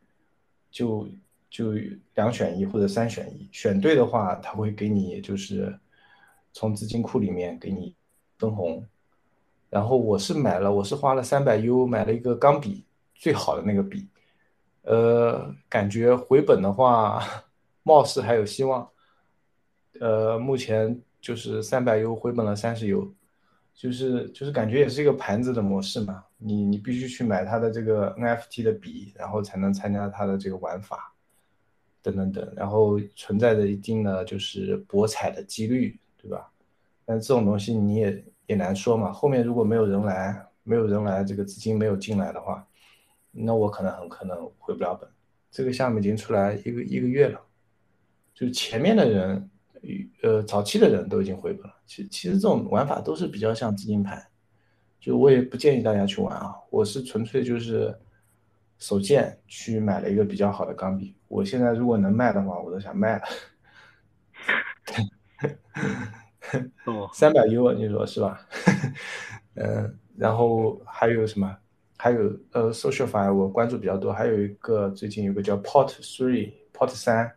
[0.71, 1.09] 就
[1.49, 1.73] 就
[2.13, 5.77] 两选一或者三选一，选对的话他会给你就是
[6.53, 7.93] 从资金库里面给你
[8.39, 8.87] 分红。
[9.69, 14.07] 然后我是买了，我是花了三百 U 买了一个钢笔，最好的那个笔，
[14.83, 17.21] 呃，感觉回本的话，
[17.83, 18.89] 貌似还有希望。
[19.99, 23.11] 呃，目前就是三百 U 回本了三十 U，
[23.73, 31.15] 就是就是感觉也是一个盘子的模式嘛，你你必须去买它的这个 NFT 的笔，然后才能参加它的这个玩法，
[32.03, 36.51] 等等等，然后存在着一定的就是博彩的几率，对吧？
[37.03, 38.23] 但这种东西你也。
[38.47, 42.63] 也难说嘛，后面如果没有人来，没有人来，这个资金没有进来的话，
[43.31, 45.09] 那我可能很可能回不了本。
[45.49, 47.41] 这个项目已经出来一个一个月了，
[48.35, 49.49] 就前面的人，
[50.21, 51.75] 呃，早期的人都已经回本了。
[51.85, 54.25] 其其实这种玩法都是比较像资金盘，
[54.99, 56.55] 就我也不建议大家去玩啊。
[56.69, 57.97] 我是纯粹就是
[58.77, 63.23] 手贱去买了一个比较好的钢笔，我现在如果能卖的话，我都想卖了。
[67.13, 68.39] 三百 U，你说是吧？
[69.55, 71.57] 嗯， 然后还有什么？
[71.97, 77.31] 还还有呃，SocialFi 我关注比较多，还有一个最近有个叫 Port Three、Port 三，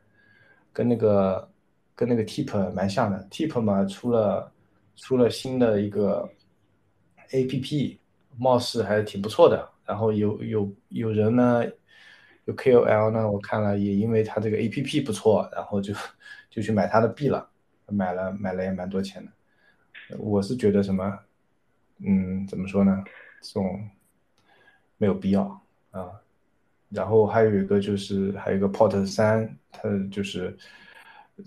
[0.74, 1.50] 跟那个
[1.98, 3.26] 跟那个 Tip 蛮像的。
[3.28, 4.52] Tip 嘛出了
[4.94, 6.30] 出了新的一个
[7.30, 7.98] APP，
[8.36, 9.68] 貌似还挺不错的。
[9.84, 11.64] 然后有有有人呢，
[12.44, 15.92] 有 KOL 呢，我看了也因为他这个 APP 不错，然后就
[16.48, 17.50] 就去买他的币了，
[17.88, 20.16] 买了买了也蛮多钱的。
[20.18, 21.18] 我是觉得什么，
[21.98, 23.02] 嗯，怎么说呢？
[23.42, 23.90] 这种。
[25.00, 25.44] 没有必要
[25.92, 26.10] 啊，
[26.88, 30.58] 然后还有一个就是还有一个 Port 三，它就是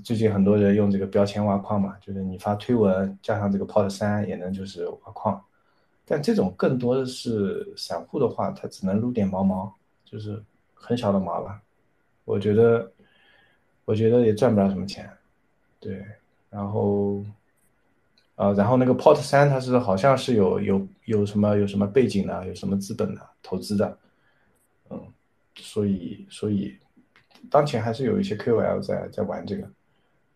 [0.04, 5.44] 最近很多人用这个标签挖矿嘛，就是你发推文加上这个 Port 三也能就是挖矿，
[6.06, 9.74] 但这种更多的是散户的话，他只能撸点毛毛，
[10.06, 10.42] 就是
[10.74, 11.62] 很小的毛了。
[12.26, 12.92] 我觉得，
[13.86, 15.10] 我觉得也赚不了什么钱，
[15.80, 16.06] 对，
[16.50, 17.24] 然后。
[18.36, 23.96] 啊，然后那个 Port 三它是好像是有有有什么有什么背景的，有什么资本的投资的，
[24.90, 25.00] 嗯，
[25.58, 26.76] 所以所以
[27.52, 29.70] 当前还是有一些 KOL 在在玩这个，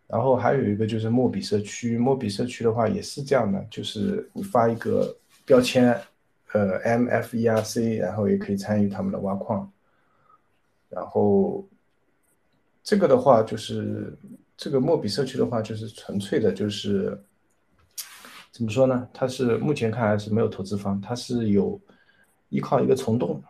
[0.07, 5.15] 然后还有一个就是墨比社区，墨比社区的话也是这样的，就是你发一个
[5.45, 5.99] 标签，
[6.53, 9.71] 呃，MFERC，然后也可以参与他们的挖矿，
[10.89, 11.65] 然后
[12.83, 14.13] 这个的话就是
[14.55, 17.19] 这个墨比社区的话就是纯粹的就是。
[18.51, 19.05] 怎么说呢？
[19.13, 21.77] 它是目前看来是没有投资方，它是有
[22.47, 23.43] 依靠一个虫洞，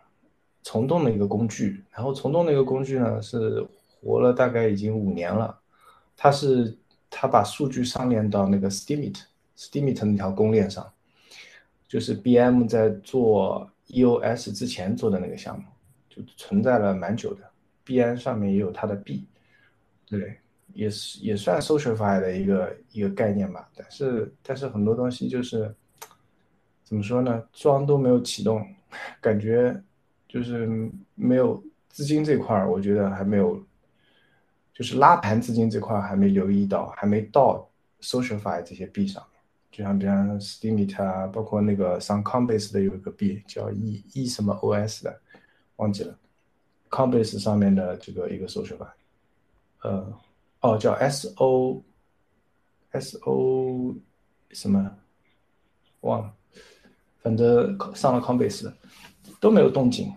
[0.64, 1.80] 虫洞的一个工具。
[1.92, 3.64] 然后虫洞那个工具呢是
[4.00, 5.56] 活了大概已经五年了，
[6.16, 6.76] 它是
[7.10, 10.92] 它把数据上链到那个 Steemit，Steemit 那条公链上，
[11.86, 15.64] 就是 BM 在做 EOS 之前做的那个项目，
[16.08, 17.42] 就存在了蛮久的。
[17.84, 19.26] BM 上面也有它的币，
[20.06, 20.38] 对。
[20.74, 25.74] 也是也算 SocialFi 的一个一个概念吧，但是但是很多东西就是
[26.84, 28.62] 怎么说呢，桩都没有启动，
[29.18, 29.82] 感觉
[30.28, 30.68] 就是
[31.14, 33.64] 没有资金这块儿，我觉得还没有，
[34.76, 37.66] 就是拉盘资金这块还没留意到，还没到
[38.02, 39.40] SocialFi 这些币上面，
[39.72, 45.18] 就像比方 s t e m i t 啊，包括那个上 Coinbase 的有一个币叫 E E 什么 OS 的，
[45.76, 46.14] 忘记了
[46.90, 48.90] ，Coinbase 上面的这个一个 SocialFi，
[49.80, 50.20] 呃。
[50.60, 51.80] 哦，叫 S O
[52.90, 53.94] S O
[54.50, 54.90] 什么
[56.00, 56.34] 忘了，
[57.22, 58.72] 反正上了 Coinbase
[59.38, 60.12] 都没有动静，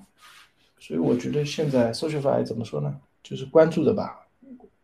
[0.80, 2.99] 所以我觉得现在 SocialFi 怎么说呢？
[3.22, 4.27] 就是关注的吧，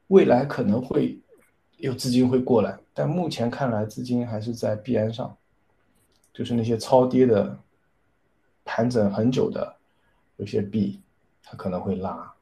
[0.08, 1.18] 未来可能会
[1.78, 5.36] 有资金会过来，但目前看来资金还是在币安上，
[6.34, 7.58] 就是那些超跌的、
[8.64, 9.76] 盘整很久的
[10.38, 11.02] 有些币，
[11.44, 12.34] 它可能会拉，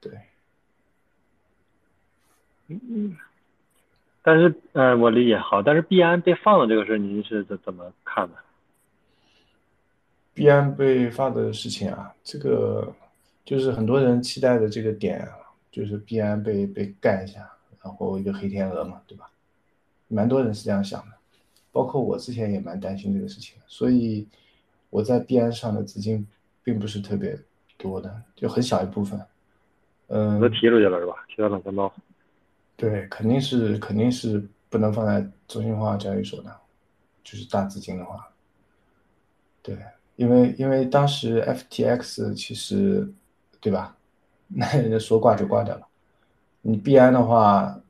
[0.00, 0.12] 对。
[2.68, 3.16] 嗯，
[4.22, 8.34] 但是，嗯，我理解好，但是币安被放的这个事，您是怎怎么看的？
[10.32, 12.90] 币安被放的事情啊，这个
[13.44, 15.28] 就是很多人期待的这个点，
[15.72, 17.50] 就是币安被被干一下，
[17.82, 19.28] 然后一个黑天鹅嘛，对吧？
[20.06, 21.16] 蛮多人是这样想的，
[21.72, 24.28] 包括我之前也蛮担心这个事情，所以
[24.90, 26.24] 我在币安上的资金
[26.62, 27.36] 并不是特别
[27.78, 29.18] 多的，就很小一部分。
[30.08, 31.14] 嗯，都提出去了是吧？
[31.28, 31.90] 提到了钱包。
[32.76, 36.54] 对，肯定是肯定是不能放在中心化交易所的，
[37.24, 38.28] 就是大资金的话，
[39.62, 39.78] 对，
[40.16, 43.10] 因为因为当时 FTX 其实，
[43.60, 43.96] 对吧？
[44.54, 45.86] 那人家说挂就挂掉了。
[46.60, 47.80] 你币安的话，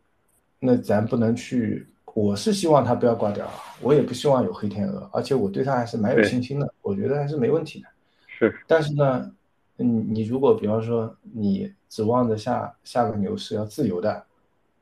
[0.59, 1.87] 那咱不能去。
[2.15, 7.89] 我是希望它不要挂掉，我也不希望有黑天鹅，而且我对它还是蛮有信心的，我觉得还是没问题的。
[8.27, 8.55] 是。
[8.67, 9.33] 但是呢，
[9.77, 14.25] 你你如果比方说你指望着下下个牛市要自由的。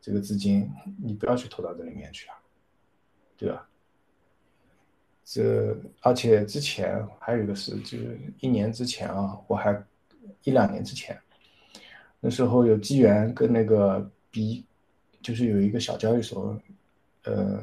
[0.03, 0.67] 这个资金
[1.05, 2.35] 你不要去投到这里面去啊，
[3.37, 3.69] 对吧？
[5.27, 9.79] 这而且之前还有一个事，就是一年之前啊，我还
[10.43, 11.21] 一两年之前，
[12.21, 14.65] 那时候有机缘跟那个 B，
[15.23, 16.61] 就是有一个小交易所，
[17.25, 17.63] 呃，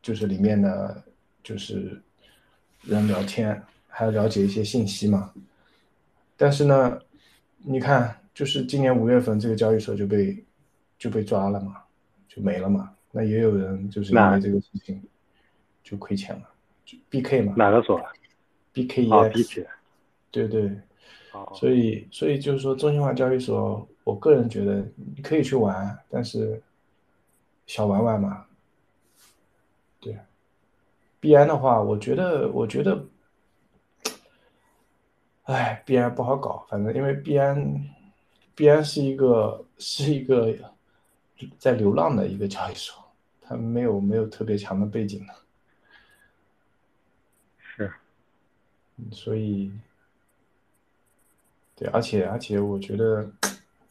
[0.00, 1.02] 就是里面的
[1.42, 2.00] 就是
[2.82, 5.32] 人聊天，还要了解一些信息嘛。
[6.36, 6.98] 但是呢，
[7.58, 10.42] 你看，就是今年五月份这个交易所就被。
[10.98, 11.76] 就被抓了嘛，
[12.28, 12.92] 就没了嘛。
[13.12, 15.00] 那也有人就是因为这个事情
[15.84, 16.42] 就亏钱了，
[16.84, 17.54] 就 B K 嘛。
[17.56, 18.04] 哪个所
[18.72, 19.64] ？B K E S。
[20.32, 20.76] 对对。
[21.54, 26.62] 所以所以就是说，中心化交易所，我个人觉得你可以去玩，但是
[27.66, 28.46] 小玩玩嘛。
[30.00, 30.16] 对。
[31.20, 33.04] 币安的话，我觉得我觉得，
[35.44, 37.84] 哎，币安不好搞，反正因为币安
[38.54, 40.54] 币安是一个是一个。
[41.56, 43.00] 在流浪的一个交易所，
[43.40, 45.32] 它没有没有特别强的背景的，
[47.60, 47.92] 是，
[49.12, 49.70] 所以
[51.78, 53.24] 对，而且而且我觉得，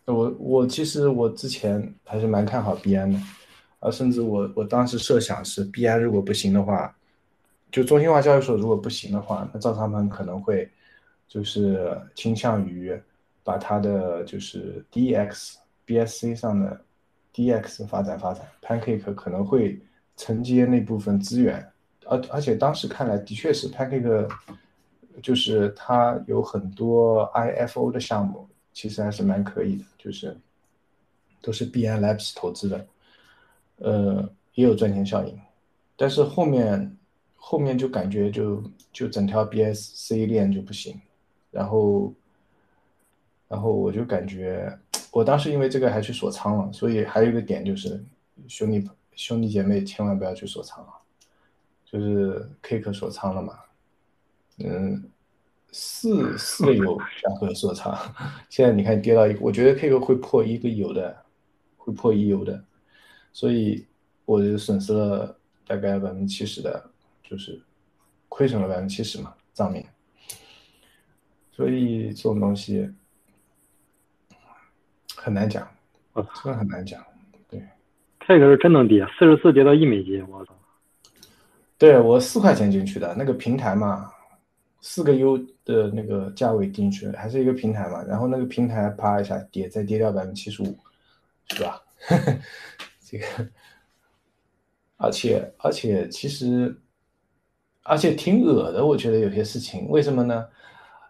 [0.03, 3.18] 我我其实我之前还是蛮看好币安的，
[3.80, 6.93] 啊，甚至我我当时设想是币安如果不行的话，
[7.72, 10.69] 就中心化交易所如果不行的话，那赵长鹏可能会
[11.30, 12.93] 就是倾向于
[13.41, 15.53] 把他的就是 DX
[15.88, 16.81] BSC 上的
[17.34, 19.80] DX 发展发展，Pancake 可能会
[20.18, 21.65] 承接那部分资源，
[22.05, 24.30] 而而且当时看来的确是 Pancake。
[25.22, 30.38] 就是它有很多 IFO 的项目，其实还是蛮可以的，就是
[31.41, 32.88] 都是 BN Labs 投资的，
[33.77, 35.39] 呃，也有赚钱效应，
[35.95, 36.95] 但是后面
[37.35, 38.64] 后面就感觉就
[38.94, 41.02] 就整条 BSC 链就不行，
[41.49, 42.14] 然后
[43.48, 44.77] 然后我就感觉
[45.11, 48.03] 我当时因为这个还去锁仓了，所以还有一个点就是
[48.48, 50.94] 兄弟兄弟姐妹千万不要去锁仓啊，
[51.85, 53.57] 就是 K 可锁仓了嘛。
[54.60, 55.12] 嗯，
[55.72, 57.96] 四四个油价格锁仓，
[58.50, 61.16] 现在你看跌到一个，我觉得 K 个会破一个油的，
[61.76, 62.64] 会破一油的，
[63.32, 63.86] 所以
[64.26, 66.90] 我就损失了大概百分之七十的，
[67.22, 67.62] 就是
[68.30, 69.86] 亏损了百分之七十嘛账面，
[71.52, 72.90] 所以这种东西
[75.16, 75.70] 很难讲，
[76.16, 77.00] 真的很难讲，
[77.48, 77.62] 对
[78.22, 80.56] ，K 个是真能跌，四十四跌到一美金，我操，
[81.78, 84.14] 对我四块钱进去的那个平台嘛。
[84.80, 90.78] 四个 U 的那个价位进去，还是一个平台嘛，然后那个平台啪一下跌，再跌掉百分之七十五，
[91.49, 91.82] 是吧？
[93.04, 93.26] 这个，
[94.98, 96.80] 而且而且其实，
[97.84, 100.48] 而且挺恶的，我觉得有些事情，为什么呢？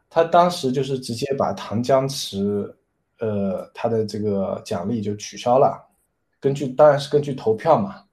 [0.09, 2.73] 他当时就是直接把糖浆池，
[3.19, 5.85] 呃，他的这个奖励就取消了，
[6.39, 8.05] 根据当然是根据投票嘛，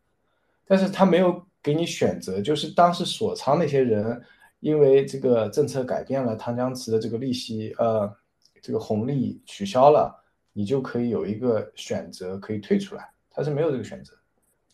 [0.66, 4.20] 但是他没有给你选择，就是当时锁仓那些人。
[4.64, 8.10] 因为这个政策改变了，唐江池的这个利息，呃，
[8.62, 10.24] 这个红利取消了，
[10.54, 13.06] 你就可以有一个选择，可以退出来。
[13.28, 14.14] 它是没有这个选择，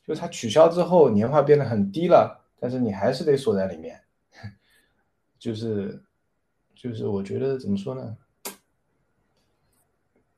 [0.06, 4.00] 就是它取消之后，年化变得很低了，但是你还是得锁在里面。
[5.40, 6.00] 就是，
[6.76, 8.16] 就是我觉得怎么说呢？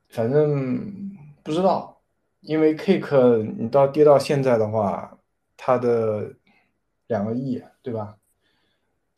[0.09, 2.01] 反正不知道，
[2.41, 5.19] 因为 Cake 你到跌到现在的话，
[5.59, 6.35] 它的
[7.09, 8.17] 两个亿，对吧？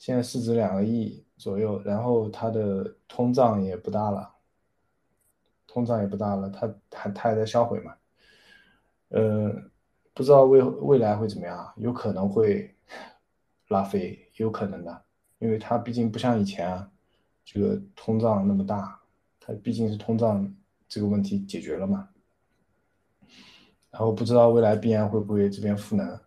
[0.05, 4.35] 现在市值两个亿左右，然后它的通胀也不大了，
[5.67, 7.97] 通胀也不大了，它它它还在销毁嘛，
[9.09, 9.51] 呃，
[10.13, 12.71] 不知道未未来会怎么样，有可能会
[13.69, 15.05] 拉飞，有可能的，
[15.39, 16.93] 因为它毕竟不像以前啊，
[17.43, 19.01] 这个通胀那么大，
[19.41, 20.55] 它毕竟是通胀
[20.87, 22.07] 这个问题解决了嘛，
[23.91, 26.21] 然后不知道未来币安会不会这边赋能，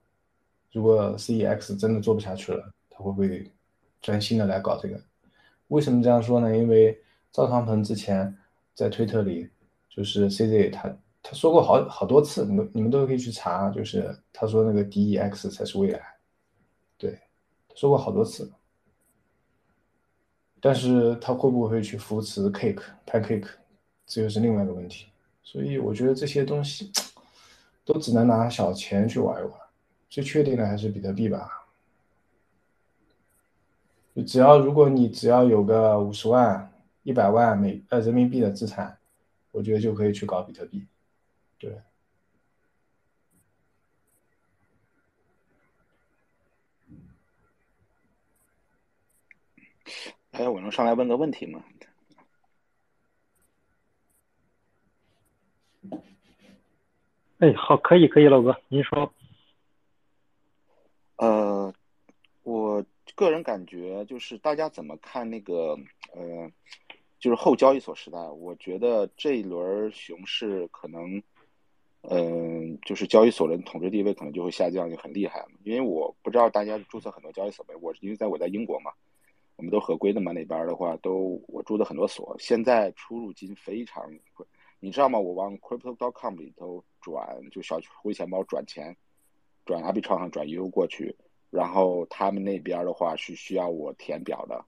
[0.72, 3.54] 如果 CEX 真的做不下去了，它会不会？
[4.02, 5.02] 专心的来搞这个，
[5.68, 6.56] 为什么这样说呢？
[6.56, 6.98] 因为
[7.32, 8.36] 赵长鹏之前
[8.74, 9.49] 在推特里，
[9.90, 16.02] 就是 CZ 他他说过好好多次，你们你们都可以去查，就是他说那个 DEX 才是未来，
[16.98, 17.19] 对，
[17.76, 18.52] 说过好多次。
[20.60, 23.48] 但是他会不会去扶持 Cake 拍 Cake，
[24.06, 25.07] 这又是另外一个问题。
[25.44, 26.91] 所以我觉得这些东西
[27.86, 29.53] 都只能拿小钱去玩一玩，
[30.10, 31.56] 最确定的还是比特币吧。
[34.23, 36.72] 只要如果你只要有个五十万、
[37.03, 38.98] 一百万美呃人民币的资产，
[39.52, 40.85] 我觉得就可以去搞比特币。
[41.57, 41.81] 对。
[50.31, 51.64] 哎，我能上来问个问题吗？
[57.39, 59.14] 哎，好，可以，可以，老哥，您说。
[61.18, 61.86] 呃，我。
[63.18, 65.76] 个人感觉就是大家怎么看那个
[66.14, 66.52] 呃，
[67.18, 68.19] 就是后交易所时代？
[68.19, 71.19] 我觉得这一轮熊市可能，
[72.02, 75.44] 嗯，就是交易所的统治地位可能就会下降，就很厉害。
[75.64, 77.73] 因为我不知道大家注册很多交易所没？
[77.81, 78.91] 我因为在我在英国嘛，
[79.56, 84.45] 我们都合规的嘛，那边的话都我注的很多所，现在出入金非常贵。
[84.80, 85.18] 你知道吗？
[85.18, 88.95] 我往 Crypto.com 里头转，就小灰钱包转钱，
[89.65, 91.15] 转 a b i t r 上转 U 过去。
[91.49, 94.64] 然后他们那边的话是需要我填表的，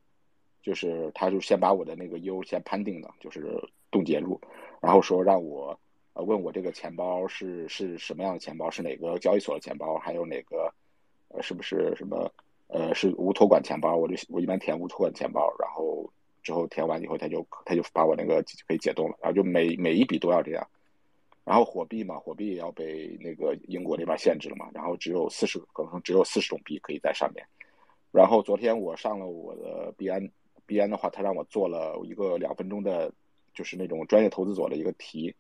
[0.62, 3.62] 就是他就先把我的那个 U 先判定的，就是
[3.92, 4.40] 冻结住，
[4.82, 5.78] 然后说让我
[6.14, 10.74] 呃问我这个钱包是是什么样的钱包，是哪个交易所的钱包，还有哪个
[11.30, 12.32] 呃是不是什么
[12.68, 16.10] 呃是无托管钱包，我就我一般填无托管钱包，然后
[16.44, 20.68] 之后填完以后他就他就把我那个可以解冻了，然后就每每一笔都要这样。
[21.50, 27.44] 然后火币嘛，火币也要被那个英国那边限制了嘛，然后只有四十，可能只有四十种币可以在上面。
[28.12, 30.30] 然后昨天我上了我的币安，
[30.68, 33.12] 币安的话，他让我做了一个两分钟的
[33.52, 35.36] 就是那种专业投资者的一个题，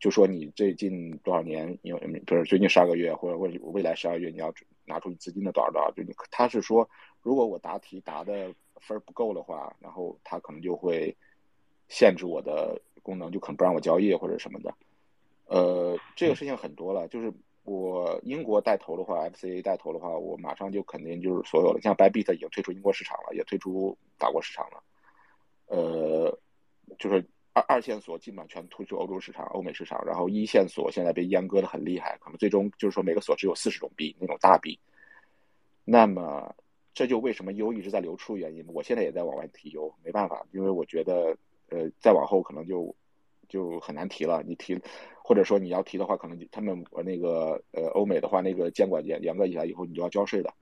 [0.00, 4.50] 就说你最近多少年，因为不是最近十二个月或者未未来十二月你要
[4.86, 6.88] 拿出你资金的多少多少，就你他是说，
[7.20, 11.14] 如果我答题答的分不够的话，然后他可能就会
[11.90, 14.74] 限制我的功能，就可能不让我交易或者什么的。
[15.46, 17.32] 呃，这个事情很多了，就是
[17.64, 24.82] 我英国带头的话，FCA 带头的话，我马上就肯定就是所有的，像 Bybit 已经退出英国市场了，也退出法国市场了。
[25.66, 26.38] 呃，
[26.98, 34.78] 就是二二线所基本上全退出欧洲市场、欧美市场，然后一线所现在被阉割的很厉害，可能最终就是说每个所只有四十种币那种大币。
[35.84, 36.54] 那么
[36.94, 38.64] 这就为什么 U 一直在流出原因。
[38.68, 41.36] 我现在也在往外提 U，没办法，因为我觉得
[41.70, 42.94] 呃再往后可能就
[43.52, 44.42] 就很难提了。
[44.46, 44.80] 你提
[45.22, 50.52] 或者说你要提的话，可能他们那个呃欧美的话，那个监管严严格起来以后，你就要交税的。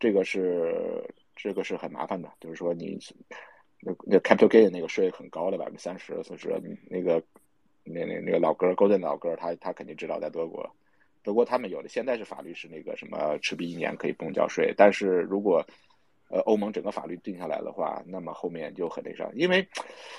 [0.00, 1.04] 这个是
[1.36, 2.98] 这个是很麻烦的，就是说你。
[3.78, 7.22] 那那 capital gain 那个税很高的百分之三十，所以说那个
[7.84, 10.68] 那那那个老哥 Golden 老哥他他肯定知道，在德国，
[11.22, 15.64] 德国他们有的现在是法律是那个什么持币一年可以不用交税，但是如果
[16.28, 19.66] 呃欧盟整个法律定下来的话，那么后面就很那啥，因为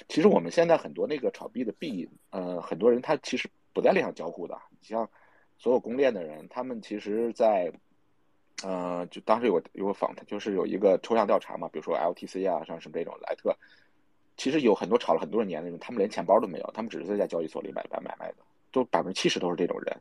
[0.07, 5.09] 其实我们现在很多那个炒币的币，呃很多人他其实不在链上交互的，你像
[5.57, 7.71] 所有公链的人，他们其实在。
[8.63, 13.55] 呃，就当时有个有个访谈，就是有一个抽象调查嘛，比如说 LTC 啊，像什么这种莱特，
[14.35, 18.37] 其实有很多炒了很多年的人，他们连钱包都没有，他们只是在交易所里买买买卖的，
[18.71, 19.95] 都百分之七十都是这种人，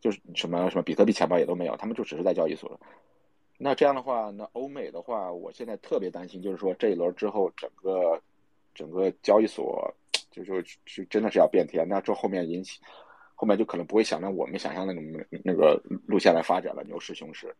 [0.00, 2.78] 就是什么什么比特币钱包也都没有，他们就只是在交易所。
[3.62, 8.20] 那这样的话，那欧美的话，我现在特别担心，就是说这一轮之后，整个
[8.74, 9.88] 整个交易所
[10.32, 12.80] 就就就真的是要变天，那这后面引起
[13.36, 15.02] 后面就可能不会想让我们想象那种
[15.44, 17.54] 那个路线来发展了，牛市熊市。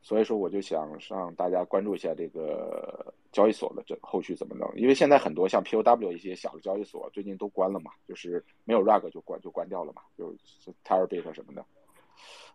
[0.00, 10.32] 所以说，我就想让大家关注一下这个交易所的这后续怎么弄，因为现在很多像 POW 一些小的交易所最近都关了嘛，就是没有 rug 就关就关掉了嘛，就
[10.64, 11.64] 是 Terabit 什么的。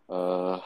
[0.06, 0.60] 呃，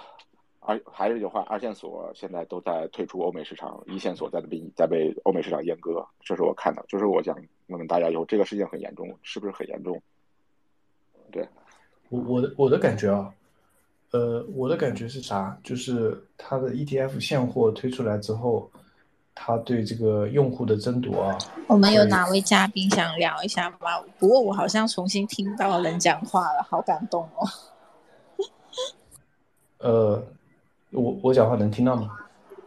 [0.69, 7.35] 二还是那句话，二线所现在都在退出欧美市场，一线所在被在被欧美市场阉割，这是我看到，就是我想
[7.69, 9.99] 问问大家，以后这个事情很严重，是不是很严重？
[11.33, 11.49] 对，
[12.11, 13.33] 我我的我的感觉啊。
[14.11, 15.59] 呃，我的感觉是啥？
[15.63, 18.71] 就是它的 ETF 现货推出来之后，
[19.35, 21.39] 它对这个用户的争夺啊。
[21.67, 24.03] 我们有哪位嘉宾想聊一下吗？
[24.19, 27.49] 不过我好像重新听到人讲话了，好感动哦。
[29.81, 30.27] 呃，
[30.91, 32.17] 我我讲话能听到吗？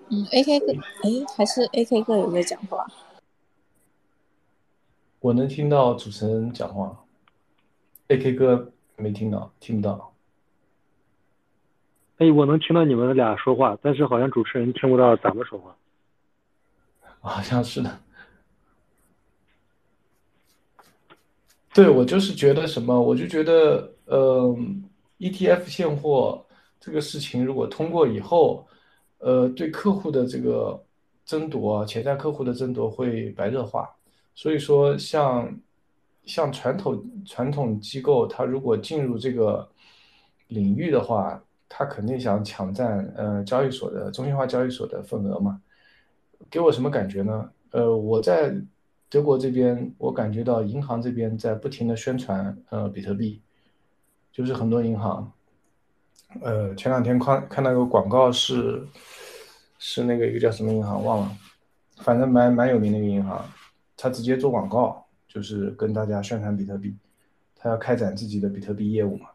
[0.10, 0.74] 嗯，AK 哥，
[1.04, 2.86] 哎，还是 AK 哥有在讲话。
[5.20, 7.04] 我能听到主持人讲话
[8.10, 10.14] ，AK 哥没听到，听不到。
[12.18, 15.76] 哎，我能听到你们俩说话，但是好像主持人听不到咱们说话。
[17.22, 18.00] 好像是的。
[21.74, 24.56] 对，我就是觉得什么，我就觉得，呃
[25.20, 26.46] ，ETF 现货
[26.82, 28.68] 这个事情如果通过以后，
[29.20, 30.84] 呃，对客户的这个
[31.24, 33.90] 争夺，潜在客户的争夺会白热化。
[34.36, 35.58] 所以说，像
[36.26, 39.70] 像传统传统机构，它如果进入这个
[40.48, 45.62] 领域的话，他肯定想抢占呃交易所的中心化交易所的份额嘛？
[46.50, 47.52] 给我什么感觉呢？
[47.70, 48.54] 呃，我在
[49.10, 53.40] 德国这边，我感觉到银行这边在不停的宣传呃比特币，
[54.32, 55.32] 就是很多银行，
[56.40, 58.88] 呃，前两天看看到一个广告是
[59.78, 61.38] 是那个一个叫什么银行忘了，
[61.98, 63.46] 反正蛮蛮有名的一个银行，
[63.98, 66.96] 他直接做广告，就是跟大家宣传比特币，
[67.56, 69.30] 他要开展自己的比特币业务嘛，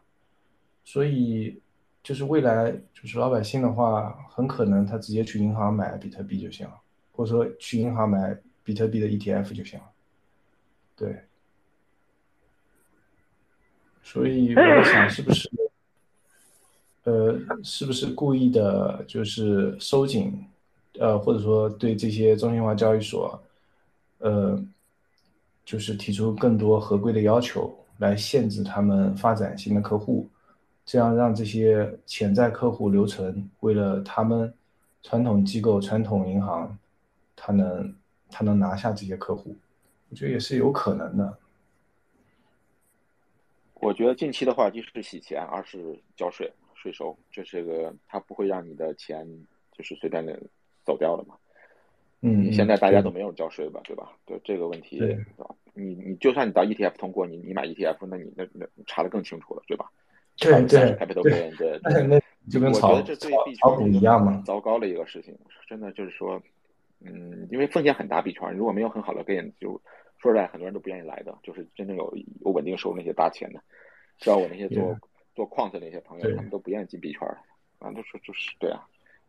[0.84, 1.60] 所以。
[2.06, 6.74] 就是未来，就是老百姓的话，很可能他直接去银行买比特币就行了，
[7.10, 9.86] 或者说去银行买比特币的 ETF 就行了。
[10.94, 11.24] 对，
[14.04, 15.50] 所以我在想，是不是，
[17.06, 20.44] 呃，是不是故意的，就是收紧，
[20.98, 23.40] 呃，或者说对这些中心化交易所，
[24.18, 24.60] 呃，
[25.64, 30.28] 就是提出更多合规的要求，来限制他们发展新的客户。
[30.84, 34.52] 这样让这些潜在客户留存，为了他们
[35.04, 36.76] 传统机构、传统银行，
[37.36, 37.94] 他能
[38.28, 39.54] 他能拿下这些客户，
[40.10, 41.38] 我觉得也是有可能的。
[43.74, 46.52] 我觉得近期的话，一是洗钱，二是交税
[46.86, 49.26] 税收，就是个他不会让你的钱
[49.72, 50.40] 就是随便的
[50.84, 51.34] 走掉的嘛。
[52.20, 54.12] 嗯，现在大家都没有交税吧，对吧？
[54.24, 55.18] 对这个问题，对
[55.74, 59.90] 你你就算你到 ETF 通过，你你买 ETF，那你那那查的更清楚了，对吧？
[60.38, 65.36] 对对对对，那就跟炒炒股一样嘛，糟糕的一个事情，
[65.68, 66.40] 真的就是说，
[67.00, 69.80] 嗯，因为风险很大，币圈如果没有很好的 gain，就
[70.18, 73.60] 说实在，很多人都不愿意来的，就是真正有有稳定收入那些大钱的，
[74.18, 74.98] 像我那些做.
[75.36, 77.38] 做矿的那些朋友，他们都不愿意进币圈儿
[77.78, 78.82] 啊，都是就是对啊，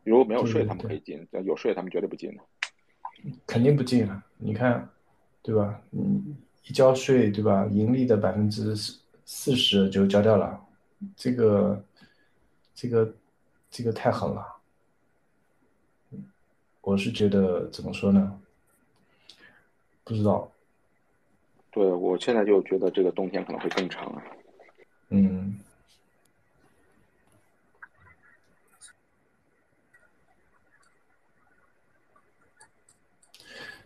[0.05, 2.41] 如果没有税，他们可以进；有税，他们绝对不进的。
[3.45, 4.23] 肯定不进了。
[4.37, 4.87] 你看，
[5.41, 5.81] 对吧？
[5.91, 7.67] 嗯，一交税，对吧？
[7.71, 10.65] 盈利的百分之四四十就交掉了，
[11.17, 11.83] 这个，
[12.73, 13.13] 这个，
[13.69, 14.55] 这个太狠了。
[16.81, 18.39] 我是觉得怎么说呢？
[20.05, 20.49] 不知道，
[21.71, 24.23] 对我现在就觉得这个冬天可能会更长啊。
[25.09, 25.59] 嗯，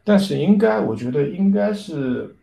[0.04, 2.36] 但是应该，我觉得应该是，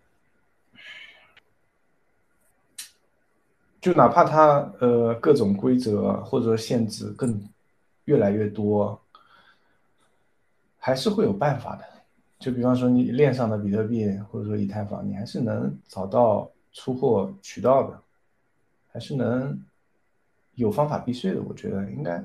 [3.81, 7.43] 就哪怕它呃各种规则或者限制更
[8.05, 9.01] 越来越多，
[10.79, 11.85] 还是会有办法的。
[12.39, 18.01] 就比方说你链上的比特币或者说以太坊，你还是能找到出货渠道的，
[18.93, 19.61] 还是能
[20.55, 21.43] 有方法避税的。
[21.43, 22.25] 我觉得应该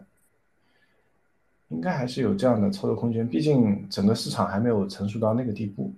[1.73, 5.91] 应该还是有这样的操作空间，毕竟整个市场还没有成熟到那个地步。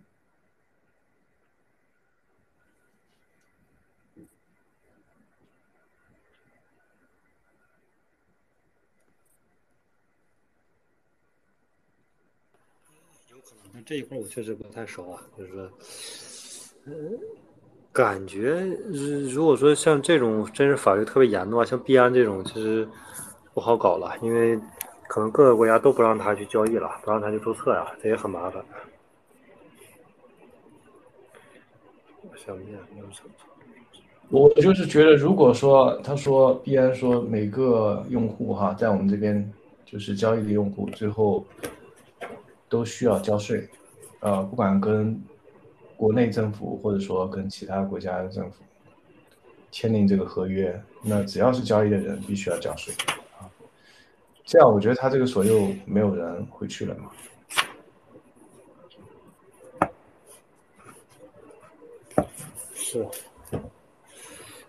[13.29, 15.69] 有可能，但这一块我确实不太熟啊，就是说，
[16.85, 16.93] 呃，
[17.91, 22.87] 感觉如如果说像这种真是法律特别严的话，像币安这种其实
[23.53, 24.59] 不好搞了，因为
[25.07, 28.63] 可能各个国家都不让他去交易了，不让他去注册呀，这也很麻烦。
[34.29, 34.49] 我。
[34.49, 39.51] 我就是觉得，如果说他说币安说每个用户哈，在我们这边
[39.85, 41.45] 就是交易的用户，最后
[42.67, 43.67] 都需要交税，
[44.19, 45.21] 呃，不管跟
[45.95, 48.63] 国内政府或者说跟其他国家的政府
[49.71, 52.93] 签订这个合约，那只要是交易的人必须要交税。
[54.45, 57.09] 这样我觉得他这个锁又没有人会去了嘛。
[62.75, 63.05] 是，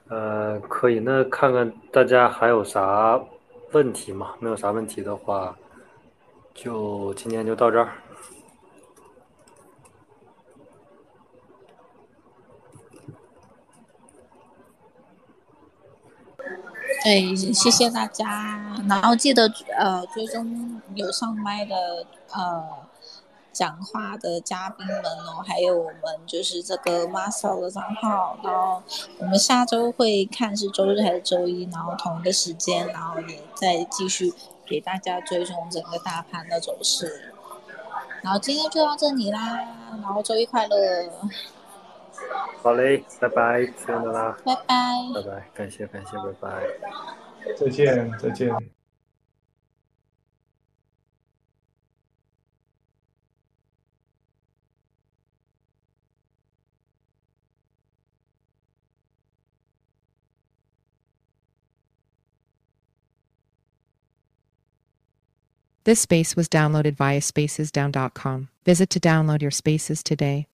[0.09, 3.23] 呃，可以，那看看大家还有啥
[3.73, 4.35] 问题吗？
[4.40, 5.55] 没有啥问题的话，
[6.55, 7.93] 就今天就到这儿。
[17.07, 18.77] 对，谢谢大家。
[18.89, 22.65] 然后记得呃追踪有上麦的呃
[23.53, 28.37] 讲话的嘉宾们哦，还有我们就是这个 Marcel 的账号。
[28.43, 28.83] 然后
[29.19, 34.35] 我们下周会看是周日还是周一，然后同一个时间，然后也再继续
[34.66, 37.33] 给大家追踪整个大盘的走势。
[38.20, 39.61] 然后今天就到这里啦，
[40.03, 40.77] 然后周一快乐，
[42.64, 44.65] 好嘞，拜拜，see you 啦，拜拜。
[45.15, 46.64] 拜拜，感谢感谢，拜拜。
[47.57, 48.56] 再见，再见。
[65.84, 68.49] This space was downloaded via spacesdown.com.
[68.64, 70.45] Visit to download your spaces today.